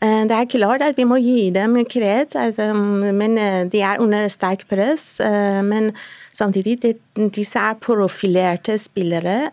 Eh, 0.00 0.24
det 0.28 0.36
er 0.36 0.48
klart 0.50 0.84
at 0.84 0.96
vi 0.98 1.06
må 1.08 1.18
gi 1.22 1.50
dem 1.54 1.76
kred, 1.88 2.36
altså, 2.36 2.70
men 3.16 3.38
eh, 3.40 3.64
de 3.72 3.80
er 3.80 4.00
under 4.02 4.28
sterk 4.28 4.66
press. 4.68 5.20
Eh, 5.24 5.62
men 5.64 5.92
samtidig, 6.32 6.96
disse 7.34 7.58
er 7.58 7.78
profilerte 7.80 8.78
spillere. 8.78 9.50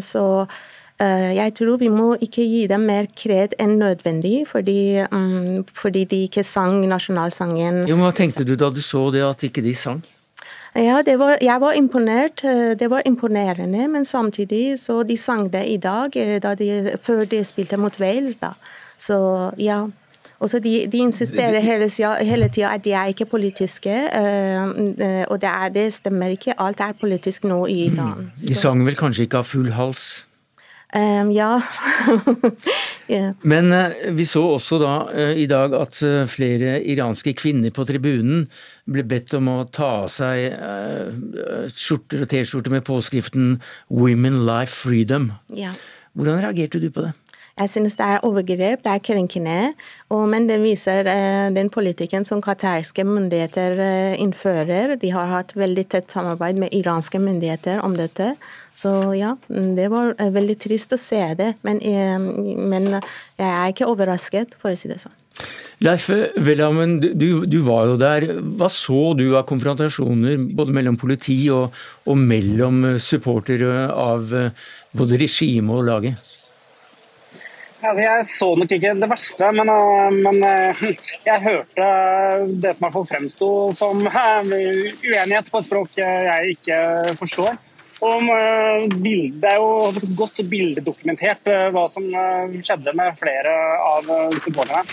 så 0.00 0.46
jeg 1.00 1.52
tror 1.54 1.76
vi 1.78 1.88
må 1.88 2.16
ikke 2.18 2.42
gi 2.42 2.66
dem 2.66 2.80
mer 2.80 3.06
kred 3.14 3.52
enn 3.62 3.76
nødvendig, 3.78 4.48
fordi, 4.50 5.04
fordi 5.72 6.04
de 6.04 6.24
ikke 6.26 6.42
sang 6.42 6.82
nasjonalsangen. 6.90 7.84
Jo, 7.86 7.94
men 7.94 8.08
Hva 8.08 8.16
tenkte 8.18 8.42
du 8.44 8.56
da 8.58 8.68
du 8.68 8.82
så 8.82 9.04
det, 9.14 9.22
at 9.22 9.44
ikke 9.46 9.62
de 9.62 9.74
sang? 9.78 10.02
Ja, 10.74 10.98
var, 11.06 11.38
jeg 11.40 11.60
var 11.60 11.78
imponert. 11.78 12.42
Det 12.42 12.90
var 12.90 13.06
imponerende, 13.06 13.86
men 13.88 14.04
samtidig 14.04 14.78
så 14.78 15.04
de 15.06 15.16
sang 15.16 15.46
det 15.52 15.64
i 15.68 15.76
dag, 15.76 16.10
de, 16.58 16.98
før 17.00 17.24
de 17.24 17.44
spilte 17.44 17.78
mot 17.78 18.00
Wales. 18.00 18.36
da. 18.42 18.56
Så 18.98 19.18
ja. 19.62 19.86
Også 20.38 20.60
de, 20.62 20.86
de 20.86 21.00
insisterer 21.02 21.58
hele, 21.58 21.88
hele 22.22 22.48
tida 22.48 22.68
at 22.76 22.84
de 22.84 22.92
er 22.94 23.10
ikke 23.10 23.26
politiske, 23.26 23.94
og 25.26 25.40
det, 25.42 25.48
er, 25.50 25.68
det, 25.74 25.88
stemmer 25.92 26.30
ikke. 26.30 26.54
Alt 26.62 26.80
er 26.80 26.94
politisk 27.00 27.48
nå 27.50 27.64
i 27.66 27.88
Iran. 27.88 28.28
Mm. 28.28 28.30
De 28.46 28.54
sang 28.54 28.84
vel 28.86 28.94
kanskje 28.98 29.26
ikke 29.26 29.40
av 29.42 29.48
full 29.50 29.72
hals? 29.74 30.28
Um, 30.88 31.28
ja. 31.32 31.60
yeah. 33.12 33.34
Men 33.42 33.72
uh, 33.72 33.92
vi 34.16 34.24
så 34.24 34.40
også 34.54 34.78
da 34.80 34.92
uh, 35.10 35.34
i 35.36 35.44
dag 35.50 35.74
at 35.76 35.98
uh, 36.00 36.22
flere 36.30 36.78
iranske 36.80 37.34
kvinner 37.36 37.74
på 37.76 37.84
tribunen 37.84 38.46
ble 38.88 39.04
bedt 39.04 39.34
om 39.36 39.50
å 39.52 39.58
ta 39.68 39.90
av 39.98 40.08
seg 40.08 40.56
skjorter 41.76 42.24
og 42.24 42.30
T-skjorter 42.32 42.72
med 42.72 42.86
påskriften 42.88 43.58
'Women 43.92 44.40
Life 44.48 44.72
Freedom'. 44.80 45.34
Yeah. 45.52 45.76
Hvordan 46.16 46.40
reagerte 46.46 46.80
du 46.80 46.88
på 46.88 47.04
det? 47.04 47.12
Jeg 47.58 47.70
synes 47.72 47.96
det 47.98 48.06
er 48.06 48.24
overgrep, 48.26 48.84
det 48.84 48.92
er 48.92 49.02
krenkende. 49.02 49.74
men 50.30 50.46
det 50.46 50.60
viser 50.62 51.08
eh, 51.10 51.50
den 51.50 51.68
politikken 51.70 52.24
som 52.24 52.42
qatarske 52.42 53.04
myndigheter 53.04 53.80
eh, 53.82 54.20
innfører. 54.22 54.94
De 54.96 55.10
har 55.10 55.26
hatt 55.26 55.56
veldig 55.56 55.88
tett 55.88 56.10
samarbeid 56.10 56.56
med 56.56 56.72
iranske 56.72 57.18
myndigheter 57.18 57.82
om 57.82 57.96
dette. 57.96 58.36
Så 58.74 59.12
ja, 59.14 59.34
det 59.48 59.90
var 59.90 60.14
eh, 60.18 60.30
veldig 60.30 60.58
trist 60.58 60.94
å 60.94 61.00
se 61.00 61.34
det. 61.34 61.54
Men, 61.66 61.82
men 62.70 62.92
jeg 62.94 63.50
er 63.50 63.72
ikke 63.72 63.90
overrasket, 63.90 64.54
for 64.62 64.70
å 64.70 64.78
si 64.78 64.90
det 64.90 65.02
sånn. 65.02 65.16
Leif 65.82 66.08
Welhamen, 66.10 66.96
du, 67.00 67.44
du, 67.46 67.60
var 67.66 67.90
jo 67.90 67.98
der. 67.98 68.26
Hva 68.58 68.70
så 68.70 69.14
du 69.18 69.32
av 69.34 69.46
konfrontasjoner 69.50 70.38
både 70.54 70.74
mellom 70.74 70.98
politi 70.98 71.40
og, 71.54 71.74
og 72.06 72.18
mellom 72.18 72.98
supportere 73.02 73.86
av 73.90 74.30
både 74.94 75.24
regimet 75.26 75.74
og 75.74 75.88
laget? 75.90 76.37
Altså, 77.78 78.02
jeg 78.02 78.26
så 78.26 78.46
nok 78.58 78.72
ikke 78.74 78.90
det 78.98 79.06
verste, 79.06 79.48
men, 79.54 79.68
eh, 79.70 80.16
men 80.24 80.40
eh, 80.42 80.80
jeg 81.28 81.44
hørte 81.44 81.90
det 82.58 82.72
som 82.74 82.82
i 82.82 82.86
hvert 82.88 82.96
fall 82.96 83.06
fremsto 83.06 83.50
som 83.78 84.02
eh, 84.02 84.50
uenighet 85.12 85.50
på 85.52 85.60
et 85.60 85.68
språk 85.68 86.00
jeg 86.00 86.56
ikke 86.56 86.80
forstår. 87.20 87.58
Og 87.98 88.28
det 89.02 89.50
er 89.50 89.56
jo 89.58 90.10
godt 90.14 90.38
bildedokumentert 90.46 91.48
hva 91.74 91.88
som 91.90 92.04
skjedde 92.06 92.92
med 92.94 93.16
flere 93.18 93.54
av 93.82 94.06
supporterne. 94.36 94.84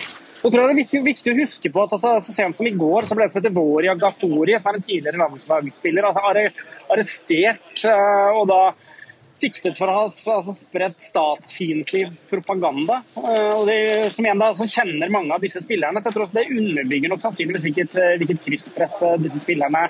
Og 0.41 0.49
tror 0.49 0.63
jeg 0.63 0.71
det 0.71 0.73
er 0.73 0.79
viktig, 0.79 1.01
viktig 1.05 1.33
å 1.35 1.37
huske 1.37 1.69
på 1.73 1.83
at 1.83 1.93
altså, 1.93 2.15
Så 2.25 2.33
sent 2.33 2.57
som 2.57 2.65
i 2.65 2.73
går 2.73 3.05
så 3.05 3.13
ble 3.17 3.27
det 3.27 3.33
som 3.35 3.43
heter 3.43 3.53
Voria 3.53 3.93
Gafori, 4.01 4.57
som 4.57 4.71
er 4.71 4.79
en 4.79 4.87
tidligere 4.87 5.21
landslagsspiller, 5.21 6.09
altså 6.09 6.25
arrestert. 6.89 7.85
og 7.85 8.49
da 8.49 8.59
siktet 9.39 9.77
for 9.77 9.91
å 9.91 9.95
ha 9.97 10.03
altså, 10.07 10.55
spredt 10.55 11.03
statsfiendtlig 11.03 12.05
propaganda. 12.31 13.01
Eh, 13.19 13.53
og 13.53 13.65
de, 13.69 13.77
som 14.15 14.27
igjen 14.27 14.41
da, 14.41 14.51
så 14.57 14.67
kjenner 14.69 15.13
mange 15.13 15.35
av 15.35 15.43
disse 15.43 15.61
spillerne. 15.63 16.01
så 16.01 16.09
jeg 16.09 16.17
tror 16.17 16.27
også 16.27 16.39
Det 16.39 16.51
underbygger 16.51 17.11
nok 17.11 17.23
sannsynligvis 17.23 17.65
hvilket, 17.67 17.97
eh, 18.01 18.13
hvilket 18.21 18.43
krysspress 18.45 19.01
eh, 19.03 19.17
disse 19.23 19.41
spillerne 19.43 19.87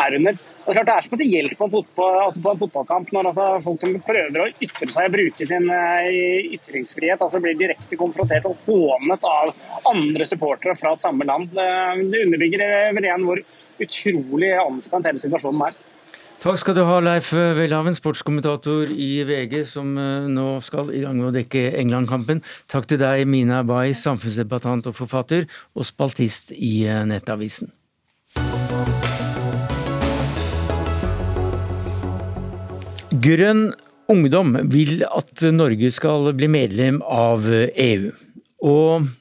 er 0.00 0.16
under. 0.18 0.38
Det 0.60 0.70
er 0.70 0.76
klart 0.76 0.88
det 0.90 0.94
er 0.94 1.06
spesielt 1.06 1.54
på 1.58 1.66
en, 1.66 1.72
fotball, 1.72 2.16
altså 2.26 2.42
på 2.44 2.50
en 2.52 2.60
fotballkamp 2.60 3.08
når 3.14 3.28
altså 3.30 3.46
folk 3.64 3.80
som 3.82 3.96
prøver 4.06 4.42
å 4.44 4.50
ytre 4.62 4.86
seg 4.94 5.08
og 5.08 5.16
bruke 5.16 5.46
sin 5.48 5.66
ytringsfrihet, 5.66 7.24
altså 7.24 7.40
blir 7.42 7.58
direkte 7.58 7.98
konfrontert 7.98 8.46
og 8.46 8.68
hånet 8.68 9.26
av 9.26 9.50
andre 9.90 10.28
supportere 10.30 10.76
fra 10.78 10.94
samme 11.02 11.26
land. 11.26 11.50
Det, 11.56 12.22
underbygger 12.22 12.62
igjen 13.02 13.26
hvor 13.26 13.42
utrolig 13.82 14.52
anspent 14.62 15.10
hele 15.10 15.24
situasjonen 15.24 15.66
er. 15.72 15.80
Takk 16.40 16.56
skal 16.56 16.72
du 16.72 16.86
ha, 16.88 16.94
Leif 17.04 17.34
Welhaven, 17.36 17.92
sportskommentator 17.92 18.88
i 18.88 19.08
VG, 19.28 19.58
som 19.68 19.90
eh, 20.00 20.24
nå 20.24 20.54
skal 20.64 20.88
i 20.88 21.02
gang 21.02 21.18
med 21.18 21.26
å 21.28 21.32
dekke 21.34 21.66
England-kampen. 21.76 22.40
Takk 22.72 22.86
til 22.88 22.96
deg, 23.02 23.26
Mina 23.28 23.58
Bay, 23.68 23.92
samfunnsdebattant 23.92 24.88
og 24.88 24.96
forfatter, 24.96 25.44
og 25.76 25.84
spaltist 25.84 26.54
i 26.56 26.86
eh, 26.88 27.02
Nettavisen. 27.04 27.68
Grønn 33.20 33.66
ungdom 34.08 34.56
vil 34.72 35.04
at 35.10 35.44
Norge 35.52 35.92
skal 35.92 36.32
bli 36.40 36.48
medlem 36.48 37.02
av 37.04 37.52
EU. 37.52 38.16
Og 38.64 39.12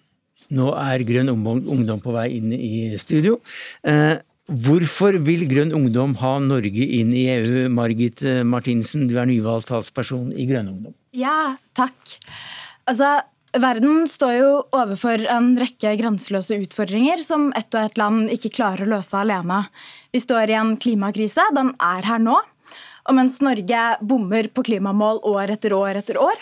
nå 0.55 0.71
er 0.71 1.03
Grønn 1.11 1.35
ungdom 1.35 1.99
på 1.99 2.15
vei 2.15 2.29
inn 2.39 2.55
i 2.55 2.95
studio. 2.95 3.41
Eh, 3.83 4.23
Hvorfor 4.49 5.13
vil 5.21 5.43
Grønn 5.49 5.73
Ungdom 5.77 6.15
ha 6.23 6.37
Norge 6.41 6.85
inn 6.97 7.11
i 7.13 7.27
EU? 7.29 7.67
Margit 7.69 8.23
eh, 8.25 8.41
Martinsen, 8.41 9.05
du 9.09 9.19
er 9.21 9.27
nyvalgt 9.29 9.69
talsperson 9.69 10.31
i 10.33 10.47
Grønn 10.49 10.71
Ungdom. 10.71 10.95
Ja, 11.13 11.53
takk. 11.77 12.15
Altså, 12.89 13.19
Verden 13.49 14.07
står 14.09 14.33
jo 14.37 14.49
overfor 14.77 15.21
en 15.29 15.51
rekke 15.57 15.95
grenseløse 15.97 16.57
utfordringer 16.61 17.21
som 17.21 17.47
ett 17.57 17.69
og 17.73 17.87
ett 17.87 18.01
land 18.01 18.33
ikke 18.33 18.51
klarer 18.59 18.85
å 18.85 18.91
løse 18.95 19.17
alene. 19.17 19.63
Vi 20.13 20.21
står 20.21 20.53
i 20.53 20.57
en 20.57 20.75
klimakrise. 20.81 21.45
Den 21.57 21.71
er 21.81 22.05
her 22.05 22.21
nå. 22.21 22.35
Og 23.09 23.17
mens 23.17 23.39
Norge 23.45 23.85
bommer 24.05 24.49
på 24.53 24.65
klimamål 24.65 25.21
år 25.29 25.55
etter 25.55 25.73
år 25.77 26.01
etter 26.01 26.19
år, 26.21 26.37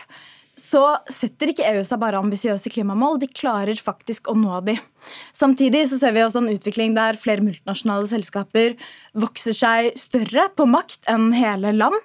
så 0.57 0.83
setter 1.11 1.51
ikke 1.51 1.67
EU 1.69 1.83
seg 1.85 2.01
bare 2.01 2.17
ambisiøse 2.17 2.71
klimamål, 2.73 3.19
de 3.21 3.29
klarer 3.29 3.77
faktisk 3.77 4.31
å 4.31 4.35
nå 4.37 4.57
de. 4.65 4.77
Samtidig 5.35 5.85
så 5.91 5.99
ser 6.01 6.15
vi 6.15 6.23
også 6.25 6.41
en 6.41 6.51
utvikling 6.55 6.97
der 6.97 7.19
flere 7.21 7.45
multinasjonale 7.45 8.09
selskaper 8.09 8.73
vokser 9.17 9.55
seg 9.55 9.93
større 9.99 10.49
på 10.57 10.65
makt 10.69 11.05
enn 11.13 11.29
hele 11.37 11.75
land. 11.77 12.01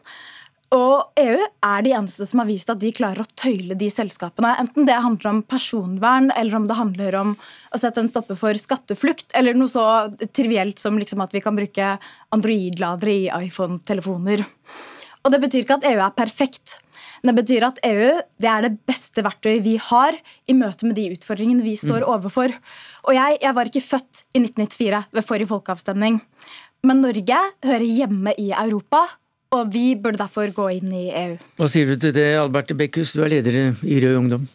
Og 0.73 1.19
EU 1.21 1.37
er 1.37 1.83
de 1.85 1.93
eneste 1.93 2.25
som 2.29 2.41
har 2.41 2.49
vist 2.49 2.71
at 2.73 2.81
de 2.81 2.93
klarer 2.97 3.21
å 3.21 3.33
tøyle 3.37 3.77
de 3.77 3.91
selskapene. 3.93 4.55
Enten 4.61 4.87
det 4.89 4.97
handler 5.05 5.29
om 5.29 5.43
personvern, 5.45 6.31
eller 6.33 6.57
om 6.57 6.69
det 6.69 6.79
handler 6.79 7.17
om 7.19 7.35
å 7.37 7.81
sette 7.81 8.01
en 8.01 8.09
stopper 8.09 8.39
for 8.41 8.57
skatteflukt, 8.57 9.29
eller 9.37 9.59
noe 9.59 9.69
så 9.69 9.85
trivielt 10.33 10.81
som 10.81 10.97
liksom 11.01 11.21
at 11.25 11.37
vi 11.37 11.45
kan 11.45 11.59
bruke 11.59 11.91
Android-ladere 12.33 13.19
i 13.19 13.29
iPhone-telefoner. 13.51 14.47
Og 15.23 15.35
det 15.35 15.43
betyr 15.45 15.67
ikke 15.67 15.77
at 15.83 15.91
EU 15.93 16.01
er 16.01 16.17
perfekt. 16.17 16.79
Det 17.23 17.35
betyr 17.37 17.65
at 17.69 17.79
EU 17.87 18.17
det 18.43 18.49
er 18.51 18.65
det 18.67 18.73
beste 18.89 19.23
verktøyet 19.23 19.63
vi 19.63 19.77
har 19.79 20.17
i 20.51 20.57
møte 20.59 20.89
med 20.89 20.97
de 20.99 21.07
utfordringene 21.15 21.63
vi 21.63 21.77
står 21.79 22.03
mm. 22.03 22.09
overfor. 22.11 22.55
Og 23.07 23.15
jeg, 23.15 23.39
jeg 23.45 23.57
var 23.59 23.71
ikke 23.71 23.85
født 23.85 24.23
i 24.35 24.43
1994 24.43 25.03
ved 25.15 25.27
forrige 25.27 25.51
folkeavstemning. 25.53 26.19
Men 26.83 27.03
Norge 27.05 27.39
hører 27.63 27.87
hjemme 27.87 28.35
i 28.43 28.49
Europa, 28.51 29.05
og 29.55 29.71
vi 29.71 29.93
burde 29.95 30.19
derfor 30.19 30.51
gå 30.57 30.67
inn 30.81 30.91
i 30.99 31.05
EU. 31.15 31.37
Hva 31.61 31.69
sier 31.71 31.93
du 31.93 31.95
til 32.01 32.15
det, 32.17 32.33
Albert 32.41 32.75
Bekkhus, 32.75 33.15
du 33.15 33.23
er 33.23 33.37
leder 33.37 33.61
i 33.87 34.01
Rød 34.03 34.19
Ungdom? 34.19 34.49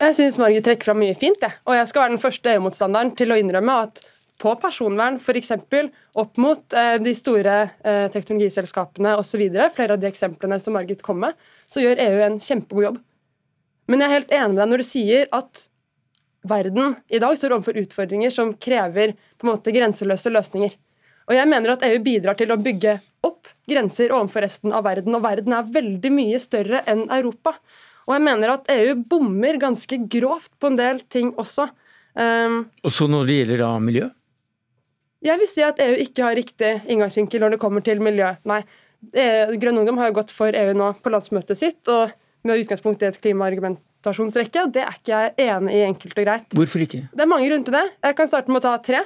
Jeg 0.00 0.16
syns 0.16 0.38
Margit 0.40 0.64
trekker 0.64 0.88
fram 0.88 0.98
mye 1.02 1.14
fint, 1.14 1.42
jeg. 1.44 1.60
og 1.68 1.76
jeg 1.76 1.88
skal 1.90 2.02
være 2.02 2.14
den 2.14 2.22
første 2.22 2.54
EU-motstanderen 2.54 3.12
til 3.14 3.30
å 3.30 3.36
innrømme 3.38 3.74
at 3.84 4.00
på 4.40 4.54
personvern, 4.60 5.18
f.eks. 5.20 5.52
opp 6.18 6.38
mot 6.40 6.76
eh, 6.76 6.96
de 7.02 7.12
store 7.16 7.56
eh, 7.84 8.06
teknologiselskapene 8.12 9.14
osv., 9.20 9.42
flere 9.74 9.96
av 9.96 10.00
de 10.00 10.08
eksemplene 10.08 10.56
som 10.62 10.76
Margit 10.76 11.02
kom 11.04 11.20
med, 11.26 11.36
så 11.68 11.82
gjør 11.84 12.00
EU 12.06 12.22
en 12.24 12.38
kjempegod 12.40 12.86
jobb. 12.88 13.00
Men 13.90 14.00
jeg 14.00 14.08
er 14.08 14.16
helt 14.16 14.32
enig 14.38 14.54
med 14.54 14.62
deg 14.62 14.70
når 14.70 14.82
du 14.82 14.86
sier 14.86 15.28
at 15.34 15.66
verden 16.50 16.94
i 17.12 17.20
dag 17.20 17.36
står 17.36 17.56
overfor 17.56 17.80
utfordringer 17.82 18.32
som 18.32 18.54
krever 18.56 19.12
på 19.36 19.44
en 19.44 19.52
måte 19.52 19.74
grenseløse 19.74 20.32
løsninger. 20.32 20.72
Og 21.28 21.36
jeg 21.36 21.50
mener 21.50 21.74
at 21.74 21.84
EU 21.86 21.98
bidrar 22.02 22.38
til 22.38 22.52
å 22.54 22.58
bygge 22.60 22.96
opp 23.26 23.50
grenser 23.68 24.14
overfor 24.16 24.46
resten 24.46 24.72
av 24.74 24.86
verden, 24.86 25.14
og 25.14 25.24
verden 25.26 25.54
er 25.54 25.68
veldig 25.74 26.12
mye 26.14 26.40
større 26.42 26.80
enn 26.88 27.04
Europa. 27.12 27.52
Og 28.08 28.16
jeg 28.16 28.24
mener 28.24 28.54
at 28.54 28.70
EU 28.72 28.96
bommer 29.10 29.60
ganske 29.60 30.00
grovt 30.10 30.54
på 30.58 30.70
en 30.70 30.80
del 30.80 31.04
ting 31.12 31.34
også. 31.38 31.68
Um, 32.16 32.64
så 32.90 33.06
når 33.06 33.28
det 33.28 33.36
gjelder 33.36 33.62
da 33.62 33.74
miljø? 33.82 34.08
Jeg 35.20 35.36
vil 35.40 35.48
si 35.50 35.64
at 35.64 35.80
EU 35.84 35.98
ikke 36.00 36.24
har 36.24 36.36
riktig 36.38 36.70
inngangsvinkel 36.88 37.42
når 37.42 37.54
det 37.54 37.60
kommer 37.60 37.84
til 37.84 38.00
miljø. 38.00 38.30
Nei. 38.48 38.62
E 39.16 39.56
Grønn 39.60 39.80
Ungdom 39.80 40.00
har 40.00 40.10
jo 40.10 40.18
gått 40.20 40.32
for 40.32 40.56
EU 40.56 40.72
nå 40.76 40.90
på 41.00 41.12
landsmøtet 41.12 41.56
sitt, 41.56 41.80
og 41.88 42.12
med 42.44 42.62
utgangspunkt 42.62 43.02
i 43.04 43.08
et 43.08 43.18
klimaargumentasjonsrekke, 43.20 44.64
og 44.64 44.74
det 44.74 44.84
er 44.84 44.96
ikke 44.96 45.12
jeg 45.12 45.48
enig 45.50 45.76
i 45.76 45.84
enkelt 45.86 46.16
og 46.16 46.26
greit. 46.26 46.56
Hvorfor 46.56 46.84
ikke? 46.84 47.02
Det 47.12 47.24
er 47.24 47.28
mange 47.28 47.48
grunner 47.48 47.68
til 47.68 47.76
det. 47.76 47.86
Jeg 48.08 48.16
kan 48.16 48.30
starte 48.32 48.52
med 48.52 48.62
å 48.62 48.66
ta 48.68 48.74
tre. 48.84 49.02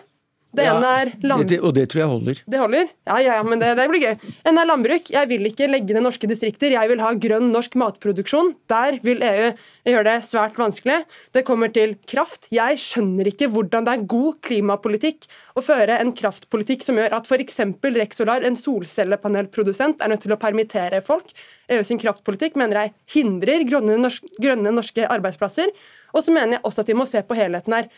Det 0.55 0.67
ene 0.71 0.91
er 1.01 1.11
land... 1.27 1.47
Det, 1.51 1.59
og 1.61 1.75
det 1.77 1.87
tror 1.93 2.01
jeg 2.03 2.11
holder. 2.11 2.43
Det 2.51 2.61
holder? 2.61 2.91
Ja, 3.09 3.17
ja, 3.23 3.39
men 3.47 3.63
det, 3.63 3.73
det, 3.79 3.87
blir 3.91 4.05
gøy. 4.05 4.15
En 4.49 4.61
er 4.61 4.69
landbruk. 4.69 5.11
Jeg 5.15 5.31
vil 5.31 5.49
ikke 5.51 5.69
legge 5.71 5.97
ned 5.97 6.07
norske 6.07 6.29
distrikter. 6.31 6.75
Jeg 6.75 6.91
vil 6.91 7.03
ha 7.03 7.11
grønn 7.27 7.51
norsk 7.55 7.75
matproduksjon. 7.81 8.53
Der 8.71 8.99
vil 9.05 9.25
EU 9.27 9.51
gjøre 9.91 10.05
det 10.09 10.17
svært 10.29 10.59
vanskelig. 10.61 11.01
Det 11.35 11.45
kommer 11.49 11.73
til 11.75 11.97
kraft. 12.11 12.49
Jeg 12.55 12.79
skjønner 12.83 13.33
ikke 13.33 13.51
hvordan 13.53 13.89
det 13.89 13.97
er 13.97 14.07
god 14.15 14.39
klimapolitikk 14.47 15.29
å 15.59 15.65
føre 15.65 15.99
en 16.03 16.15
kraftpolitikk 16.17 16.87
som 16.87 16.99
gjør 16.99 17.19
at 17.19 17.29
f.eks. 17.31 17.61
Rexolar, 17.95 18.47
en 18.47 18.59
solcellepanelprodusent, 18.59 20.03
er 20.03 20.11
nødt 20.11 20.25
til 20.27 20.35
å 20.35 20.41
permittere 20.41 21.03
folk. 21.05 21.35
EU 21.73 21.83
sin 21.87 22.01
kraftpolitikk 22.01 22.59
mener 22.61 22.83
jeg 22.85 22.95
hindrer 23.19 23.67
grønne 23.69 23.99
norske, 24.01 24.31
grønne 24.41 24.75
norske 24.75 25.07
arbeidsplasser. 25.09 25.71
Og 26.15 26.23
så 26.23 26.35
mener 26.35 26.59
jeg 26.59 26.67
også 26.67 26.85
at 26.85 26.91
vi 26.91 26.99
må 26.99 27.07
se 27.11 27.23
på 27.27 27.37
helheten 27.39 27.75
her. 27.75 27.89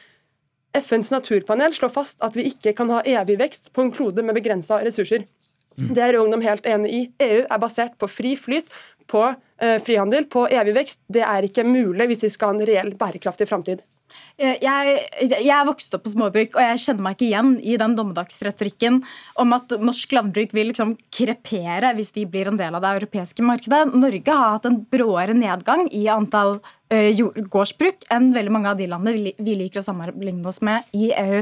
FNs 0.81 1.11
naturpanel 1.15 1.75
slår 1.75 1.93
fast 1.95 2.23
at 2.25 2.37
vi 2.37 2.47
ikke 2.51 2.75
kan 2.77 2.91
ha 2.93 3.03
evig 3.07 3.39
vekst 3.41 3.73
på 3.73 3.85
en 3.85 3.93
klode 3.95 4.25
med 4.27 4.37
begrensa 4.37 4.81
ressurser. 4.85 5.27
Mm. 5.77 5.91
Det 5.95 6.03
er 6.05 6.19
ungdom 6.21 6.45
helt 6.45 6.67
enig 6.67 6.93
i. 6.93 7.03
EU 7.27 7.43
er 7.45 7.61
basert 7.61 7.99
på 8.01 8.09
fri 8.09 8.35
flyt, 8.41 8.71
på 9.11 9.23
eh, 9.27 9.77
frihandel, 9.83 10.29
på 10.33 10.47
evig 10.49 10.77
vekst. 10.79 11.03
Det 11.13 11.25
er 11.25 11.49
ikke 11.49 11.67
mulig 11.69 12.09
hvis 12.13 12.25
vi 12.27 12.33
skal 12.33 12.53
ha 12.53 12.57
en 12.57 12.69
reell 12.69 12.95
bærekraftig 12.99 13.49
framtid. 13.49 13.85
Eh, 14.37 14.59
jeg, 14.61 14.97
jeg 15.33 15.53
er 15.53 15.65
vokst 15.65 15.95
opp 15.97 16.05
på 16.05 16.13
småbruk, 16.13 16.57
og 16.59 16.61
jeg 16.61 16.81
kjenner 16.83 17.07
meg 17.07 17.17
ikke 17.17 17.29
igjen 17.31 17.53
i 17.65 17.77
den 17.81 17.95
dommedagsretorikken 17.97 18.99
om 19.41 19.55
at 19.57 19.73
norsk 19.81 20.13
landbruk 20.13 20.53
vil 20.57 20.69
liksom 20.73 20.93
krepere 21.15 21.95
hvis 21.97 22.13
vi 22.17 22.27
blir 22.29 22.51
en 22.51 22.59
del 22.61 22.77
av 22.77 22.85
det 22.85 22.91
europeiske 22.99 23.45
markedet. 23.47 23.95
Norge 23.97 24.37
har 24.37 24.59
hatt 24.59 24.69
en 24.69 24.83
bråere 24.93 25.37
nedgang 25.37 25.87
i 25.89 26.05
antall 26.13 26.59
uh, 26.93 27.23
gårdsbruk 27.49 28.11
enn 28.13 28.29
veldig 28.35 28.53
mange 28.53 28.75
av 28.75 28.77
de 28.81 28.91
landene 28.91 29.33
vi 29.41 29.57
liker 29.57 29.81
å 29.81 29.87
sammenligne 29.87 30.45
oss 30.53 30.61
med 30.65 30.85
i 30.93 31.09
EU. 31.17 31.41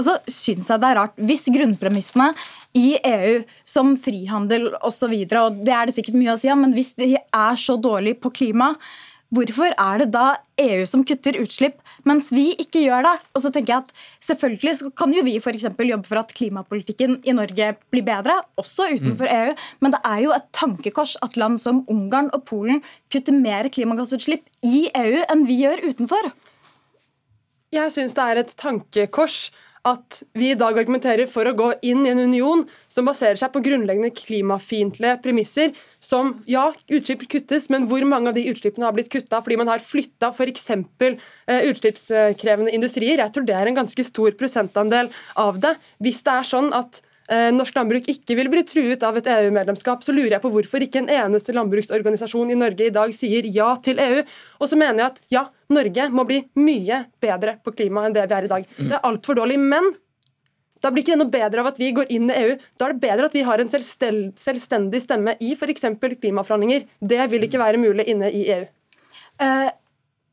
Og 0.00 0.08
så 0.08 0.16
syns 0.24 0.72
jeg 0.72 0.80
det 0.80 0.90
er 0.90 0.98
rart, 1.02 1.20
hvis 1.20 1.44
grunnpremissene 1.52 2.30
i 2.78 2.94
EU 3.04 3.36
som 3.68 3.92
frihandel 4.00 4.70
osv., 4.78 4.88
og, 4.90 4.96
så 5.00 5.08
videre, 5.12 5.44
og 5.46 5.60
det 5.64 5.72
er 5.76 5.88
det 5.88 5.94
sikkert 5.96 6.18
mye 6.18 6.34
å 6.34 6.40
si 6.40 6.50
om, 6.52 6.60
men 6.64 6.74
hvis 6.76 6.92
de 6.98 7.14
er 7.16 7.60
så 7.60 7.76
dårlige 7.80 8.20
på 8.20 8.32
klima 8.36 8.74
Hvorfor 9.30 9.70
er 9.78 10.00
det 10.02 10.08
da 10.10 10.24
EU 10.58 10.82
som 10.90 11.04
kutter 11.06 11.36
utslipp, 11.38 11.76
mens 12.02 12.32
vi 12.34 12.48
ikke 12.58 12.82
gjør 12.82 13.04
det? 13.06 13.12
Og 13.36 13.44
så 13.44 13.52
tenker 13.54 13.72
jeg 13.76 13.84
at 13.84 13.92
Selvfølgelig 14.26 14.74
så 14.80 14.90
kan 14.90 15.14
jo 15.14 15.22
vi 15.26 15.36
for 15.42 15.54
jobbe 15.54 16.08
for 16.08 16.18
at 16.18 16.34
klimapolitikken 16.34 17.20
i 17.22 17.32
Norge 17.32 17.76
blir 17.90 18.02
bedre, 18.02 18.40
også 18.58 18.90
utenfor 18.96 19.30
mm. 19.30 19.36
EU, 19.36 19.54
men 19.80 19.94
det 19.94 20.00
er 20.04 20.18
jo 20.24 20.34
et 20.34 20.50
tankekors 20.52 21.16
at 21.22 21.36
land 21.36 21.58
som 21.58 21.84
Ungarn 21.88 22.30
og 22.34 22.44
Polen 22.44 22.82
kutter 23.12 23.32
mer 23.32 23.68
klimagassutslipp 23.70 24.42
i 24.66 24.88
EU 24.90 25.22
enn 25.30 25.46
vi 25.46 25.62
gjør 25.62 25.86
utenfor. 25.86 26.30
Jeg 27.70 27.94
syns 27.94 28.16
det 28.18 28.26
er 28.26 28.42
et 28.42 28.54
tankekors 28.58 29.50
at 29.88 30.20
vi 30.36 30.50
i 30.52 30.58
dag 30.58 30.76
argumenterer 30.76 31.28
for 31.30 31.48
å 31.48 31.54
gå 31.56 31.70
inn 31.86 32.04
i 32.04 32.12
en 32.12 32.20
union 32.20 32.62
som 32.90 33.06
baserer 33.08 33.38
seg 33.40 33.52
på 33.54 33.62
grunnleggende 33.64 34.12
klimafiendtlige 34.12 35.16
premisser, 35.24 35.72
som 36.02 36.34
ja, 36.50 36.68
utslipp 36.92 37.24
kuttes, 37.30 37.70
men 37.72 37.86
hvor 37.88 38.04
mange 38.08 38.32
av 38.32 38.36
de 38.36 38.44
utslippene 38.52 38.88
har 38.88 38.96
blitt 38.96 39.12
kutta 39.12 39.40
fordi 39.40 39.60
man 39.60 39.72
har 39.72 39.84
flytta 39.84 40.32
f.eks. 40.34 40.68
Eh, 40.70 41.68
utslippskrevende 41.70 42.74
industrier? 42.76 43.22
Jeg 43.24 43.34
tror 43.34 43.48
det 43.48 43.56
er 43.56 43.70
en 43.70 43.80
ganske 43.80 44.04
stor 44.04 44.36
prosentandel 44.40 45.08
av 45.40 45.62
det. 45.62 45.76
Hvis 46.04 46.20
det 46.26 46.36
er 46.36 46.50
sånn 46.52 46.74
at 46.76 47.00
norsk 47.54 47.76
landbruk 47.76 48.08
ikke 48.10 48.34
vil 48.34 48.48
bli 48.50 48.64
truet 48.66 49.04
av 49.06 49.14
et 49.18 49.28
EU-medlemskap, 49.30 50.02
så 50.02 50.14
lurer 50.14 50.34
jeg 50.34 50.42
på 50.42 50.50
hvorfor 50.50 50.82
ikke 50.82 51.04
en 51.04 51.12
eneste 51.14 51.54
landbruksorganisasjon 51.54 52.50
i 52.50 52.58
Norge 52.58 52.88
i 52.88 52.94
dag 52.94 53.14
sier 53.14 53.46
ja 53.54 53.68
til 53.82 54.02
EU. 54.02 54.24
Og 54.58 54.70
så 54.70 54.78
mener 54.80 55.04
jeg 55.04 55.12
at 55.12 55.20
ja, 55.30 55.44
Norge 55.70 56.08
må 56.10 56.26
bli 56.26 56.40
mye 56.58 57.04
bedre 57.22 57.56
på 57.62 57.74
klima 57.76 58.08
enn 58.08 58.16
det 58.16 58.26
vi 58.26 58.38
er 58.38 58.48
i 58.48 58.54
dag. 58.54 58.70
Det 58.80 58.96
er 58.96 59.06
altfor 59.06 59.38
dårlig. 59.38 59.60
Men 59.62 59.92
da 60.80 60.90
blir 60.90 61.04
ikke 61.04 61.14
det 61.14 61.20
noe 61.20 61.32
bedre 61.32 61.62
av 61.62 61.70
at 61.70 61.80
vi 61.80 61.92
går 61.96 62.10
inn 62.14 62.30
i 62.30 62.38
EU. 62.40 62.56
Da 62.80 62.88
er 62.88 62.94
det 62.94 63.04
bedre 63.04 63.28
at 63.28 63.36
vi 63.36 63.44
har 63.46 63.62
en 63.62 63.70
selvstendig 63.70 65.02
stemme 65.04 65.36
i 65.38 65.52
f.eks. 65.54 65.86
klimaforhandlinger. 66.00 66.88
Det 66.98 67.20
vil 67.32 67.46
ikke 67.46 67.60
være 67.60 67.82
mulig 67.82 68.08
inne 68.10 68.32
i 68.32 68.46
EU. 68.56 68.64
Uh, 69.40 69.68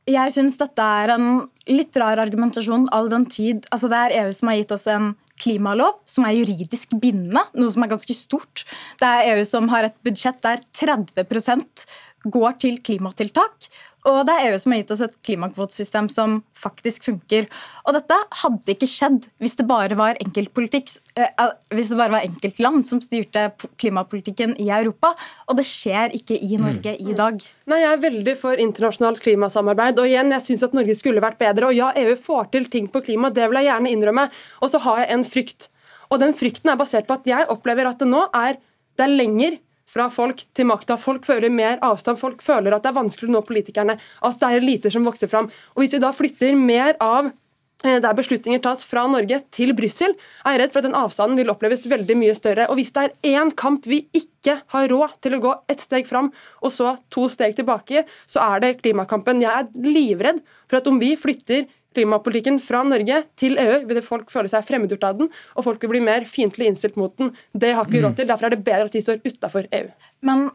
jeg 0.08 0.34
syns 0.36 0.58
dette 0.60 0.84
er 0.84 1.14
en 1.18 1.30
litt 1.68 1.96
rar 2.00 2.20
argumentasjon 2.24 2.88
all 2.96 3.10
den 3.12 3.26
tid 3.28 3.66
altså 3.76 3.90
Det 3.92 4.00
er 4.00 4.16
EU 4.22 4.34
som 4.36 4.52
har 4.52 4.60
gitt 4.60 4.72
oss 4.76 4.88
en 4.92 5.10
klimalov 5.40 6.02
som 6.10 6.26
er 6.28 6.38
juridisk 6.40 6.96
bindende, 7.02 7.44
noe 7.58 7.74
som 7.74 7.86
er 7.86 7.94
ganske 7.94 8.16
stort. 8.18 8.66
Det 9.00 9.08
er 9.08 9.34
EU 9.36 9.46
som 9.48 9.70
har 9.74 9.88
et 9.88 9.98
budsjett 10.06 10.42
der 10.46 10.64
30% 10.76 11.88
går 12.28 12.58
til 12.64 12.80
klimatiltak. 12.84 13.70
Og 14.08 14.22
det 14.28 14.34
er 14.34 14.50
EU 14.50 14.58
som 14.62 14.74
har 14.74 14.82
gitt 14.82 14.92
oss 14.96 15.04
et 15.04 15.16
klimakvotesystem 15.28 16.08
som 16.12 16.38
faktisk 16.56 17.10
funker. 17.10 17.48
Og 17.86 17.96
dette 17.98 18.18
hadde 18.42 18.74
ikke 18.74 18.88
skjedd 18.90 19.28
hvis 19.44 19.58
det 19.60 19.68
bare 19.68 19.98
var 20.00 20.20
enkeltpolitikk, 20.24 20.94
uh, 21.20 21.52
hvis 21.76 21.92
det 21.92 22.00
bare 22.00 22.16
var 22.16 22.28
enkeltland 22.28 22.88
som 22.88 23.02
styrte 23.04 23.50
klimapolitikken 23.82 24.56
i 24.64 24.70
Europa. 24.72 25.12
Og 25.48 25.60
det 25.60 25.68
skjer 25.68 26.16
ikke 26.18 26.40
i 26.40 26.60
Norge 26.62 26.96
mm. 26.96 27.04
i 27.04 27.18
dag. 27.18 27.44
Nei, 27.68 27.82
Jeg 27.84 27.92
er 27.92 28.06
veldig 28.06 28.38
for 28.40 28.64
internasjonalt 28.64 29.22
klimasamarbeid. 29.26 30.00
Og 30.00 30.10
igjen, 30.10 30.32
jeg 30.38 30.46
syns 30.46 30.68
at 30.70 30.78
Norge 30.78 30.96
skulle 30.98 31.24
vært 31.24 31.42
bedre. 31.42 31.72
Og 31.72 31.78
ja, 31.78 31.92
EU 32.00 32.16
får 32.22 32.54
til 32.56 32.70
ting 32.72 32.88
på 32.92 33.04
klima, 33.04 33.34
det 33.34 33.50
vil 33.50 33.60
jeg 33.62 33.72
gjerne 33.72 33.92
innrømme. 33.92 34.30
Og 34.64 34.72
så 34.72 34.82
har 34.88 35.04
jeg 35.04 35.12
en 35.18 35.28
frykt. 35.28 35.70
Og 36.08 36.22
den 36.24 36.32
frykten 36.38 36.72
er 36.72 36.80
basert 36.80 37.08
på 37.08 37.18
at 37.18 37.28
jeg 37.28 37.50
opplever 37.52 37.90
at 37.90 38.00
det 38.00 38.08
nå 38.08 38.24
er 38.32 38.56
det 38.98 39.06
er 39.06 39.14
lenger 39.14 39.58
fra 39.88 40.10
folk 40.14 40.44
til 40.58 40.68
makta. 40.70 40.98
Folk 41.00 41.26
føler 41.28 41.54
mer 41.54 41.82
avstand. 41.86 42.20
Folk 42.20 42.44
føler 42.46 42.76
at 42.76 42.86
det 42.86 42.92
er 42.92 43.00
vanskelig 43.00 43.32
å 43.32 43.38
nå 43.38 43.44
politikerne. 43.48 43.98
At 43.98 44.40
det 44.42 44.50
er 44.50 44.62
eliter 44.62 44.94
som 44.94 45.08
vokser 45.08 45.32
fram. 45.32 45.50
Og 45.76 45.84
hvis 45.84 45.96
vi 45.96 46.04
da 46.04 46.14
flytter 46.16 46.58
mer 46.60 46.98
av 47.04 47.30
eh, 47.30 48.00
der 48.04 48.18
beslutninger 48.18 48.62
tas 48.64 48.84
fra 48.88 49.06
Norge 49.10 49.40
til 49.56 49.72
Brussel, 49.78 50.18
er 50.44 50.58
jeg 50.58 50.64
redd 50.64 50.76
for 50.76 50.84
at 50.84 50.90
den 50.90 51.00
avstanden 51.00 51.40
vil 51.40 51.54
oppleves 51.54 51.88
veldig 51.90 52.20
mye 52.20 52.36
større. 52.38 52.68
Og 52.72 52.82
hvis 52.82 52.94
det 52.96 53.08
er 53.08 53.40
én 53.40 53.54
kamp 53.58 53.88
vi 53.88 54.04
ikke 54.18 54.60
har 54.76 54.92
råd 54.92 55.18
til 55.24 55.38
å 55.38 55.44
gå 55.48 55.56
ett 55.72 55.84
steg 55.84 56.08
fram 56.10 56.32
og 56.62 56.74
så 56.74 56.98
to 57.14 57.28
steg 57.32 57.56
tilbake, 57.58 58.04
så 58.28 58.44
er 58.52 58.64
det 58.64 58.78
klimakampen. 58.84 59.44
Jeg 59.44 59.66
er 59.66 59.88
livredd 59.88 60.44
for 60.68 60.82
at 60.82 60.92
om 60.92 61.00
vi 61.00 61.16
flytter 61.20 61.68
klimapolitikken 61.98 62.62
fra 62.64 62.84
Norge 62.88 63.24
til 63.40 63.58
EU, 63.62 63.82
vil 63.90 64.04
folk 64.06 64.32
føle 64.34 64.52
seg 64.52 64.66
fremmedgjort 64.68 65.10
av 65.10 65.20
den, 65.24 65.34
og 65.58 65.68
folk 65.68 65.84
vil 65.84 65.96
bli 65.98 66.06
mer 66.06 66.28
fiendtlig 66.30 66.70
innstilt 66.72 67.00
mot 67.00 67.16
den. 67.20 67.34
Det 67.54 67.74
har 67.74 67.88
ikke 67.88 67.98
vi 67.98 68.06
råd 68.06 68.14
mm. 68.14 68.20
til. 68.22 68.30
Derfor 68.30 68.48
er 68.48 68.56
det 68.56 68.64
bedre 68.64 68.88
at 68.88 68.96
de 68.96 69.04
står 69.04 69.22
utafor 69.26 69.70
EU. 69.82 69.92
Men 70.28 70.48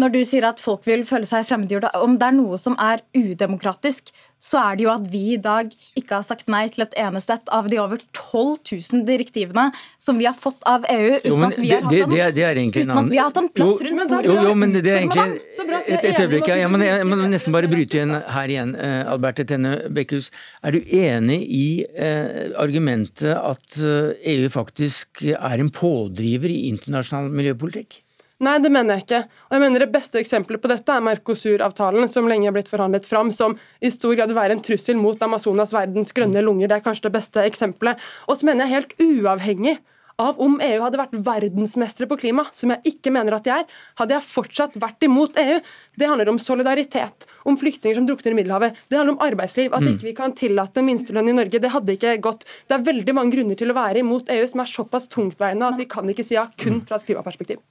når 0.00 0.14
du 0.14 0.20
sier 0.26 0.46
at 0.48 0.62
folk 0.62 0.86
vil 0.88 1.04
føle 1.08 1.28
seg 1.28 1.46
fremmedgjort, 1.48 1.90
om 2.02 2.18
det 2.20 2.28
er 2.28 2.36
noe 2.36 2.58
som 2.60 2.76
er 2.82 3.02
udemokratisk, 3.16 4.12
så 4.44 4.60
er 4.60 4.76
det 4.76 4.84
jo 4.84 4.90
at 4.92 5.04
vi 5.08 5.22
i 5.34 5.40
dag 5.40 5.70
ikke 5.96 6.18
har 6.18 6.24
sagt 6.26 6.50
nei 6.52 6.66
til 6.72 6.84
et 6.84 6.96
eneste 7.00 7.36
et 7.38 7.52
av 7.54 7.68
de 7.70 7.78
over 7.80 8.02
12 8.12 8.58
000 8.74 9.04
direktivene 9.08 9.70
som 10.00 10.18
vi 10.20 10.26
har 10.28 10.36
fått 10.36 10.60
av 10.68 10.84
EU 10.90 11.14
uten 11.16 11.46
at 11.48 11.58
vi 11.60 11.70
har 11.72 11.84
hatt 11.86 11.94
en, 11.94 12.12
det, 12.12 12.26
det 12.36 12.50
uten 12.74 12.92
at 12.92 13.08
vi 13.08 13.20
har 13.20 13.30
hatt 13.30 13.40
en 13.40 13.48
plass 13.56 13.80
rundt 13.86 14.04
bordet. 14.12 14.28
Jo, 14.28 14.36
jo, 14.50 14.54
men 14.60 14.76
det 14.76 14.84
er 14.84 15.00
egentlig 15.00 15.38
et, 15.86 16.04
et 16.10 16.20
øyeblikk. 16.20 16.50
Jeg 16.52 16.70
må, 16.70 16.80
jeg 16.84 17.08
må 17.08 17.20
nesten 17.32 17.56
bare 17.56 17.70
bryte 17.72 18.00
igjen 18.00 18.16
her 18.36 18.52
igjen. 18.52 18.76
Uh, 18.76 19.14
Alberte 19.14 19.48
Tenne 19.48 19.74
Bekkhus, 19.94 20.30
er 20.60 20.76
du 20.76 20.96
enig 21.00 21.40
i 21.48 21.66
uh, 21.96 22.52
argumentet 22.60 23.32
at 23.32 23.80
uh, 23.80 24.12
eh, 24.14 24.34
EU 24.34 24.50
faktisk 24.52 25.24
er 25.32 25.60
en 25.62 25.72
pådriver 25.72 26.52
i 26.52 26.66
internasjonal 26.68 27.32
miljøpolitikk? 27.32 28.03
Nei, 28.42 28.56
det 28.58 28.70
mener 28.74 28.96
jeg 28.96 29.04
ikke. 29.04 29.20
Og 29.46 29.54
jeg 29.54 29.62
mener 29.62 29.84
Det 29.84 29.92
beste 29.94 30.18
eksempelet 30.18 30.62
på 30.62 30.70
dette 30.70 30.90
er 30.90 31.04
Mercosur-avtalen, 31.06 32.08
som 32.10 32.26
lenge 32.28 32.48
er 32.50 32.56
blitt 32.56 32.70
forhandlet 32.70 33.06
fram, 33.06 33.30
som 33.30 33.54
i 33.80 33.92
stor 33.94 34.16
grad 34.18 34.32
vil 34.32 34.40
være 34.40 34.56
en 34.56 34.64
trussel 34.64 34.98
mot 34.98 35.20
Amazonas, 35.22 35.74
verdens 35.74 36.12
grønne 36.12 36.42
lunger. 36.42 36.68
Det 36.68 36.80
er 36.80 36.86
kanskje 36.86 37.06
det 37.06 37.14
beste 37.14 37.44
eksempelet. 37.46 38.00
Og 38.26 38.40
så 38.40 38.48
mener 38.48 38.66
jeg 38.66 38.74
helt 38.74 38.96
uavhengig 38.98 39.78
av 40.18 40.38
om 40.42 40.58
EU 40.62 40.82
hadde 40.82 40.98
vært 40.98 41.16
verdensmestere 41.26 42.08
på 42.10 42.18
klima, 42.20 42.44
som 42.54 42.70
jeg 42.74 42.94
ikke 42.94 43.12
mener 43.14 43.34
at 43.36 43.46
de 43.46 43.54
er, 43.54 43.64
hadde 43.98 44.14
jeg 44.16 44.26
fortsatt 44.28 44.76
vært 44.82 45.06
imot 45.06 45.38
EU. 45.42 45.56
Det 45.98 46.10
handler 46.10 46.30
om 46.30 46.38
solidaritet, 46.42 47.26
om 47.44 47.58
flyktninger 47.60 48.00
som 48.00 48.08
drukner 48.08 48.34
i 48.34 48.38
Middelhavet. 48.40 48.82
Det 48.88 48.98
handler 48.98 49.16
om 49.16 49.24
arbeidsliv, 49.24 49.70
at 49.72 49.84
mm. 49.84 49.92
ikke 49.94 50.08
vi 50.08 50.16
kan 50.16 50.34
tillate 50.36 50.84
minstelønn 50.84 51.30
i 51.30 51.36
Norge. 51.36 51.60
Det 51.60 51.72
hadde 51.74 51.96
ikke 51.96 52.16
gått. 52.24 52.46
Det 52.68 52.78
er 52.78 52.86
veldig 52.88 53.16
mange 53.16 53.36
grunner 53.36 53.58
til 53.60 53.72
å 53.72 53.78
være 53.78 54.02
imot 54.02 54.32
EU 54.34 54.44
som 54.50 54.64
er 54.64 54.72
såpass 54.72 55.08
tungtveiende 55.12 55.70
at 55.70 55.80
vi 55.80 55.88
kan 55.90 56.08
ikke 56.10 56.26
si 56.26 56.38
ja 56.38 56.48
kun 56.60 56.80
fra 56.84 56.98
et 56.98 57.08
klimaperspektiv. 57.08 57.62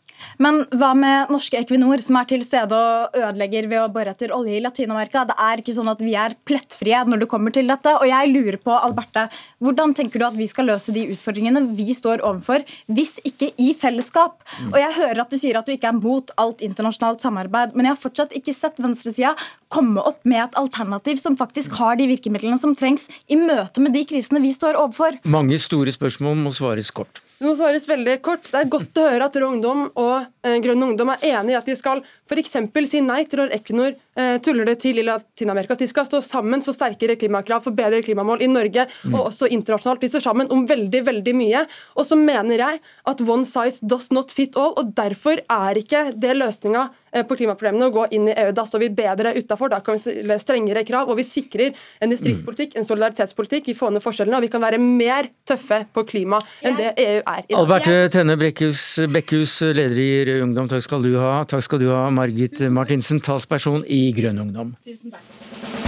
Men 0.42 0.64
hva 0.78 0.92
med 0.98 1.32
norske 1.34 1.60
Equinor, 1.60 2.02
som 2.04 2.18
er 2.20 2.28
til 2.30 2.44
stede 2.46 2.78
og 2.78 3.18
ødelegger 3.18 3.68
ved 3.72 3.82
å 3.82 3.90
bore 3.94 4.14
etter 4.14 4.34
olje 4.36 4.58
i 4.58 4.62
Latin-Amerika? 4.64 5.26
Det 5.30 5.36
er 5.42 5.62
ikke 5.62 5.76
sånn 5.76 5.92
at 5.92 6.04
vi 6.04 6.16
er 6.20 6.36
plettfrie 6.48 7.02
når 7.10 7.24
det 7.24 7.30
kommer 7.32 7.54
til 7.56 7.70
dette. 7.70 7.96
Og 8.00 8.08
jeg 8.10 8.32
lurer 8.32 8.60
på, 8.62 8.76
Alberte, 8.76 9.26
hvordan 9.64 9.96
tenker 9.98 10.22
du 10.22 10.28
at 10.28 10.38
vi 10.38 10.48
skal 10.50 10.70
løse 10.70 10.94
de 10.96 11.06
utfordringene 11.14 11.66
vi 11.78 11.98
står 11.98 12.24
overfor, 12.24 12.66
hvis 12.94 13.18
ikke 13.28 13.52
i 13.62 13.72
fellesskap? 13.78 14.40
Og 14.72 14.80
jeg 14.80 14.98
hører 15.00 15.24
at 15.26 15.34
du 15.34 15.40
sier 15.40 15.60
at 15.60 15.68
du 15.68 15.76
ikke 15.76 15.92
er 15.92 16.00
mot 16.00 16.34
alt 16.42 16.64
internasjonalt 16.66 17.24
samarbeid, 17.24 17.76
men 17.76 17.88
jeg 17.88 17.96
har 17.96 18.02
fortsatt 18.02 18.38
ikke 18.38 18.56
sett 18.56 18.82
venstresida 18.82 19.34
komme 19.74 20.04
opp 20.06 20.22
med 20.28 20.44
et 20.44 20.58
alternativ 20.60 21.20
som 21.22 21.38
faktisk 21.40 21.78
har 21.80 21.98
de 22.00 22.08
virkemidlene 22.12 22.60
som 22.62 22.76
trengs 22.78 23.08
i 23.32 23.40
møte 23.40 23.82
med 23.84 23.96
de 23.98 24.06
krisene 24.10 24.44
vi 24.44 24.54
står 24.54 24.78
overfor. 24.80 25.18
Mange 25.26 25.60
store 25.62 25.94
spørsmål 25.96 26.38
må 26.46 26.54
svares 26.56 26.94
kort. 26.94 27.24
Det 27.40 27.48
må 27.48 27.54
svares 27.58 27.88
veldig 27.90 28.16
kort. 28.24 28.46
Det 28.48 28.60
er 28.60 28.70
godt 28.72 29.00
å 29.02 29.08
høre 29.10 29.28
at 29.28 29.36
Rød 29.36 29.48
Ungdom 29.50 29.82
og 30.00 30.46
eh, 30.46 30.60
Grønn 30.64 30.86
Ungdom 30.86 31.12
er 31.16 31.26
enige 31.34 31.56
i 31.56 31.60
at 31.60 31.68
de 31.68 31.76
skal 31.76 32.04
f.eks. 32.30 32.56
si 32.92 33.02
nei 33.04 33.24
til 33.28 33.42
når 33.42 33.56
Equinor 33.58 33.92
eh, 33.92 34.38
tuller 34.44 34.70
det 34.70 34.78
til 34.84 35.02
i 35.02 35.06
Latin-Amerika. 35.08 35.76
At 35.76 35.84
de 35.84 35.90
skal 35.92 36.08
stå 36.08 36.22
sammen 36.24 36.64
for 36.64 36.78
sterkere 36.78 37.18
klimakrav, 37.20 37.66
for 37.66 37.76
bedre 37.76 38.04
klimamål 38.06 38.46
i 38.46 38.52
Norge 38.52 38.88
mm. 38.88 39.18
og 39.18 39.32
også 39.32 39.50
internasjonalt. 39.52 40.06
De 40.06 40.12
står 40.14 40.26
sammen 40.28 40.52
om 40.54 40.66
veldig, 40.70 41.04
veldig 41.10 41.36
mye. 41.40 41.66
Og 41.98 42.08
så 42.08 42.20
mener 42.20 42.64
jeg 42.64 42.84
at 43.12 43.26
one 43.28 43.50
size 43.50 43.84
does 43.84 44.12
not 44.14 44.32
fit 44.32 44.56
all, 44.56 44.76
og 44.80 44.94
derfor 44.98 45.44
er 45.44 45.82
ikke 45.84 46.12
det 46.14 46.38
løsninga 46.40 46.90
Eh, 47.14 47.22
på 47.30 47.36
klimaproblemene 47.38 47.88
og 47.88 47.94
gå 47.94 48.04
inn 48.18 48.26
i 48.32 48.34
EU. 48.34 48.52
Da 48.58 48.66
står 48.66 48.82
vi 48.88 48.90
bedre 48.98 49.36
utafor, 49.38 49.70
da 49.70 49.80
kan 49.86 49.98
vi 49.98 50.02
stille 50.02 50.38
strengere 50.42 50.82
krav, 50.88 51.12
og 51.12 51.20
vi 51.20 51.26
sikrer 51.28 51.76
en 52.02 52.10
distriktspolitikk, 52.10 52.74
en 52.80 52.88
solidaritetspolitikk, 52.88 53.70
vi 53.70 53.78
får 53.78 53.94
ned 53.94 54.04
forskjellene, 54.04 54.40
og 54.40 54.48
vi 54.48 54.50
kan 54.54 54.64
være 54.64 54.80
mer 54.82 55.30
tøffe 55.46 55.84
på 55.94 56.06
klima 56.10 56.42
enn 56.66 56.80
det 56.80 56.96
EU 57.04 57.20
er 57.26 57.44
i 57.44 57.48
dag. 57.48 57.60
Alberte 57.60 58.10
Tenne 58.14 58.38
Bekkhus, 58.40 59.62
leder 59.74 60.00
i 60.04 60.10
Rød 60.30 60.44
Ungdom, 60.50 60.70
takk 60.72 60.86
skal 60.86 61.06
du 61.06 61.16
ha. 61.22 61.34
Takk 61.50 61.66
skal 61.66 61.84
du 61.84 61.90
ha, 61.92 62.06
Margit 62.14 62.62
Martinsen, 62.74 63.24
talsperson 63.24 63.84
i 63.88 64.06
Grønn 64.16 64.46
Ungdom. 64.48 64.76
Tusen 64.86 65.12
takk. 65.12 65.83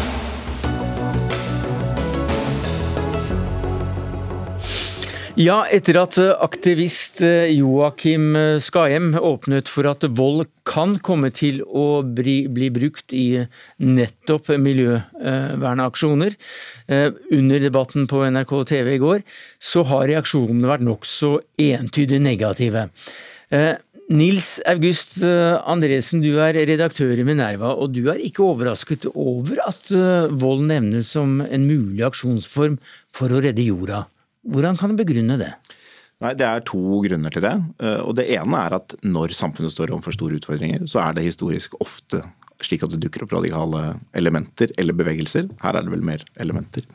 Ja, 5.36 5.66
etter 5.68 5.98
at 6.00 6.16
eh, 6.16 6.30
aktivist 6.40 7.20
eh, 7.20 7.50
Joakim 7.52 8.38
Skahjem 8.64 9.10
åpnet 9.20 9.68
for 9.68 9.84
at 9.90 10.06
vold 10.16 10.46
kan 10.64 10.94
komme 11.04 11.28
til 11.36 11.60
å 11.68 12.00
bli, 12.08 12.46
bli 12.48 12.70
brukt 12.72 13.12
i 13.12 13.44
nettopp 13.84 14.54
miljøvernaksjoner, 14.64 16.38
under 17.36 17.66
debatten 17.66 18.08
på 18.08 18.24
NRK 18.32 18.56
TV 18.72 18.94
i 18.94 19.02
går, 19.04 19.28
så 19.60 19.84
har 19.92 20.08
reaksjonene 20.14 20.72
vært 20.72 20.88
nokså 20.88 21.34
entydig 21.60 22.22
negative. 22.24 22.88
Nils 24.16 24.50
August 24.72 25.20
Andresen, 25.22 26.24
du 26.24 26.40
er 26.40 26.58
redaktør 26.72 27.14
i 27.20 27.28
Minerva, 27.28 27.76
og 27.76 27.94
du 27.94 28.06
er 28.10 28.24
ikke 28.24 28.48
overrasket 28.48 29.12
over 29.12 29.62
at 29.68 29.92
vold 30.32 30.66
nevnes 30.72 31.12
som 31.14 31.42
en 31.44 31.70
mulig 31.70 32.08
aksjonsform 32.08 32.80
for 33.14 33.36
å 33.36 33.44
redde 33.44 33.68
jorda? 33.68 34.06
Hvordan 34.46 34.78
kan 34.80 34.94
du 34.94 35.00
begrunne 35.02 35.38
det? 35.42 35.52
Nei, 36.24 36.34
Det 36.34 36.48
er 36.48 36.64
to 36.64 37.02
grunner 37.04 37.34
til 37.34 37.44
det. 37.44 37.56
Eh, 37.82 38.02
og 38.02 38.16
Det 38.16 38.30
ene 38.38 38.62
er 38.66 38.78
at 38.78 38.96
når 39.04 39.36
samfunnet 39.36 39.74
står 39.74 39.92
overfor 39.92 40.16
store 40.16 40.40
utfordringer, 40.40 40.88
så 40.88 41.02
er 41.04 41.14
det 41.14 41.28
historisk 41.28 41.76
ofte 41.82 42.24
slik 42.64 42.86
at 42.86 42.94
det 42.94 43.02
dukker 43.04 43.26
opp 43.26 43.34
radikale 43.36 44.00
elementer 44.16 44.72
eller 44.80 44.96
bevegelser. 44.96 45.50
Her 45.62 45.76
er 45.76 45.84
det 45.84 45.92
vel 45.92 46.06
mer 46.06 46.24
elementer. 46.40 46.86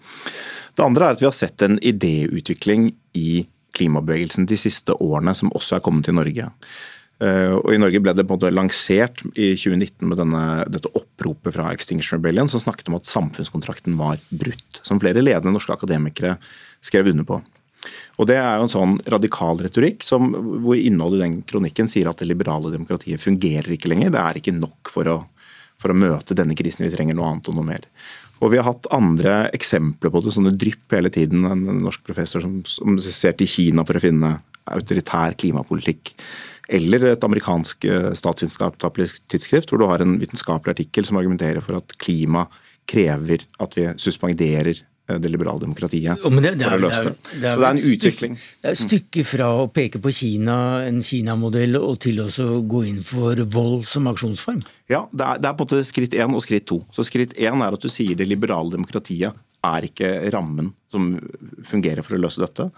Det 0.75 0.85
andre 0.85 1.07
er 1.11 1.17
at 1.17 1.21
vi 1.21 1.29
har 1.29 1.37
sett 1.37 1.63
en 1.63 1.79
idéutvikling 1.79 2.95
i 3.19 3.47
klimabevegelsen 3.77 4.49
de 4.51 4.57
siste 4.59 4.97
årene 4.97 5.35
som 5.37 5.53
også 5.57 5.77
er 5.77 5.85
kommet 5.85 6.09
til 6.09 6.17
Norge. 6.17 6.49
Eh, 7.21 7.53
og 7.53 7.69
I 7.75 7.81
Norge 7.81 8.01
ble 8.01 8.15
det 8.17 8.25
på 8.25 8.35
en 8.35 8.41
måte 8.41 8.55
lansert 8.55 9.21
i 9.35 9.53
2019 9.53 10.09
med 10.09 10.21
denne, 10.23 10.45
dette 10.73 10.91
oppropet 10.97 11.53
fra 11.55 11.69
Extinction 11.75 12.17
Rebellion 12.17 12.49
som 12.49 12.63
snakket 12.63 12.89
om 12.89 12.97
at 12.97 13.09
samfunnskontrakten 13.09 13.99
var 14.01 14.23
brutt. 14.33 14.81
Som 14.87 15.03
flere 15.03 15.23
ledende 15.23 15.53
norske 15.53 15.77
akademikere 15.77 16.39
skrev 16.85 17.11
under 17.13 17.27
på. 17.29 17.41
Og 18.21 18.29
Det 18.29 18.37
er 18.37 18.59
jo 18.59 18.67
en 18.67 18.73
sånn 18.73 18.97
radikal 19.09 19.61
retorikk 19.65 20.05
som, 20.05 20.29
hvor 20.65 20.77
innholdet 20.77 21.21
i 21.21 21.25
den 21.25 21.37
kronikken 21.49 21.89
sier 21.89 22.11
at 22.11 22.21
det 22.21 22.29
liberale 22.29 22.73
demokratiet 22.73 23.23
fungerer 23.23 23.73
ikke 23.73 23.89
lenger. 23.93 24.13
Det 24.13 24.21
er 24.21 24.41
ikke 24.41 24.57
nok 24.57 24.93
for 24.93 25.09
å, 25.09 25.17
for 25.81 25.93
å 25.93 25.97
møte 25.97 26.37
denne 26.37 26.57
krisen. 26.59 26.85
Vi 26.85 26.93
trenger 26.93 27.17
noe 27.17 27.31
annet 27.31 27.49
og 27.49 27.57
noe 27.57 27.71
mer. 27.71 27.89
Og 28.41 28.53
Vi 28.53 28.61
har 28.61 28.69
hatt 28.69 28.89
andre 28.93 29.49
eksempler 29.57 30.13
på 30.13 30.21
det, 30.25 30.35
sånne 30.37 30.53
drypp 30.57 30.93
hele 30.97 31.13
tiden. 31.13 31.45
En 31.49 31.81
norsk 31.81 32.05
professor 32.05 32.45
som, 32.45 32.61
som 32.69 33.01
ser 33.01 33.37
til 33.37 33.49
Kina 33.49 33.85
for 33.89 33.97
å 33.97 34.05
finne 34.05 34.37
autoritær 34.71 35.37
klimapolitikk. 35.41 36.15
Eller 36.71 37.09
et 37.11 37.25
amerikansk 37.27 37.85
eh, 37.89 38.11
statsvitenskapelig 38.17 39.09
tidsskrift 39.33 39.73
hvor 39.73 39.81
du 39.81 39.89
har 39.91 40.05
en 40.05 40.19
vitenskapelig 40.21 40.77
artikkel 40.77 41.09
som 41.09 41.19
argumenterer 41.19 41.65
for 41.65 41.81
at 41.81 41.97
klima 42.01 42.47
krever 42.91 43.45
at 43.63 43.77
vi 43.77 43.89
suspenderer 44.01 44.79
det 45.19 45.33
liberale 45.33 45.63
demokratiet 45.65 46.23
oh, 46.25 46.37
det, 46.37 46.55
det 46.61 46.67
er, 46.67 46.71
for 46.71 46.79
å 46.79 46.85
løse 46.85 47.03
det. 47.07 47.15
det 47.33 47.49
er, 47.49 47.53
så 47.53 47.61
det 47.61 47.67
er 47.67 47.75
en 47.75 47.95
utvikling. 47.95 48.39
Det 48.39 48.71
er 48.71 48.77
et 48.77 48.83
stykke 48.83 49.27
fra 49.27 49.51
å 49.63 49.67
peke 49.75 50.01
på 50.03 50.15
Kina, 50.15 50.57
en 50.87 51.03
Kina-modell, 51.05 51.79
og 51.81 52.01
til 52.05 52.23
å 52.23 52.49
gå 52.63 52.85
inn 52.91 53.03
for 53.07 53.43
vold 53.53 53.87
som 53.91 54.09
aksjonsform? 54.11 54.63
Ja, 54.91 55.05
det 55.11 55.27
er, 55.27 55.43
det 55.43 55.51
er 55.51 55.59
på 55.59 55.67
en 55.67 55.71
måte 55.71 55.89
skritt 55.89 56.17
én 56.17 56.35
og 56.37 56.45
skritt 56.45 56.69
to. 56.71 56.83
Så 56.95 57.07
Skritt 57.11 57.35
én 57.39 57.65
er 57.65 57.75
at 57.75 57.83
du 57.83 57.91
sier 57.91 58.19
det 58.19 58.29
liberale 58.29 58.73
demokratiet 58.75 59.39
er 59.67 59.85
ikke 59.85 60.09
rammen 60.33 60.71
som 60.91 61.13
fungerer 61.69 62.05
for 62.07 62.17
å 62.17 62.21
løse 62.23 62.41
dette. 62.41 62.71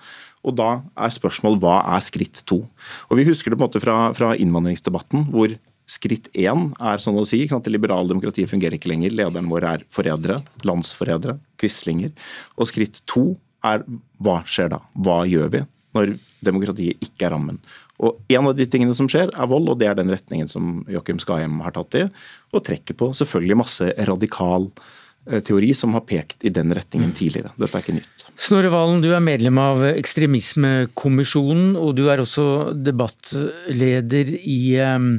Og 0.43 0.57
da 0.59 0.71
er 0.99 1.15
spørsmålet 1.15 1.63
hva 1.63 1.77
er 1.95 2.03
skritt 2.05 2.43
to? 2.49 2.63
Og 3.09 3.19
Vi 3.19 3.27
husker 3.29 3.53
det 3.53 3.59
på 3.59 3.63
en 3.63 3.69
måte 3.69 3.83
fra, 3.83 3.99
fra 4.17 4.33
innvandringsdebatten, 4.35 5.29
hvor 5.31 5.55
Skritt 5.91 6.29
én 6.39 6.69
er 6.79 7.03
sånn 7.03 7.19
å 7.19 7.27
si, 7.29 7.43
det 7.47 7.73
liberale 7.73 8.09
demokratiet 8.09 8.51
fungerer 8.51 8.79
ikke 8.79 8.91
lenger. 8.93 9.15
Lederen 9.19 9.51
vår 9.51 9.67
er 9.69 9.87
forrædere, 9.93 10.41
landsforrædere, 10.67 11.39
quislinger. 11.61 12.13
Og 12.57 12.71
skritt 12.71 13.03
to 13.11 13.33
er 13.67 13.85
hva 14.23 14.41
skjer 14.47 14.73
da? 14.75 14.83
Hva 14.95 15.23
gjør 15.29 15.53
vi 15.53 15.65
når 15.93 16.15
demokratiet 16.45 17.03
ikke 17.05 17.27
er 17.29 17.35
rammen? 17.35 17.59
Og 18.03 18.19
En 18.33 18.49
av 18.49 18.57
de 18.59 18.67
tingene 18.67 18.97
som 18.99 19.09
skjer, 19.11 19.31
er 19.31 19.51
vold, 19.51 19.69
og 19.71 19.79
det 19.79 19.91
er 19.91 19.99
den 19.99 20.11
retningen 20.11 20.49
som 20.51 20.81
Joakim 20.91 21.21
Skahjem 21.23 21.61
har 21.63 21.75
tatt 21.77 22.01
i. 22.01 22.09
Og 22.51 22.65
trekker 22.67 22.99
på 22.99 23.13
selvfølgelig 23.15 23.59
masse 23.61 23.93
radikal 24.09 24.67
eh, 25.29 25.39
teori 25.45 25.71
som 25.77 25.95
har 25.95 26.03
pekt 26.09 26.47
i 26.49 26.51
den 26.55 26.75
retningen 26.75 27.13
tidligere. 27.15 27.53
Dette 27.61 27.79
er 27.79 27.85
ikke 27.85 27.99
nytt. 28.01 28.27
Snorre 28.43 28.73
Valen, 28.73 29.05
du 29.05 29.13
er 29.13 29.23
medlem 29.23 29.61
av 29.63 29.85
Ekstremismekommisjonen, 29.93 31.77
og 31.79 31.95
du 32.01 32.09
er 32.11 32.25
også 32.25 32.47
debattleder 32.75 34.35
i 34.41 34.63
um, 34.83 35.13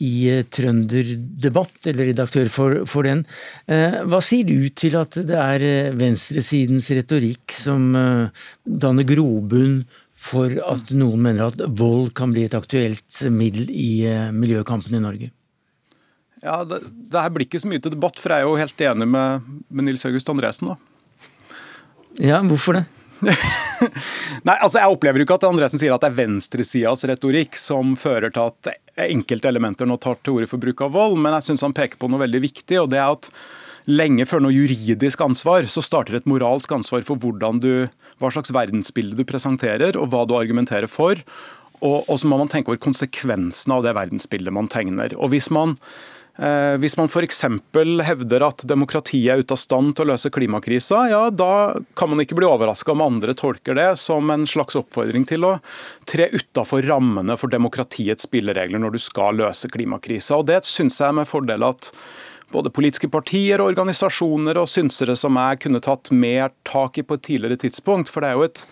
i 0.00 0.12
eh, 0.32 0.44
Trønderdebatt, 0.48 1.78
eller 1.90 2.10
redaktør 2.10 2.50
for, 2.52 2.82
for, 2.88 3.06
den. 3.06 3.24
Eh, 3.70 4.00
hva 4.08 4.20
sier 4.24 4.48
du 4.48 4.68
til 4.72 4.96
at 5.00 5.18
det 5.28 5.38
er 5.38 5.64
eh, 5.66 5.96
venstresidens 5.96 6.90
retorikk 6.96 7.54
som 7.54 7.90
danner 8.64 9.06
grobunn 9.08 9.82
for 10.20 10.52
at 10.68 10.92
noen 10.92 11.22
mener 11.24 11.48
at 11.48 11.60
vold 11.80 12.12
kan 12.16 12.32
bli 12.34 12.44
et 12.48 12.56
aktuelt 12.56 13.22
middel 13.32 13.70
i 13.72 14.04
miljøkampen 14.36 14.96
i 14.96 15.02
Norge? 15.02 15.30
Ja, 16.40 16.62
det, 16.64 16.82
det, 16.84 17.20
her 17.20 17.32
blir 17.32 17.46
ikke 17.46 17.60
så 17.60 17.68
mye 17.68 17.80
til 17.80 17.92
debatt, 17.92 18.20
for 18.20 18.32
jeg 18.32 18.44
er 18.44 18.48
jo 18.48 18.60
helt 18.60 18.84
enig 18.84 19.08
med, 19.08 19.50
med 19.68 19.88
Nils 19.88 20.04
August 20.08 20.28
Andresen. 20.32 20.72
da. 20.72 20.78
Ja, 22.20 22.40
hvorfor 22.44 22.80
det? 22.80 22.84
Nei, 24.46 24.56
altså 24.56 24.80
Jeg 24.80 24.92
opplever 24.92 25.20
jo 25.20 25.26
ikke 25.26 25.36
at 25.36 25.46
Andresen 25.48 25.80
sier 25.80 25.94
at 25.94 26.04
det 26.04 26.10
er 26.10 26.18
venstresidas 26.18 27.04
retorikk 27.08 27.58
som 27.60 27.96
fører 28.00 28.32
til 28.32 28.48
at 28.48 28.70
enkelte 29.10 29.50
elementer 29.50 29.88
nå 29.88 29.98
tar 30.00 30.18
til 30.20 30.38
orde 30.38 30.50
for 30.50 30.62
bruk 30.62 30.80
av 30.84 30.94
vold, 30.96 31.18
men 31.20 31.36
jeg 31.38 31.50
syns 31.50 31.64
han 31.66 31.76
peker 31.76 32.00
på 32.00 32.10
noe 32.10 32.22
veldig 32.24 32.42
viktig. 32.46 32.80
og 32.82 32.92
det 32.92 33.00
er 33.00 33.16
at 33.16 33.32
Lenge 33.88 34.26
før 34.28 34.42
noe 34.44 34.54
juridisk 34.54 35.22
ansvar, 35.24 35.64
så 35.66 35.82
starter 35.82 36.18
et 36.18 36.28
moralsk 36.28 36.70
ansvar 36.76 37.02
for 37.06 37.16
du, 37.16 37.88
hva 38.20 38.30
slags 38.30 38.52
verdensbilde 38.52 39.16
du 39.16 39.24
presenterer 39.24 39.96
og 39.96 40.12
hva 40.12 40.26
du 40.28 40.36
argumenterer 40.36 40.86
for. 40.86 41.16
Og, 41.80 42.04
og 42.04 42.20
så 42.20 42.28
må 42.28 42.36
man 42.36 42.50
tenke 42.52 42.70
over 42.70 42.78
konsekvensene 42.78 43.78
av 43.78 43.86
det 43.86 43.96
verdensbildet 43.96 44.52
man 44.52 44.68
tegner. 44.68 45.16
Og 45.16 45.32
Hvis 45.32 45.50
man 45.50 45.78
hvis 46.80 46.94
man 46.96 47.10
f.eks. 47.10 47.42
hevder 48.06 48.44
at 48.46 48.62
demokratiet 48.64 49.28
er 49.34 49.42
ute 49.42 49.52
av 49.52 49.60
stand 49.60 49.92
til 49.92 50.06
å 50.06 50.12
løse 50.14 50.30
klimakrisa, 50.32 51.02
ja, 51.10 51.18
da 51.28 51.76
kan 51.98 52.08
man 52.08 52.22
ikke 52.24 52.38
bli 52.38 52.48
overraska 52.48 52.94
om 52.94 53.02
andre 53.04 53.34
tolker 53.36 53.76
det 53.76 53.90
som 54.00 54.32
en 54.32 54.46
slags 54.48 54.78
oppfordring 54.80 55.26
til 55.28 55.44
å 55.44 55.52
tre 56.08 56.30
utafor 56.32 56.86
rammene 56.88 57.36
for 57.36 57.52
demokratiets 57.52 58.24
spilleregler 58.24 58.80
når 58.80 58.96
du 58.96 59.02
skal 59.04 59.36
løse 59.42 59.68
klimakrisa. 59.68 60.38
Og 60.40 60.48
Det 60.48 60.62
syns 60.64 60.96
jeg 61.02 61.18
med 61.18 61.28
fordel 61.28 61.66
at 61.68 61.92
både 62.50 62.72
politiske 62.72 63.10
partier, 63.12 63.60
organisasjoner 63.62 64.58
og 64.58 64.70
synsere 64.70 65.14
som 65.18 65.36
jeg 65.38 65.60
kunne 65.66 65.82
tatt 65.84 66.10
mer 66.10 66.50
tak 66.66 66.98
i 66.98 67.04
på 67.06 67.18
et 67.18 67.26
tidligere 67.28 67.60
tidspunkt. 67.66 68.10
For 68.10 68.24
det 68.24 68.32
er 68.32 68.40
jo 68.40 68.48
et 68.48 68.64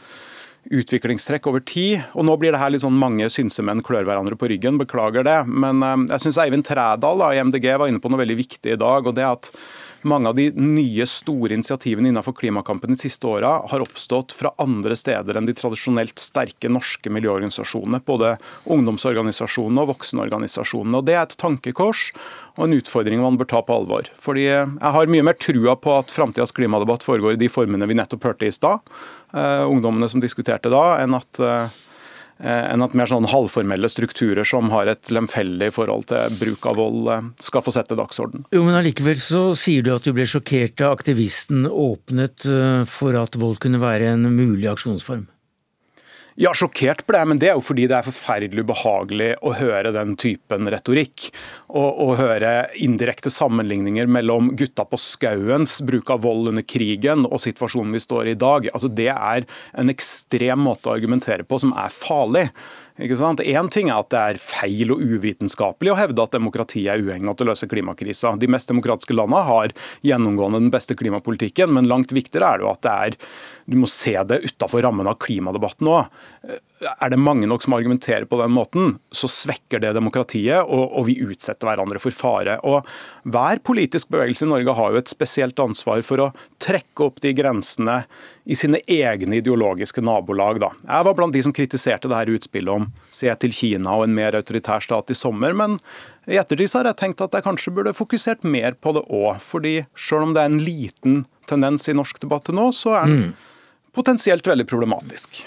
utviklingstrekk 0.68 1.48
over 1.50 1.62
tid. 1.64 2.02
Og 2.18 2.26
nå 2.28 2.36
blir 2.40 2.54
det 2.54 2.60
her 2.60 2.72
litt 2.72 2.84
sånn 2.84 2.98
mange 2.98 3.28
synsemenn 3.32 3.82
klør 3.84 4.08
hverandre 4.08 4.38
på 4.38 4.50
ryggen, 4.52 4.80
beklager 4.80 5.26
det. 5.26 5.40
Men 5.48 5.84
eh, 5.84 6.06
jeg 6.14 6.26
syns 6.26 6.40
Eivind 6.44 6.66
Trædal 6.68 7.22
da, 7.22 7.32
i 7.32 7.42
MDG 7.42 7.70
var 7.74 7.90
inne 7.90 8.02
på 8.02 8.12
noe 8.12 8.22
veldig 8.22 8.38
viktig 8.42 8.74
i 8.74 8.80
dag. 8.80 9.06
og 9.06 9.16
det 9.16 9.26
at 9.28 9.52
mange 10.08 10.30
av 10.30 10.36
de 10.38 10.48
nye 10.56 11.06
store 11.08 11.56
initiativene 11.56 12.10
innenfor 12.10 12.36
klimakampen 12.38 12.94
de 12.94 13.00
siste 13.00 13.28
åra 13.28 13.58
har 13.70 13.84
oppstått 13.84 14.34
fra 14.36 14.52
andre 14.62 14.96
steder 14.98 15.38
enn 15.38 15.48
de 15.48 15.56
tradisjonelt 15.56 16.18
sterke 16.22 16.70
norske 16.72 17.12
miljøorganisasjonene. 17.12 18.02
Både 18.08 18.36
ungdomsorganisasjonene 18.68 19.84
og 19.84 19.92
voksenorganisasjonene. 19.94 21.00
Og 21.00 21.08
Det 21.08 21.16
er 21.16 21.24
et 21.26 21.38
tankekors 21.40 22.08
og 22.58 22.66
en 22.66 22.78
utfordring 22.78 23.22
man 23.22 23.38
bør 23.38 23.52
ta 23.52 23.62
på 23.62 23.76
alvor. 23.76 24.10
Fordi 24.18 24.48
Jeg 24.48 24.94
har 24.96 25.12
mye 25.12 25.26
mer 25.26 25.36
trua 25.38 25.76
på 25.76 25.94
at 25.98 26.12
framtidas 26.14 26.52
klimadebatt 26.52 27.04
foregår 27.06 27.36
i 27.36 27.42
de 27.42 27.48
formene 27.52 27.86
vi 27.86 27.96
nettopp 27.98 28.24
hørte 28.24 28.48
i 28.48 28.54
stad. 28.54 28.80
Uh, 29.28 29.68
ungdommene 29.68 30.08
som 30.08 30.22
diskuterte 30.24 30.70
da, 30.72 31.02
enn 31.02 31.14
at 31.14 31.38
Eh, 31.38 31.66
enn 32.40 32.84
at 32.84 32.94
mer 32.94 33.10
sånn 33.10 33.26
halvformelle 33.28 33.90
strukturer 33.90 34.46
som 34.46 34.70
har 34.70 34.90
et 34.92 35.10
lemfeldig 35.10 35.72
forhold 35.74 36.06
til 36.12 36.36
bruk 36.38 36.68
av 36.70 36.78
vold, 36.78 37.08
eh, 37.12 37.30
skal 37.42 37.64
få 37.66 37.74
sette 37.74 37.98
dagsorden. 37.98 38.46
Jo, 38.54 38.62
men 38.66 38.78
allikevel 38.78 39.18
så 39.18 39.42
sier 39.58 39.82
du 39.82 39.94
at 39.94 40.06
du 40.06 40.12
ble 40.14 40.28
sjokkert 40.28 40.76
da 40.78 40.92
aktivisten 40.94 41.66
åpnet 41.66 42.46
eh, 42.46 42.84
for 42.88 43.18
at 43.18 43.38
vold 43.38 43.58
kunne 43.64 43.82
være 43.82 44.14
en 44.14 44.30
mulig 44.30 44.70
aksjonsform? 44.70 45.26
Ja, 46.38 46.52
sjokkert 46.54 47.00
ble 47.08 47.18
jeg, 47.18 47.28
men 47.32 47.40
det 47.42 47.48
er 47.50 47.56
jo 47.58 47.64
fordi 47.66 47.88
det 47.90 47.96
er 47.96 48.06
forferdelig 48.06 48.62
ubehagelig 48.62 49.32
å 49.42 49.56
høre 49.58 49.90
den 49.90 50.12
typen 50.14 50.70
retorikk. 50.70 51.32
Og, 51.68 51.98
å 52.00 52.14
høre 52.16 52.52
indirekte 52.80 53.28
sammenligninger 53.28 54.08
mellom 54.08 54.54
gutta 54.56 54.86
på 54.88 54.96
skauens 54.96 55.82
bruk 55.84 56.08
av 56.14 56.22
vold 56.24 56.48
under 56.54 56.64
krigen 56.64 57.26
og 57.28 57.42
situasjonen 57.44 57.92
vi 57.92 58.00
står 58.00 58.30
i 58.30 58.36
i 58.38 58.40
dag. 58.40 58.68
Altså, 58.72 58.88
det 58.88 59.10
er 59.12 59.46
en 59.78 59.92
ekstrem 59.92 60.64
måte 60.64 60.88
å 60.88 60.96
argumentere 60.96 61.44
på 61.44 61.60
som 61.60 61.74
er 61.76 61.92
farlig. 61.92 62.48
Én 62.98 63.68
ting 63.70 63.92
er 63.92 64.00
at 64.00 64.08
det 64.10 64.20
er 64.20 64.40
feil 64.42 64.90
og 64.90 65.02
uvitenskapelig 65.02 65.92
å 65.92 65.98
hevde 66.00 66.24
at 66.24 66.34
demokratiet 66.34 66.90
er 66.90 67.04
uegnet 67.04 67.38
til 67.38 67.46
å 67.46 67.52
løse 67.52 67.68
klimakrisa. 67.70 68.34
De 68.34 68.50
mest 68.50 68.72
demokratiske 68.72 69.14
landene 69.14 69.44
har 69.46 69.74
gjennomgående 70.02 70.64
den 70.64 70.72
beste 70.74 70.96
klimapolitikken, 70.98 71.70
men 71.76 71.86
langt 71.86 72.10
viktigere 72.16 72.50
er 72.50 72.58
det 72.58 72.66
jo 72.66 72.72
at 72.72 72.82
det 72.82 72.96
er 72.96 73.18
du 73.68 73.76
må 73.76 73.86
se 73.90 74.14
det 74.24 74.40
utafor 74.46 74.80
rammen 74.82 75.06
av 75.10 75.18
klimadebatten 75.20 75.90
òg. 75.92 76.06
Er 76.88 77.10
det 77.12 77.18
mange 77.20 77.46
nok 77.50 77.64
som 77.64 77.74
argumenterer 77.76 78.24
på 78.24 78.38
den 78.40 78.54
måten, 78.54 78.94
så 79.12 79.28
svekker 79.28 79.82
det 79.82 79.90
demokratiet, 79.96 80.62
og, 80.62 80.84
og, 80.86 81.08
vi 81.08 81.18
utsetter 81.20 81.57
hverandre 81.66 82.00
for 82.02 82.14
fare. 82.14 82.58
Og 82.66 82.86
Hver 83.28 83.62
politisk 83.64 84.10
bevegelse 84.12 84.46
i 84.46 84.50
Norge 84.50 84.74
har 84.78 84.92
jo 84.92 85.00
et 85.00 85.10
spesielt 85.10 85.58
ansvar 85.62 86.02
for 86.06 86.22
å 86.22 86.28
trekke 86.62 87.06
opp 87.06 87.22
de 87.24 87.32
grensene 87.36 88.02
i 88.48 88.56
sine 88.56 88.80
egne 88.88 89.40
ideologiske 89.40 90.04
nabolag. 90.04 90.60
Da. 90.62 90.70
Jeg 90.86 91.08
var 91.08 91.18
blant 91.18 91.36
de 91.36 91.42
som 91.44 91.54
kritiserte 91.54 92.08
det 92.08 92.20
her 92.20 92.32
utspillet 92.36 92.72
om 92.72 92.88
se 93.12 93.32
til 93.42 93.54
Kina 93.54 93.98
og 93.98 94.06
en 94.06 94.16
mer 94.16 94.38
autoritær 94.38 94.84
stat 94.84 95.12
i 95.12 95.18
sommer, 95.18 95.56
men 95.56 95.76
i 96.28 96.38
ettertid 96.40 96.74
har 96.76 96.90
jeg 96.90 97.00
tenkt 97.00 97.24
at 97.24 97.34
jeg 97.36 97.46
kanskje 97.46 97.72
burde 97.74 97.96
fokusert 97.96 98.44
mer 98.44 98.76
på 98.76 98.94
det 98.96 99.04
òg. 99.08 99.40
fordi 99.40 99.86
selv 99.96 100.28
om 100.28 100.34
det 100.34 100.42
er 100.42 100.52
en 100.52 100.64
liten 100.64 101.20
tendens 101.48 101.88
i 101.88 101.96
norsk 101.96 102.20
debatt 102.20 102.50
nå, 102.52 102.70
så 102.76 102.98
er 103.00 103.06
den 103.08 103.22
mm 103.28 103.36
potensielt 103.98 104.46
veldig 104.46 104.66
problematisk. 104.68 105.42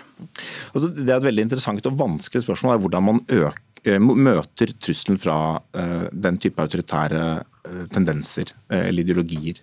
Altså, 0.73 0.89
det 0.91 1.09
er 1.09 1.19
et 1.19 1.27
veldig 1.29 1.47
interessant 1.47 1.87
og 1.89 1.99
vanskelig 1.99 2.45
spørsmål 2.45 2.75
er 2.75 2.81
hvordan 2.83 3.07
man 3.07 3.21
øker, 3.27 3.59
møter 3.81 4.73
trusselen 4.77 5.17
fra 5.17 5.57
uh, 5.57 6.05
den 6.13 6.37
type 6.41 6.61
autoritære 6.61 7.21
uh, 7.41 7.85
tendenser 7.93 8.51
eller 8.69 9.01
ideologier 9.01 9.57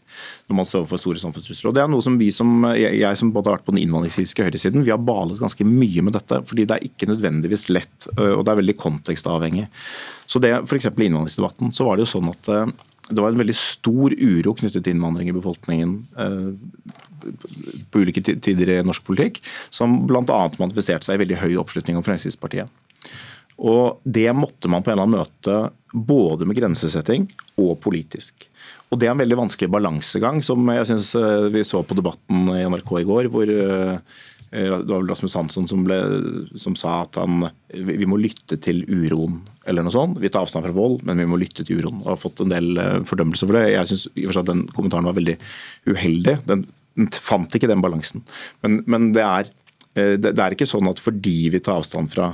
når 0.49 0.59
man 0.59 0.67
står 0.67 0.83
overfor 0.83 1.01
store 1.03 1.23
samfunnstrusler. 1.23 1.71
Og 1.71 1.77
Det 1.77 1.83
er 1.85 1.91
noe 1.93 2.03
som 2.03 2.19
vi 2.19 2.31
som, 2.35 2.67
jeg, 2.75 3.19
som 3.21 3.31
både 3.35 3.51
har 3.51 3.59
vært 3.59 3.67
på 3.69 3.75
den 3.77 3.83
innvandringskritiske 3.85 4.47
høyresiden, 4.49 4.85
vi 4.87 4.95
har 4.95 5.03
balet 5.03 5.39
ganske 5.39 5.67
mye 5.67 6.05
med 6.07 6.17
dette. 6.19 6.41
fordi 6.49 6.67
det 6.67 6.77
er 6.77 6.89
ikke 6.89 7.11
nødvendigvis 7.11 7.69
lett, 7.71 8.09
og 8.17 8.45
det 8.45 8.53
er 8.53 8.61
veldig 8.63 8.77
kontekstavhengig. 8.81 9.67
Så 10.27 10.43
det, 10.43 10.55
F.eks. 10.65 10.89
i 10.89 11.09
innvandringsdebatten 11.09 11.75
så 11.77 11.87
var 11.87 11.97
det 11.99 12.07
jo 12.07 12.15
sånn 12.17 12.33
at 12.33 12.51
det 13.09 13.23
var 13.23 13.33
en 13.33 13.41
veldig 13.41 13.57
stor 13.57 14.15
uro 14.15 14.55
knyttet 14.57 14.85
til 14.85 14.97
innvandring 14.97 15.31
i 15.31 15.37
befolkningen 15.37 15.95
på 17.91 18.03
ulike 18.03 18.23
tider 18.25 18.75
i 18.75 18.83
norsk 18.87 19.05
politikk, 19.07 19.41
som 19.75 20.03
bl.a. 20.09 20.41
manifesterte 20.61 21.09
seg 21.09 21.19
i 21.19 21.25
veldig 21.25 21.41
høy 21.43 21.57
oppslutning 21.63 21.99
om 21.99 22.07
Fremskrittspartiet. 22.07 22.71
Og 23.59 24.01
Det 24.05 24.31
måtte 24.37 24.71
man 24.71 24.85
på 24.85 24.93
en 24.93 24.99
eller 24.99 25.09
annen 25.09 25.21
møte 25.23 25.59
både 25.93 26.47
med 26.47 26.59
grensesetting 26.59 27.27
og 27.59 27.79
politisk. 27.83 28.49
Og 28.89 28.99
Det 28.99 29.09
er 29.09 29.13
en 29.13 29.21
veldig 29.21 29.43
vanskelig 29.43 29.71
balansegang, 29.73 30.41
som 30.45 30.65
jeg 30.73 30.89
synes 30.89 31.13
eh, 31.19 31.51
vi 31.53 31.65
så 31.67 31.83
på 31.85 31.97
debatten 31.99 32.49
i 32.55 32.65
NRK 32.65 32.93
i 33.01 33.07
går. 33.09 33.29
hvor 33.33 33.51
eh, 33.51 33.99
det 34.49 34.71
var 34.89 35.03
vel 35.03 35.11
Rasmus 35.11 35.35
Hansson 35.37 35.67
som, 35.69 35.83
ble, 35.85 35.99
som 36.57 36.73
sa 36.79 37.03
at 37.03 37.19
han, 37.21 37.51
vi 37.69 38.07
må 38.09 38.17
lytte 38.17 38.57
til 38.57 38.81
uroen, 38.89 39.43
eller 39.69 39.85
noe 39.85 39.93
sånt. 39.93 40.17
Vi 40.23 40.31
tar 40.33 40.47
avstand 40.47 40.65
fra 40.65 40.73
vold, 40.73 41.03
men 41.05 41.21
vi 41.21 41.27
må 41.29 41.37
lytte 41.37 41.67
til 41.69 41.83
uroen. 41.83 42.01
Og 42.01 42.15
har 42.15 42.23
fått 42.23 42.41
en 42.41 42.55
del 42.55 42.81
eh, 42.81 42.95
fordømmelse 43.09 43.45
for 43.45 43.59
det. 43.59 43.67
Jeg 43.75 43.91
syns 43.91 44.49
den 44.49 44.65
kommentaren 44.73 45.11
var 45.11 45.19
veldig 45.19 45.37
uheldig. 45.91 46.39
Den 46.49 46.65
fant 47.13 47.53
ikke 47.55 47.69
den 47.69 47.85
balansen. 47.85 48.25
Men, 48.65 48.81
men 48.89 49.13
det, 49.13 49.27
er, 49.27 49.53
det, 49.93 50.31
det, 50.31 50.39
er, 50.41 50.57
ikke 50.57 50.71
sånn 50.71 50.89
at 50.89 51.03
fordi 51.03 51.51
vi 51.53 51.61
tar 51.61 51.83
avstand 51.83 52.09
fra 52.15 52.33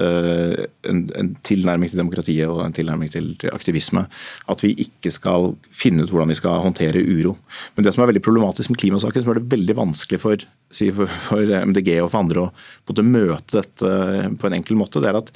en, 0.00 1.02
en, 1.14 1.28
tilnærming 1.46 1.90
til 1.90 2.00
demokratiet 2.00 2.50
og 2.50 2.62
en 2.64 2.74
tilnærming 2.74 3.10
til, 3.12 3.28
til, 3.38 3.52
aktivisme, 3.54 4.04
at 4.50 4.64
vi 4.64 4.72
ikke 4.86 5.12
skal 5.14 5.52
finne 5.70 6.02
ut 6.02 6.10
hvordan 6.10 6.32
vi 6.32 6.38
skal 6.38 6.64
håndtere 6.64 7.02
uro. 7.02 7.36
Men 7.76 7.86
det 7.86 7.94
som 7.94 8.02
er 8.02 8.10
veldig 8.10 8.24
problematisk 8.24 8.72
med 8.72 8.80
klimasaken, 8.82 9.22
som 9.22 9.34
er 9.34 9.40
det 9.40 9.52
veldig 9.52 9.76
vanskelig 9.78 10.20
for, 10.22 10.46
for, 10.72 11.16
for 11.28 11.54
MDG 11.70 11.94
og 12.00 12.10
for 12.10 12.22
andre 12.22 12.48
å 12.48 13.06
møte 13.06 13.60
dette 13.60 13.92
på 14.40 14.48
en 14.48 14.58
enkel 14.58 14.80
måte, 14.80 15.02
det 15.02 15.12
er 15.12 15.20
at 15.20 15.32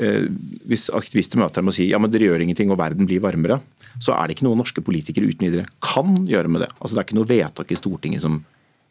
eh, 0.00 0.26
hvis 0.70 0.88
aktivister 0.94 1.40
møter 1.40 1.60
dem 1.60 1.70
og 1.70 1.76
sier 1.76 1.92
ja, 1.92 2.00
men 2.02 2.12
dere 2.12 2.30
gjør 2.30 2.46
ingenting 2.46 2.72
og 2.72 2.80
verden 2.82 3.08
blir 3.08 3.22
varmere, 3.22 3.60
så 4.02 4.16
er 4.16 4.26
det 4.26 4.38
ikke 4.38 4.48
noe 4.48 4.58
norske 4.58 4.84
politikere 4.84 5.28
uten 5.28 5.46
videre 5.46 5.68
kan 5.84 6.16
gjøre 6.26 6.50
med 6.50 6.64
det. 6.64 6.72
Altså 6.80 6.96
Det 6.96 7.02
er 7.02 7.10
ikke 7.10 7.20
noe 7.20 7.30
vedtak 7.30 7.70
i 7.74 7.78
Stortinget 7.78 8.24
som 8.24 8.40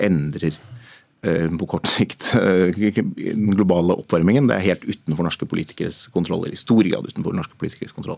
endrer 0.02 0.54
eh, 0.56 0.81
på 1.22 1.68
kort 1.70 1.90
sikt 1.90 2.32
eh, 2.40 2.74
den 2.74 3.52
globale 3.54 3.94
oppvarmingen. 4.02 4.48
Det 4.50 4.58
er 4.58 4.68
helt 4.72 4.88
utenfor 4.88 5.28
norske 5.28 5.48
politikeres 5.50 6.08
kontroll, 6.14 6.48
i 6.50 6.58
stor 6.60 6.82
grad 6.88 7.10
utenfor 7.12 7.36
norske 7.38 7.58
politikeres 7.62 7.94
kontroll. 7.94 8.18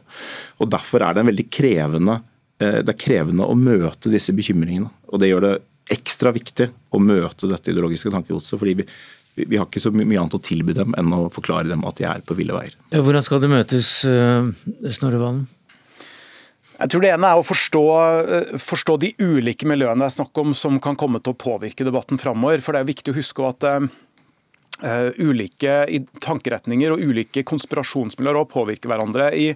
Og 0.64 0.72
Derfor 0.72 1.04
er 1.04 1.18
det 1.18 1.28
veldig 1.28 1.47
krevende, 1.51 2.22
eh, 2.64 2.80
det 2.80 2.95
er 2.95 3.01
krevende 3.06 3.47
å 3.47 3.58
møte 3.60 4.12
disse 4.14 4.36
bekymringene. 4.36 4.91
Og 5.12 5.20
Det 5.20 5.32
gjør 5.32 5.47
det 5.49 5.58
ekstra 5.91 6.32
viktig 6.32 6.70
å 6.95 7.01
møte 7.04 7.49
dette 7.51 7.74
ideologiske 7.74 8.14
tankegodset. 8.14 8.60
fordi 8.60 8.78
vi, 8.80 8.88
vi 9.36 9.58
har 9.58 9.68
ikke 9.68 9.84
så 9.84 9.91
mye 9.91 10.20
annet 10.22 10.38
å 10.38 10.41
tilby 10.41 10.74
dem 10.74 10.95
enn 10.95 11.12
å 11.12 11.28
forklare 11.34 11.68
dem 11.68 11.84
at 11.84 11.99
de 11.99 12.08
er 12.08 12.24
på 12.24 12.38
ville 12.39 12.56
veier. 12.56 12.78
Hvordan 12.93 13.26
skal 13.26 13.43
det 13.43 13.51
møtes, 13.51 13.99
Snorre 14.95 15.20
Valen? 15.20 15.43
Jeg 16.84 16.92
tror 16.92 17.04
Det 17.06 17.12
ene 17.16 17.30
er 17.32 17.40
å 17.40 17.46
forstå, 17.48 17.84
eh, 18.36 18.56
forstå, 18.60 18.98
de 19.00 19.14
ulike 19.24 19.68
miljøene 19.70 20.04
det 20.04 20.10
er 20.10 20.18
snakk 20.18 20.40
om 20.42 20.52
som 20.58 20.82
kan 20.84 20.98
komme 21.00 21.22
til 21.24 21.32
å 21.32 21.40
påvirke 21.40 21.86
debatten 21.88 22.20
framover. 22.20 22.60
For 22.60 22.76
det 22.76 22.82
er 22.84 22.90
viktig 22.92 23.14
å 23.14 23.16
huske 23.16 23.46
at 23.48 23.64
uh, 23.64 23.88
ulike 25.16 25.78
tankeretninger 26.20 26.92
og 26.92 27.00
ulike 27.00 27.46
konspirasjonsmiljøer 27.48 28.50
påvirker 28.52 28.92
hverandre. 28.92 29.30
I 29.32 29.54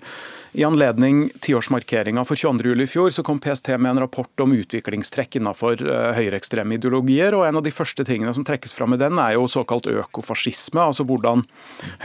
i 0.51 0.63
anledning 0.63 1.29
tiårsmarkeringa 1.39 2.23
for 2.25 2.35
22.07 2.35 2.83
i 2.83 2.87
fjor 2.87 3.09
så 3.09 3.23
kom 3.23 3.39
PST 3.39 3.67
med 3.77 3.91
en 3.91 3.99
rapport 3.99 4.43
om 4.43 4.53
utviklingstrekk 4.55 5.39
innenfor 5.39 5.81
uh, 5.83 6.11
høyreekstreme 6.17 6.77
ideologier. 6.77 7.35
og 7.35 7.45
En 7.47 7.59
av 7.59 7.65
de 7.65 7.73
første 7.73 8.05
tingene 8.07 8.33
som 8.35 8.45
trekkes 8.47 8.75
fram 8.77 8.95
i 8.95 8.99
den, 9.01 9.19
er 9.19 9.35
jo 9.35 9.47
såkalt 9.51 9.89
økofascisme. 9.91 10.81
Altså 10.81 11.05
hvordan 11.07 11.43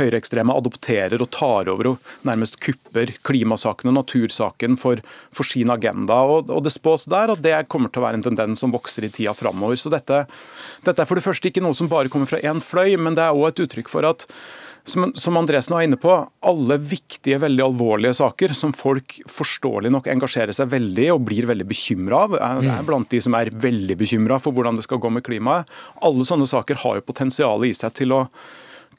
høyreekstreme 0.01 0.57
adopterer 0.57 1.23
og 1.23 1.31
tar 1.35 1.71
over 1.73 1.93
og 1.93 2.11
nærmest 2.29 2.59
kupper 2.63 3.15
klimasaken 3.27 3.93
og 3.93 3.99
natursaken 4.01 4.79
for, 4.81 5.03
for 5.35 5.49
sin 5.49 5.71
agenda. 5.73 6.23
Og, 6.27 6.51
og 6.51 6.65
Det 6.67 6.75
spås 6.75 7.07
der 7.11 7.35
at 7.35 7.45
det 7.45 7.57
kommer 7.73 7.93
til 7.93 8.03
å 8.03 8.09
være 8.09 8.21
en 8.21 8.27
tendens 8.27 8.63
som 8.63 8.75
vokser 8.75 9.07
i 9.07 9.13
tida 9.13 9.37
framover. 9.39 9.79
Så 9.79 9.93
dette, 9.93 10.25
dette 10.87 11.05
er 11.05 11.09
for 11.09 11.19
det 11.19 11.27
første 11.27 11.49
ikke 11.51 11.65
noe 11.65 11.79
som 11.79 11.91
bare 11.93 12.13
kommer 12.13 12.31
fra 12.31 12.43
én 12.43 12.63
fløy, 12.63 12.99
men 12.99 13.17
det 13.19 13.25
er 13.27 13.39
òg 13.39 13.53
et 13.53 13.65
uttrykk 13.67 13.93
for 13.93 14.07
at 14.09 14.27
som, 14.85 15.13
som 15.15 15.37
Andresen 15.37 15.75
var 15.75 15.83
inne 15.87 15.97
på, 16.01 16.15
alle 16.41 16.77
viktige, 16.79 17.39
veldig 17.39 17.63
alvorlige 17.65 18.15
saker 18.19 18.55
som 18.59 18.73
folk 18.75 19.21
forståelig 19.31 19.93
nok 19.95 20.09
engasjerer 20.11 20.55
seg 20.57 20.73
veldig 20.73 21.07
og 21.15 21.23
blir 21.29 21.47
veldig 21.51 21.67
bekymra 21.71 22.25
av. 22.27 22.35
Jeg 22.39 22.65
er 22.67 22.81
mm. 22.83 22.89
blant 22.89 23.11
de 23.13 23.21
som 23.23 23.37
er 23.39 23.53
veldig 23.63 23.97
bekymra 24.01 24.41
for 24.43 24.57
hvordan 24.57 24.81
det 24.81 24.87
skal 24.89 25.01
gå 25.03 25.13
med 25.15 25.25
klimaet. 25.27 25.71
Alle 26.03 26.27
sånne 26.27 26.49
saker 26.51 26.83
har 26.83 26.99
jo 26.99 27.07
potensial 27.07 27.63
i 27.69 27.71
seg 27.79 27.95
til 28.01 28.17
å 28.17 28.25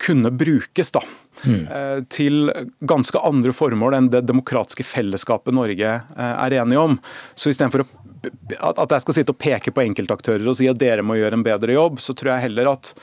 kunne 0.03 0.31
brukes 0.31 0.89
da, 0.95 1.03
mm. 1.43 1.59
Eh, 1.67 1.99
til 2.11 2.47
ganske 2.79 3.19
andre 3.19 3.53
formål 3.55 3.97
enn 3.97 4.09
det 4.13 4.23
demokratiske 4.27 4.85
fellesskapet 4.87 5.55
Norge 5.55 5.91
eh, 5.99 6.33
er 6.47 6.57
enige 6.63 6.81
om. 6.81 6.97
Så 7.35 7.51
istedenfor 7.51 7.85
at 8.23 8.95
jeg 8.95 9.03
skal 9.03 9.17
sitte 9.19 9.35
og 9.35 9.39
peke 9.41 9.75
på 9.75 9.83
enkeltaktører 9.83 10.47
og 10.47 10.55
si 10.57 10.69
at 10.71 10.79
dere 10.79 11.03
må 11.05 11.19
gjøre 11.19 11.39
en 11.39 11.45
bedre 11.45 11.75
jobb, 11.75 11.99
så 11.99 12.15
tror 12.15 12.35
jeg 12.37 12.47
heller 12.47 12.71
at 12.71 12.93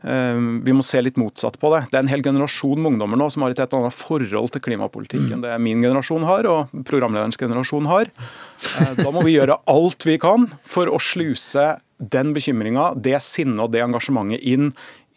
vi 0.00 0.72
må 0.72 0.84
se 0.86 1.00
litt 1.02 1.18
motsatt 1.20 1.58
på 1.60 1.70
det. 1.74 1.82
Det 1.90 1.98
er 1.98 2.04
en 2.04 2.12
hel 2.12 2.22
generasjon 2.24 2.78
med 2.80 2.94
ungdommer 2.94 3.20
nå 3.20 3.26
som 3.32 3.44
har 3.44 3.52
et 3.52 3.60
helt 3.60 3.74
annet 3.76 3.96
forhold 3.96 4.54
til 4.54 4.62
klimapolitikken 4.64 5.34
enn 5.36 5.44
det 5.44 5.58
min 5.60 5.82
generasjon 5.84 6.24
har 6.28 6.48
og 6.48 6.72
programlederens 6.88 7.40
generasjon 7.40 7.88
har. 7.90 8.08
Eh, 8.80 8.94
da 8.96 9.12
må 9.12 9.24
vi 9.26 9.36
gjøre 9.36 9.60
alt 9.70 10.06
vi 10.08 10.16
kan 10.22 10.48
for 10.64 10.88
å 10.88 11.00
sluse 11.02 11.74
den 12.00 12.32
bekymringa, 12.32 12.94
det 12.96 13.18
sinnet 13.20 13.60
og 13.66 13.74
det 13.74 13.82
engasjementet 13.84 14.40
inn 14.48 14.70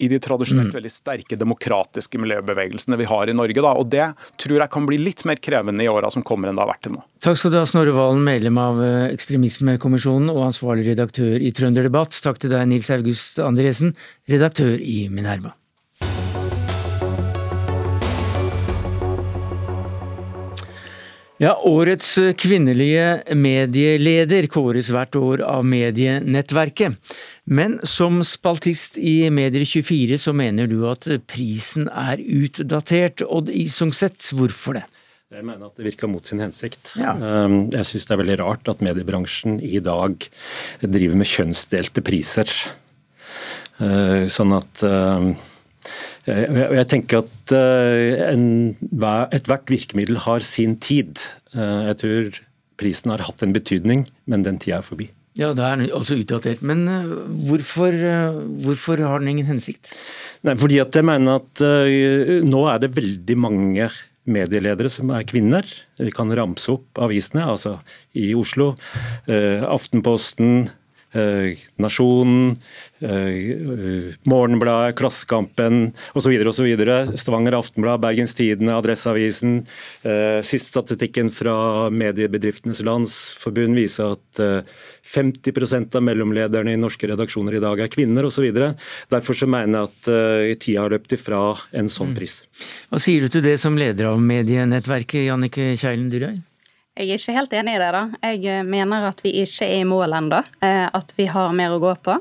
i 0.04 0.10
de 0.12 0.20
tradisjonelt 0.24 0.72
mm. 0.72 0.78
veldig 0.78 0.92
sterke 0.92 1.38
demokratiske 1.40 2.20
miljøbevegelsene 2.22 3.00
vi 3.00 3.08
har 3.10 3.32
i 3.32 3.38
Norge. 3.38 3.64
Da. 3.64 3.74
Og 3.80 3.90
Det 3.94 4.10
tror 4.42 4.60
jeg 4.60 4.74
kan 4.76 4.88
bli 4.90 5.00
litt 5.02 5.24
mer 5.30 5.42
krevende 5.44 5.86
i 5.86 5.90
åra 5.92 6.12
som 6.14 6.26
kommer 6.26 6.50
enn 6.50 6.60
det 6.60 6.66
har 6.66 6.72
vært 6.74 6.86
til 6.88 6.98
nå. 6.98 7.04
Takk 7.24 7.40
skal 7.40 7.54
du 7.54 7.60
ha, 7.62 7.66
Snorre 7.70 7.96
Valen, 7.96 8.24
medlem 8.26 8.60
av 8.62 8.84
eh, 8.84 9.10
Ekstremismekommisjonen 9.16 10.32
og 10.34 10.46
ansvarlig 10.50 10.90
redaktør 10.92 11.40
i 11.40 11.54
Trønder 11.56 11.88
Debatt. 11.88 12.16
Takk 12.26 12.42
til 12.44 12.54
deg, 12.54 12.68
Nils 12.70 12.92
August 12.94 13.42
Andresen, 13.44 13.96
redaktør 14.30 14.76
i 14.78 15.06
Minerva. 15.14 15.56
Ja, 21.44 21.58
Årets 21.68 22.14
kvinnelige 22.40 23.36
medieleder 23.36 24.46
kåres 24.48 24.88
hvert 24.94 25.16
år 25.20 25.42
av 25.44 25.66
Medienettverket. 25.68 26.96
Men 27.44 27.76
som 27.84 28.22
spaltist 28.24 28.96
i 28.96 29.26
Medier24 29.28 30.22
så 30.24 30.32
mener 30.40 30.70
du 30.72 30.86
at 30.88 31.10
prisen 31.28 31.90
er 31.90 32.22
utdatert. 32.24 33.26
Odd 33.28 33.52
Isungset, 33.52 34.30
hvorfor 34.38 34.80
det? 34.80 34.86
Jeg 35.34 35.44
mener 35.44 35.68
at 35.68 35.76
det 35.76 35.90
virker 35.90 36.08
mot 36.08 36.24
sin 36.24 36.40
hensikt. 36.40 36.94
Ja. 37.02 37.18
Um, 37.20 37.66
jeg 37.74 37.90
syns 37.90 38.08
det 38.08 38.16
er 38.16 38.24
veldig 38.24 38.40
rart 38.46 38.72
at 38.72 38.86
mediebransjen 38.86 39.58
i 39.60 39.84
dag 39.84 40.16
driver 40.86 41.20
med 41.20 41.32
kjønnsdelte 41.34 42.06
priser. 42.08 42.56
Uh, 43.82 44.30
sånn 44.32 44.56
at 44.56 44.86
uh, 44.88 45.34
jeg 46.28 46.88
tenker 46.92 47.24
at 47.24 47.54
uh, 47.56 49.26
ethvert 49.36 49.74
virkemiddel 49.74 50.22
har 50.26 50.46
sin 50.46 50.78
tid. 50.82 51.20
Jeg 51.54 51.98
tror 52.02 52.40
prisen 52.80 53.14
har 53.14 53.24
hatt 53.28 53.44
en 53.46 53.54
betydning, 53.56 54.08
men 54.26 54.46
den 54.46 54.58
tida 54.62 54.80
er 54.80 54.88
forbi. 54.88 55.10
Ja, 55.38 55.50
det 55.58 55.66
er 55.66 55.84
også 55.98 56.20
utdatert. 56.22 56.62
Men 56.66 56.86
hvorfor, 57.48 57.96
hvorfor 58.66 59.02
har 59.02 59.22
den 59.22 59.32
ingen 59.34 59.50
hensikt? 59.50 59.96
Nei, 60.46 60.54
fordi 60.60 60.78
at 60.84 60.94
jeg 60.94 61.08
mener 61.10 61.42
at 61.42 61.64
nå 62.46 62.64
er 62.70 62.82
det 62.84 62.94
veldig 62.94 63.38
mange 63.42 63.90
medieledere 64.30 64.92
som 64.94 65.10
er 65.14 65.26
kvinner. 65.28 65.66
Vi 66.00 66.14
kan 66.16 66.32
ramse 66.38 66.70
opp 66.76 67.02
avisene, 67.02 67.48
altså 67.50 67.80
i 68.14 68.30
Oslo. 68.38 68.74
Aftenposten, 69.28 70.70
Nasjonen, 71.82 72.56
uh, 73.04 74.14
Morgenbladet, 74.30 74.98
Klassekampen 75.00 75.92
osv. 76.14 76.34
osv. 76.50 76.70
Stavanger 77.20 77.58
Aftenblad, 77.60 78.02
Bergens 78.04 78.36
Tidende, 78.36 78.76
Adresseavisen. 78.76 79.62
Sist 80.44 80.72
statistikken 80.72 81.30
fra 81.32 81.90
Mediebedriftenes 81.94 82.82
Landsforbund 82.86 83.78
viser 83.78 84.16
at 84.16 84.42
50% 85.04 85.98
av 86.00 86.06
mellomlederne 86.06 86.74
i 86.74 86.80
norske 86.80 87.08
redaksjoner 87.12 87.58
i 87.58 87.64
dag 87.64 87.84
er 87.84 87.92
kvinner 87.94 88.28
osv. 88.28 88.48
Derfor 89.12 89.38
så 89.38 89.50
mener 89.50 89.84
jeg 89.84 89.92
at 89.92 90.62
tida 90.64 90.86
har 90.86 90.96
løpt 90.96 91.18
ifra 91.18 91.44
en 91.72 91.92
sånn 91.92 92.14
mm. 92.14 92.18
pris. 92.18 92.40
Hva 92.90 93.02
sier 93.04 93.26
du 93.26 93.34
til 93.34 93.46
det 93.46 93.58
som 93.62 93.78
leder 93.80 94.12
av 94.12 94.22
medienettverket, 94.24 95.28
Jannike 95.28 95.74
Kjeilen 95.80 96.10
Dyrøy? 96.14 96.42
Jeg 96.94 97.10
er 97.10 97.18
ikke 97.18 97.34
helt 97.34 97.54
enig 97.58 97.74
i 97.74 97.82
det. 97.82 97.92
da. 97.96 98.02
Jeg 98.22 98.46
eh, 98.46 98.66
mener 98.70 99.08
at 99.08 99.22
vi 99.26 99.32
ikke 99.42 99.66
er 99.66 99.80
i 99.82 99.86
mål 99.90 100.14
ennå. 100.14 100.44
Eh, 100.62 100.86
at 100.86 101.14
vi 101.18 101.26
har 101.26 101.56
mer 101.58 101.74
å 101.74 101.80
gå 101.82 101.94
på. 102.06 102.14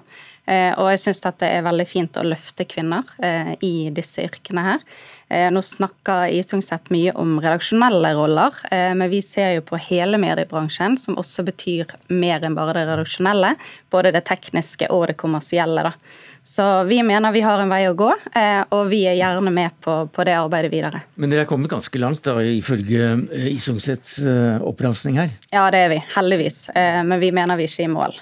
Eh, 0.48 0.72
og 0.80 0.88
jeg 0.88 1.02
syns 1.02 1.20
det 1.26 1.50
er 1.50 1.66
veldig 1.66 1.84
fint 1.86 2.16
å 2.16 2.24
løfte 2.24 2.64
kvinner 2.64 3.06
i 3.62 3.92
disse 3.94 4.24
yrkene 4.24 4.64
her. 4.64 4.80
Nå 5.52 5.62
snakker 5.64 6.32
Isungset 6.34 6.90
mye 6.92 7.12
om 7.16 7.38
redaksjonelle 7.40 8.10
roller, 8.18 8.56
men 8.68 9.08
vi 9.08 9.22
ser 9.24 9.54
jo 9.54 9.62
på 9.64 9.78
hele 9.80 10.18
mediebransjen, 10.20 10.98
som 11.00 11.16
også 11.16 11.46
betyr 11.46 11.94
mer 12.12 12.44
enn 12.44 12.58
bare 12.58 12.74
det 12.76 12.82
redaksjonelle. 12.90 13.54
Både 13.88 14.12
det 14.12 14.26
tekniske 14.28 14.90
og 14.92 15.06
det 15.08 15.16
kommersielle. 15.22 15.86
da. 15.88 15.94
Så 16.45 16.84
vi 16.84 17.03
mener 17.03 17.32
vi 17.32 17.40
har 17.40 17.61
en 17.62 17.70
vei 17.70 17.84
å 17.86 17.95
gå, 17.95 18.09
eh, 18.34 18.64
og 18.74 18.88
vi 18.90 19.05
er 19.07 19.14
gjerne 19.14 19.51
med 19.55 19.76
på, 19.80 19.95
på 20.11 20.24
det 20.26 20.34
arbeidet 20.34 20.72
videre. 20.72 21.03
Men 21.14 21.30
dere 21.30 21.45
er 21.45 21.51
kommet 21.51 21.70
ganske 21.70 22.01
langt, 22.03 22.24
da, 22.26 22.43
ifølge 22.43 23.12
eh, 23.30 23.47
Isungsets 23.53 24.16
eh, 24.18 24.64
oppramsing 24.66 25.20
her? 25.20 25.30
Ja, 25.55 25.68
det 25.70 25.84
er 25.86 25.93
vi. 25.93 26.01
Heldigvis. 26.16 26.64
Men 26.74 27.20
vi 27.22 27.30
mener 27.34 27.59
vi 27.59 27.68
ikke 27.68 27.84
er 27.84 27.88
i 27.88 27.93
mål. 27.93 28.16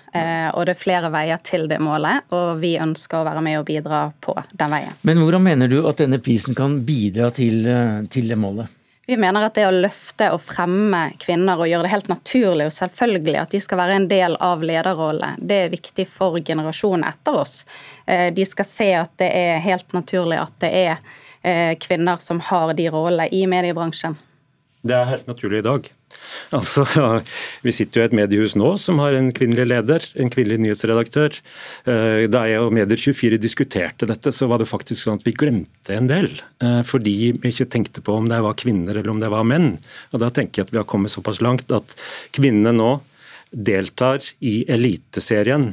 Og 0.57 0.67
det 0.67 0.75
er 0.75 0.79
flere 0.79 1.11
veier 1.13 1.41
til 1.45 1.65
det 1.71 1.79
målet, 1.83 2.27
og 2.37 2.61
vi 2.61 2.75
ønsker 2.81 3.21
å 3.21 3.27
være 3.27 3.45
med 3.45 3.61
og 3.61 3.67
bidra 3.69 4.03
på 4.21 4.35
den 4.53 4.75
veien. 4.75 5.01
Men 5.07 5.23
hvordan 5.23 5.45
mener 5.47 5.71
du 5.71 5.79
at 5.89 6.03
denne 6.03 6.21
prisen 6.23 6.57
kan 6.59 6.81
bidra 6.87 7.31
til, 7.35 7.65
til 8.13 8.29
det 8.31 8.39
målet? 8.41 8.80
Vi 9.11 9.17
mener 9.17 9.43
at 9.43 9.57
det 9.59 9.65
å 9.67 9.73
løfte 9.75 10.29
og 10.31 10.39
fremme 10.39 11.01
kvinner 11.19 11.59
og 11.59 11.67
gjøre 11.67 11.83
det 11.83 11.91
helt 11.91 12.11
naturlig 12.13 12.69
og 12.69 12.77
selvfølgelig 12.77 13.41
at 13.41 13.51
de 13.51 13.59
skal 13.65 13.81
være 13.81 13.97
en 13.99 14.07
del 14.07 14.37
av 14.39 14.63
lederrollen, 14.63 15.41
det 15.43 15.57
er 15.65 15.73
viktig 15.73 16.05
for 16.07 16.39
generasjonen 16.39 17.03
etter 17.09 17.41
oss. 17.41 17.65
Eh, 18.07 18.29
de 18.31 18.47
skal 18.47 18.69
se 18.69 18.87
at 19.01 19.17
det 19.19 19.33
er 19.35 19.59
helt 19.65 19.91
naturlig 19.99 20.39
at 20.39 20.55
det 20.63 20.71
er 20.85 20.93
eh, 21.43 21.73
kvinner 21.83 22.23
som 22.23 22.39
har 22.53 22.71
de 22.79 22.87
rollene 22.95 23.27
i 23.35 23.43
mediebransjen. 23.51 24.15
Det 24.87 24.95
er 24.95 25.11
helt 25.11 25.27
naturlig 25.27 25.65
i 25.65 25.67
dag. 25.67 25.91
Altså, 26.57 26.85
Vi 27.65 27.73
sitter 27.75 28.01
jo 28.01 28.05
i 28.05 28.09
et 28.09 28.17
mediehus 28.17 28.57
nå 28.59 28.73
som 28.83 29.01
har 29.03 29.17
en 29.17 29.31
kvinnelig 29.35 29.67
leder, 29.71 30.07
en 30.21 30.31
kvinnelig 30.33 30.61
nyhetsredaktør. 30.65 31.37
Eh, 31.89 32.27
da 32.31 32.45
jeg 32.49 32.63
og 32.63 32.73
Medier24 32.77 33.41
diskuterte 33.41 34.09
dette, 34.11 34.33
så 34.35 34.49
var 34.51 34.63
det 34.63 34.71
faktisk 34.71 35.05
sånn 35.05 35.21
at 35.21 35.27
vi 35.27 35.37
glemte 35.37 35.97
en 35.97 36.11
del. 36.11 36.31
Eh, 36.63 36.81
fordi 36.87 37.15
vi 37.41 37.53
ikke 37.53 37.69
tenkte 37.71 38.05
på 38.05 38.17
om 38.19 38.31
det 38.31 38.41
var 38.45 38.59
kvinner 38.61 38.97
eller 38.97 39.13
om 39.13 39.23
det 39.23 39.31
var 39.33 39.47
menn. 39.47 39.73
Og 40.13 40.23
Da 40.23 40.31
tenker 40.35 40.61
jeg 40.61 40.69
at 40.69 40.75
vi 40.75 40.83
har 40.83 40.89
kommet 40.91 41.15
såpass 41.15 41.43
langt 41.45 41.71
at 41.75 41.95
kvinnene 42.37 42.75
nå 42.77 42.91
deltar 43.51 44.23
i 44.41 44.63
Eliteserien. 44.71 45.73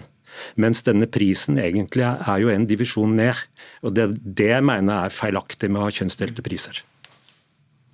Mens 0.56 0.84
denne 0.86 1.08
prisen 1.10 1.58
egentlig 1.62 2.06
er 2.06 2.42
jo 2.42 2.52
en 2.54 2.68
divisjon 2.70 3.16
ned. 3.18 3.40
Og 3.82 3.96
Det, 3.98 4.12
det 4.22 4.62
mener 4.62 4.94
jeg 4.94 5.10
er 5.10 5.18
feilaktig 5.18 5.72
med 5.72 5.82
å 5.82 5.88
ha 5.88 5.94
kjønnsdelte 5.94 6.46
priser. 6.46 6.84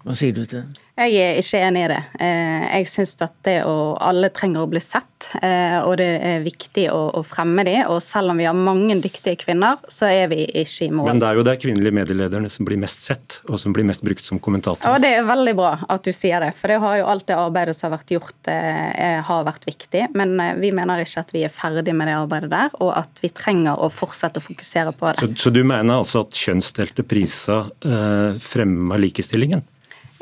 Hva 0.03 0.15
sier 0.19 0.35
du 0.35 0.43
til 0.43 0.59
det? 0.63 0.83
Jeg 0.93 1.15
er 1.17 1.39
ikke 1.41 1.59
enig 1.65 1.81
i 1.81 1.89
det. 1.89 2.01
Eh, 2.21 2.63
jeg 2.77 2.87
syns 2.91 3.15
at 3.25 3.33
det 3.47 3.55
å, 3.65 3.95
alle 3.97 4.27
trenger 4.29 4.61
å 4.61 4.69
bli 4.69 4.81
sett, 4.83 5.25
eh, 5.39 5.79
og 5.81 5.95
det 5.97 6.09
er 6.21 6.43
viktig 6.43 6.83
å, 6.93 6.99
å 7.17 7.23
fremme 7.25 7.63
de. 7.65 7.79
Og 7.89 7.97
selv 8.05 8.29
om 8.29 8.37
vi 8.37 8.45
har 8.45 8.53
mange 8.53 8.99
dyktige 9.01 9.39
kvinner, 9.41 9.81
så 9.89 10.11
er 10.11 10.29
vi 10.29 10.43
ikke 10.45 10.85
i 10.85 10.91
mål. 10.93 11.09
Men 11.09 11.23
det 11.23 11.31
er 11.31 11.39
jo 11.39 11.47
de 11.47 11.55
kvinnelige 11.63 11.97
medielederne 11.97 12.51
som 12.53 12.69
blir 12.69 12.77
mest 12.83 13.07
sett, 13.07 13.39
og 13.47 13.57
som 13.63 13.73
blir 13.73 13.87
mest 13.89 14.05
brukt 14.05 14.21
som 14.27 14.37
kommentator. 14.37 14.85
Ja, 14.85 15.01
Det 15.01 15.15
er 15.17 15.25
veldig 15.25 15.55
bra 15.57 15.73
at 15.81 16.05
du 16.05 16.13
sier 16.13 16.45
det, 16.45 16.51
for 16.59 16.69
det 16.69 16.77
har 16.85 16.99
jo 16.99 17.09
alt 17.15 17.25
det 17.31 17.39
arbeidet 17.41 17.77
som 17.79 17.89
har 17.89 17.97
vært 17.97 18.13
gjort, 18.13 18.53
eh, 18.53 19.17
har 19.25 19.49
vært 19.49 19.65
viktig. 19.71 20.05
Men 20.13 20.37
vi 20.61 20.75
mener 20.77 21.01
ikke 21.01 21.25
at 21.25 21.33
vi 21.33 21.47
er 21.47 21.57
ferdig 21.57 21.97
med 21.97 22.11
det 22.11 22.19
arbeidet 22.21 22.53
der, 22.53 22.79
og 22.85 22.93
at 23.01 23.23
vi 23.23 23.33
trenger 23.33 23.81
å 23.81 23.89
fortsette 23.89 24.37
å 24.37 24.45
fokusere 24.45 24.93
på 24.93 25.09
det. 25.09 25.25
Så, 25.25 25.33
så 25.47 25.57
du 25.57 25.63
mener 25.65 26.03
altså 26.03 26.27
at 26.27 26.37
kjønnsdelte 26.37 27.01
priser 27.01 27.71
eh, 27.81 28.41
fremmer 28.43 29.01
likestillingen? 29.01 29.65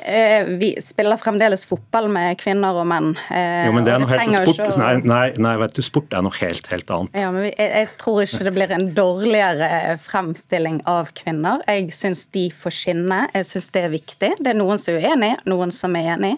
Eh, 0.06 0.46
vi 0.46 0.72
spiller 0.82 1.18
fremdeles 1.18 1.66
fotball 1.70 2.08
med 2.12 2.40
kvinner 2.42 2.78
og 2.82 2.88
menn. 2.90 3.12
Eh, 3.30 3.68
jo, 3.68 3.76
men 3.76 3.86
det 3.86 3.94
er 3.94 4.02
noe 4.02 4.10
helt 4.10 4.38
sport. 4.50 4.80
Nei, 4.82 4.94
nei, 5.06 5.26
nei, 5.42 5.54
vet 5.62 5.78
du, 5.78 5.82
sport 5.86 6.16
er 6.18 6.26
noe 6.26 6.38
helt, 6.40 6.68
helt 6.72 6.94
annet. 6.96 7.20
Ja, 7.22 7.30
men 7.36 7.46
jeg, 7.50 7.58
jeg, 7.60 7.92
tror 8.02 8.24
ikke 8.26 8.48
det 8.48 8.56
blir 8.56 8.74
en 8.78 8.90
dårligere 8.98 9.70
fremstilling 10.02 10.82
av 10.90 11.14
kvinner. 11.18 11.62
Jeg 11.70 11.94
syns 11.96 12.26
de 12.34 12.48
får 12.56 12.76
skinne. 12.80 13.22
Jeg 13.36 13.50
syns 13.52 13.70
det 13.76 13.86
er 13.86 13.94
viktig. 13.94 14.34
Det 14.42 14.54
er 14.54 14.58
noen 14.58 14.82
som 14.82 14.98
er 14.98 15.12
uenig, 15.12 15.32
noen 15.52 15.76
som 15.76 15.96
er 16.00 16.14
enig. 16.16 16.34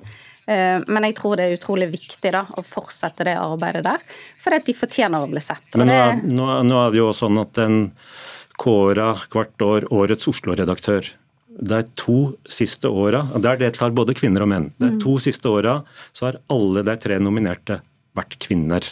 Eh, 0.46 0.84
men 0.88 1.08
jeg 1.08 1.18
tror 1.22 1.40
det 1.40 1.48
er 1.48 1.58
utrolig 1.58 1.88
viktig 1.94 2.34
da, 2.36 2.44
å 2.44 2.66
fortsette 2.68 3.30
det 3.30 3.38
arbeidet 3.40 3.86
der, 3.88 4.04
for 4.42 4.60
de 4.60 4.76
fortjener 4.76 5.24
å 5.24 5.32
bli 5.32 5.44
sett. 5.44 5.66
Men 5.80 5.88
nå 5.88 5.98
er, 6.04 6.24
nå, 6.28 6.54
nå 6.68 6.80
er 6.84 6.96
det 6.96 7.00
jo 7.00 7.12
sånn 7.16 7.40
at 7.40 7.56
den 7.56 7.84
kåra 8.60 9.14
hvert 9.32 9.64
år 9.66 9.88
årets 9.94 10.28
Oslo-redaktør 10.30 11.08
de 11.60 11.82
to 12.00 12.34
siste 12.50 12.90
åra, 12.90 13.24
der 13.38 13.60
deltar 13.62 13.94
både 13.96 14.16
kvinner 14.18 14.46
og 14.46 14.52
menn, 14.52 14.70
de 14.82 14.94
mm. 14.94 15.02
to 15.04 15.18
siste 15.22 15.50
åra 15.50 15.82
så 16.12 16.30
har 16.30 16.40
alle 16.54 16.86
de 16.86 16.96
tre 17.02 17.20
nominerte 17.22 17.80
vært 18.14 18.38
kvinner. 18.42 18.86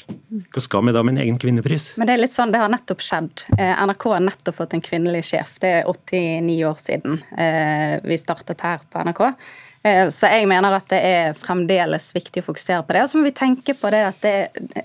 Hva 0.53 0.63
skal 0.63 0.85
vi 0.87 0.93
da 0.95 1.03
med 1.05 1.15
en 1.15 1.23
egen 1.25 1.37
kvinnepris? 1.41 1.91
Men 2.01 2.09
Det 2.09 2.15
er 2.15 2.21
litt 2.23 2.33
sånn, 2.33 2.53
det 2.53 2.61
har 2.61 2.71
nettopp 2.73 3.03
skjedd. 3.05 3.43
Eh, 3.57 3.73
NRK 3.85 4.05
har 4.15 4.23
nettopp 4.25 4.57
fått 4.57 4.73
en 4.73 4.81
kvinnelig 4.81 5.27
sjef. 5.29 5.59
Det 5.61 5.73
er 5.81 5.89
89 5.89 6.55
år 6.69 6.79
siden 6.81 7.19
eh, 7.37 7.99
vi 8.01 8.17
startet 8.17 8.65
her 8.65 8.81
på 8.89 9.03
NRK. 9.05 9.21
Eh, 9.83 10.07
så 10.13 10.29
jeg 10.29 10.45
mener 10.49 10.75
at 10.77 10.89
det 10.91 10.99
er 11.01 11.37
fremdeles 11.37 12.11
viktig 12.13 12.43
å 12.43 12.49
fokusere 12.51 12.85
på 12.85 12.95
det. 12.95 13.03
Og 13.03 13.11
så 13.11 13.19
må 13.19 13.25
vi 13.25 13.35
tenke 13.37 13.75
på 13.77 13.89
det 13.93 14.01
at 14.11 14.25
det, 14.25 14.35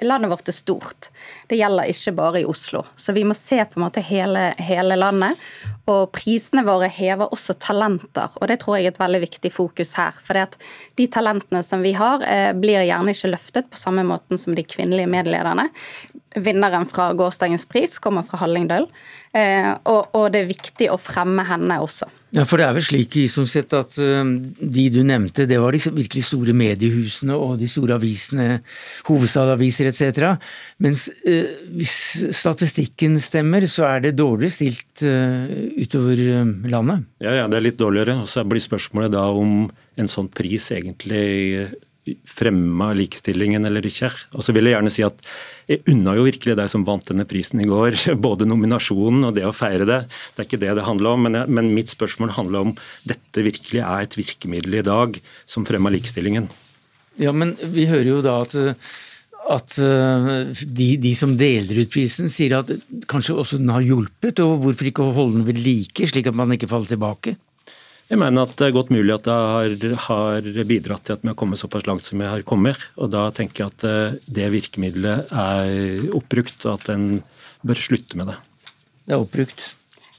landet 0.06 0.32
vårt 0.32 0.48
er 0.48 0.56
stort. 0.56 1.10
Det 1.50 1.58
gjelder 1.60 1.90
ikke 1.92 2.14
bare 2.16 2.40
i 2.40 2.48
Oslo. 2.48 2.82
Så 2.96 3.12
vi 3.16 3.26
må 3.28 3.36
se 3.36 3.60
på 3.64 3.80
en 3.80 3.86
måte 3.86 4.04
hele, 4.04 4.48
hele 4.56 4.96
landet. 4.96 5.42
Og 5.86 6.08
prisene 6.16 6.64
våre 6.66 6.88
hever 6.90 7.30
også 7.30 7.54
talenter, 7.62 8.32
og 8.40 8.48
det 8.50 8.56
tror 8.58 8.74
jeg 8.74 8.88
er 8.88 8.94
et 8.96 8.98
veldig 8.98 9.20
viktig 9.22 9.52
fokus 9.54 9.92
her. 9.94 10.16
For 10.18 10.58
de 10.98 11.06
talentene 11.14 11.62
som 11.62 11.84
vi 11.84 11.92
har, 11.94 12.24
eh, 12.26 12.50
blir 12.58 12.82
gjerne 12.82 13.14
ikke 13.14 13.30
løftet 13.30 13.70
på 13.70 13.78
samme 13.78 14.02
måten 14.02 14.40
som 14.40 14.56
de 14.56 14.64
kvinnelige 14.66 15.12
medlederne. 15.12 15.68
Vinneren 16.36 16.84
fra 16.88 17.12
gårsdagens 17.16 17.64
pris 17.70 17.96
kommer 18.02 18.24
fra 18.26 18.42
Hallingdøl, 18.42 18.84
eh, 19.32 19.70
og, 19.88 20.10
og, 20.12 20.26
det 20.34 20.42
er 20.42 20.50
viktig 20.50 20.88
å 20.92 20.98
fremme 21.00 21.46
henne 21.48 21.78
også. 21.80 22.08
Ja, 22.36 22.44
for 22.44 22.60
det 22.60 22.66
er 22.66 22.74
vel 22.76 22.84
slik 22.84 23.16
som 23.32 23.46
sett 23.48 23.72
at 23.76 23.94
eh, 24.02 24.20
de 24.60 24.84
du 24.92 25.00
nevnte, 25.06 25.46
det 25.48 25.56
var 25.62 25.72
de 25.72 25.80
virkelig 25.96 26.26
store 26.28 26.52
mediehusene 26.56 27.38
og 27.40 27.56
de 27.62 27.70
store 27.70 27.96
avisene, 27.96 28.58
hovedstadaviser 29.08 29.88
etc. 29.88 30.36
Mens 30.84 31.06
eh, 31.24 31.56
hvis 31.72 31.96
statistikken 32.36 33.16
stemmer, 33.22 33.64
så 33.70 33.88
er 33.88 34.04
det 34.04 34.16
dårligere 34.20 34.52
stilt 34.52 34.84
utover 35.06 36.20
landet? 36.68 37.08
Ja, 37.24 37.32
ja, 37.40 37.48
det 37.48 37.58
er 37.58 37.66
litt 37.70 37.80
dårligere. 37.80 38.20
Og 38.20 38.28
så 38.28 38.44
blir 38.44 38.60
spørsmålet 38.60 39.16
da 39.16 39.24
om 39.32 39.66
en 39.96 40.10
sånn 40.10 40.28
pris 40.32 40.68
egentlig 40.76 41.70
fremma 42.28 42.92
likestillingen 42.96 43.66
eller 43.66 43.86
ikke. 43.86 44.10
Og 44.36 44.44
så 44.44 44.54
vil 44.54 44.68
jeg 44.68 44.76
gjerne 44.76 44.92
si 44.94 45.04
at 45.06 45.22
jeg 45.66 45.82
unna 45.90 46.14
jo 46.18 46.26
virkelig 46.26 46.54
deg 46.58 46.70
som 46.70 46.84
vant 46.86 47.08
denne 47.08 47.26
prisen 47.28 47.62
i 47.62 47.68
går. 47.68 47.98
Både 48.26 48.48
nominasjonen 48.48 49.28
og 49.28 49.34
det 49.38 49.46
å 49.48 49.54
feire 49.56 49.88
det. 49.88 50.02
Det 50.34 50.44
er 50.44 50.48
ikke 50.48 50.62
det 50.62 50.76
det 50.78 50.86
handler 50.86 51.16
om, 51.16 51.26
men, 51.26 51.40
jeg, 51.40 51.56
men 51.58 51.72
mitt 51.74 51.92
spørsmål 51.92 52.36
handler 52.36 52.68
om 52.68 52.76
dette 53.08 53.46
virkelig 53.46 53.82
er 53.82 54.06
et 54.06 54.16
virkemiddel 54.18 54.78
i 54.80 54.86
dag 54.86 55.18
som 55.48 55.66
fremma 55.66 55.92
likestillingen. 55.94 56.48
Ja, 57.22 57.32
men 57.32 57.56
vi 57.72 57.88
hører 57.90 58.10
jo 58.16 58.22
da 58.24 58.40
at 58.44 58.56
at 59.46 59.76
de, 59.78 60.86
de, 60.98 61.12
som 61.14 61.36
deler 61.38 61.84
ut 61.84 61.92
prisen, 61.92 62.26
sier 62.32 62.56
at 62.58 62.72
kanskje 63.06 63.36
også 63.38 63.60
den 63.60 63.70
har 63.70 63.84
hjulpet. 63.84 64.40
Og 64.42 64.58
hvorfor 64.64 64.88
ikke 64.90 65.06
holde 65.14 65.38
den 65.38 65.46
ved 65.46 65.60
like, 65.62 66.08
slik 66.10 66.26
at 66.26 66.34
man 66.34 66.50
ikke 66.56 66.66
faller 66.70 66.90
tilbake? 66.90 67.36
Jeg 68.06 68.20
mener 68.22 68.46
at 68.46 68.52
det 68.54 68.68
er 68.68 68.74
godt 68.74 68.92
mulig 68.94 69.10
at 69.16 69.24
det 69.26 69.34
har, 69.34 69.72
har, 70.06 70.50
bidratt 70.68 71.08
til 71.08 71.16
at 71.16 71.24
vi 71.24 71.32
har 71.32 71.38
kommet 71.38 71.58
såpass 71.58 71.88
langt 71.88 72.06
som 72.06 72.20
vi 72.22 72.28
har 72.28 72.44
kommet. 72.46 72.78
Og 73.02 73.10
da 73.10 73.24
tenker 73.34 73.64
jeg 73.64 73.72
at 73.74 73.86
eh, 73.88 74.18
det 74.38 74.52
virkemidlet 74.54 75.32
er 75.34 76.12
oppbrukt, 76.14 76.60
og 76.68 76.76
at 76.76 76.92
en 76.94 77.08
bør 77.66 77.82
slutte 77.82 78.18
med 78.20 78.30
det. 78.30 78.36
Det 79.06 79.16
er 79.16 79.24
oppbrukt. 79.24 79.72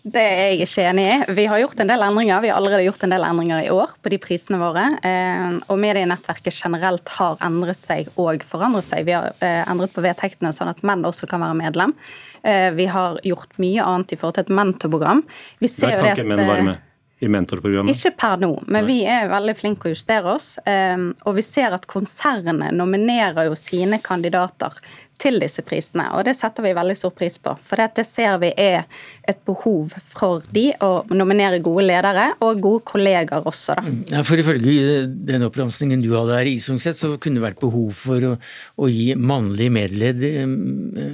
Det 0.07 0.21
er 0.21 0.37
jeg 0.51 0.59
ikke 0.63 0.83
enig 0.87 1.03
i. 1.03 1.15
Vi 1.35 1.45
har 1.51 1.59
gjort 1.59 1.81
en 1.83 1.89
del 1.89 2.03
endringer. 2.05 2.41
Vi 2.43 2.51
har 2.51 2.59
allerede 2.59 2.85
gjort 2.85 3.01
en 3.03 3.11
del 3.11 3.25
endringer 3.27 3.63
i 3.65 3.71
år 3.73 3.95
på 4.03 4.11
de 4.11 4.19
prisene 4.23 4.59
våre. 4.61 4.85
Eh, 5.07 5.57
og 5.67 5.79
medienettverket 5.83 6.55
generelt 6.55 7.11
har 7.17 7.39
endret 7.43 7.79
seg 7.79 8.11
og 8.15 8.43
forandret 8.47 8.87
seg. 8.87 9.07
Vi 9.07 9.15
har 9.15 9.31
eh, 9.43 9.63
endret 9.67 9.95
på 9.95 10.03
vedtektene 10.03 10.51
sånn 10.55 10.71
at 10.71 10.83
menn 10.87 11.07
også 11.07 11.27
kan 11.27 11.43
være 11.43 11.59
medlem. 11.59 11.95
Eh, 12.43 12.69
vi 12.75 12.87
har 12.91 13.19
gjort 13.27 13.59
mye 13.63 13.87
annet 13.87 14.11
i 14.11 14.19
forhold 14.19 14.39
til 14.39 14.47
et 14.47 14.57
mentorprogram. 14.59 15.23
Vi 15.63 15.71
ser 15.71 15.95
Der 15.95 16.03
kan 16.03 16.13
ikke 16.15 16.29
menn 16.35 16.51
være 16.51 16.67
med 16.71 16.83
i 17.19 17.29
mentorprogrammet? 17.31 17.95
Ikke 17.95 18.13
per 18.19 18.41
nå, 18.43 18.51
men 18.67 18.85
Nei. 18.85 18.89
vi 18.91 18.97
er 19.09 19.31
veldig 19.31 19.55
flinke 19.57 19.89
å 19.89 19.93
justere 19.93 20.35
oss. 20.35 20.51
Og 20.61 21.37
vi 21.37 21.43
ser 21.45 21.73
at 21.73 21.87
konsernet 21.89 22.75
nominerer 22.77 23.49
jo 23.49 23.57
sine 23.57 23.97
kandidater 24.03 24.77
til 25.21 25.39
disse 25.41 25.63
prisene. 25.65 26.07
Og 26.15 26.25
det 26.27 26.35
setter 26.37 26.65
vi 26.65 26.73
veldig 26.77 26.95
stor 26.97 27.13
pris 27.15 27.37
på. 27.41 27.53
For 27.63 27.81
det 27.81 28.05
ser 28.07 28.37
vi 28.41 28.51
er 28.57 28.85
et 29.27 29.39
behov 29.47 29.93
for 30.03 30.45
de 30.53 30.69
å 30.83 31.03
nominere 31.11 31.59
gode 31.63 31.85
ledere 31.87 32.29
og 32.43 32.61
gode 32.63 32.83
kolleger 32.87 33.45
også. 33.47 33.75
Da. 33.77 33.83
Mm. 33.85 34.03
Ja, 34.13 34.23
for 34.27 34.41
ifølge 34.41 35.05
den 35.27 35.45
oppramsingen 35.47 36.03
du 36.03 36.11
hadde 36.15 36.37
her 36.37 36.49
i 36.49 36.55
Isungset, 36.57 36.97
så 36.97 37.07
kunne 37.21 37.39
det 37.39 37.47
vært 37.47 37.61
behov 37.61 37.91
for 37.97 38.23
å, 38.23 38.33
å 38.77 38.89
gi 38.91 39.15
mannlige 39.17 39.71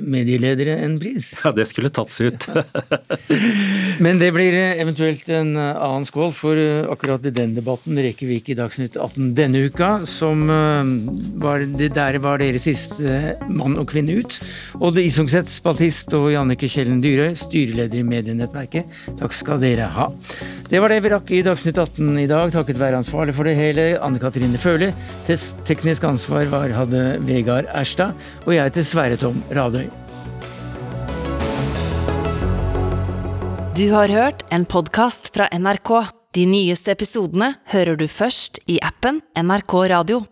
medieledere 0.04 0.78
en 0.84 1.00
pris? 1.02 1.34
Ja, 1.44 1.54
det 1.56 1.68
skulle 1.72 1.94
tatt 1.94 2.12
seg 2.14 2.34
ut. 2.34 2.42
Men 4.04 4.22
det 4.22 4.32
blir 4.36 4.54
eventuelt 4.58 5.30
en 5.34 5.56
annen 5.58 6.08
skål, 6.08 6.32
for 6.36 6.56
akkurat 6.94 7.26
i 7.28 7.34
den 7.34 7.56
debatten 7.58 7.98
reker 8.00 8.30
vi 8.30 8.40
ikke 8.42 8.54
i 8.54 8.60
Dagsnytt 8.60 8.98
18 9.00 9.34
denne 9.38 9.66
uka, 9.68 9.90
som 10.10 10.50
eh, 10.50 10.84
var, 11.42 11.66
det 11.80 11.94
der 11.98 12.20
var 12.24 12.42
deres 12.42 12.66
siste 12.68 13.38
mann 13.50 13.78
og 13.80 13.88
kvinne 13.90 13.93
ut. 13.94 14.40
Odd 14.82 14.98
Isungseth, 14.98 15.52
spaltist, 15.54 16.14
og 16.18 16.32
Jannike 16.34 16.70
Kjellen 16.72 17.02
Dyrøy, 17.04 17.34
styreleder 17.38 18.02
i 18.02 18.06
Medienettverket. 18.08 18.90
Takk 19.20 19.36
skal 19.38 19.62
dere 19.62 19.90
ha. 19.94 20.10
Det 20.70 20.82
var 20.82 20.90
det 20.90 21.02
vi 21.06 21.12
rakk 21.14 21.34
i 21.36 21.44
Dagsnytt 21.46 21.78
18 21.78 22.24
i 22.24 22.28
dag, 22.30 22.50
takket 22.54 22.80
være 22.82 23.04
ansvarlig 23.04 23.36
for 23.38 23.46
det 23.46 23.58
hele, 23.60 23.90
Anne 24.02 24.22
Katrine 24.22 24.58
Føhli. 24.58 24.90
Teknisk 25.28 26.08
ansvar 26.10 26.50
var, 26.50 26.74
hadde 26.74 27.04
Vegard 27.28 27.70
Erstad, 27.74 28.18
og 28.48 28.56
jeg 28.56 28.72
heter 28.72 28.88
Sverre 28.88 29.20
Tom 29.20 29.44
Radøy. 29.54 29.86
Du 33.74 33.88
har 33.90 34.10
hørt 34.14 34.44
en 34.54 34.68
podkast 34.70 35.32
fra 35.34 35.48
NRK. 35.50 35.96
De 36.34 36.44
nyeste 36.46 36.94
episodene 36.94 37.56
hører 37.74 37.98
du 37.98 38.08
først 38.10 38.58
i 38.70 38.80
appen 38.82 39.22
NRK 39.38 39.74
Radio. 39.90 40.24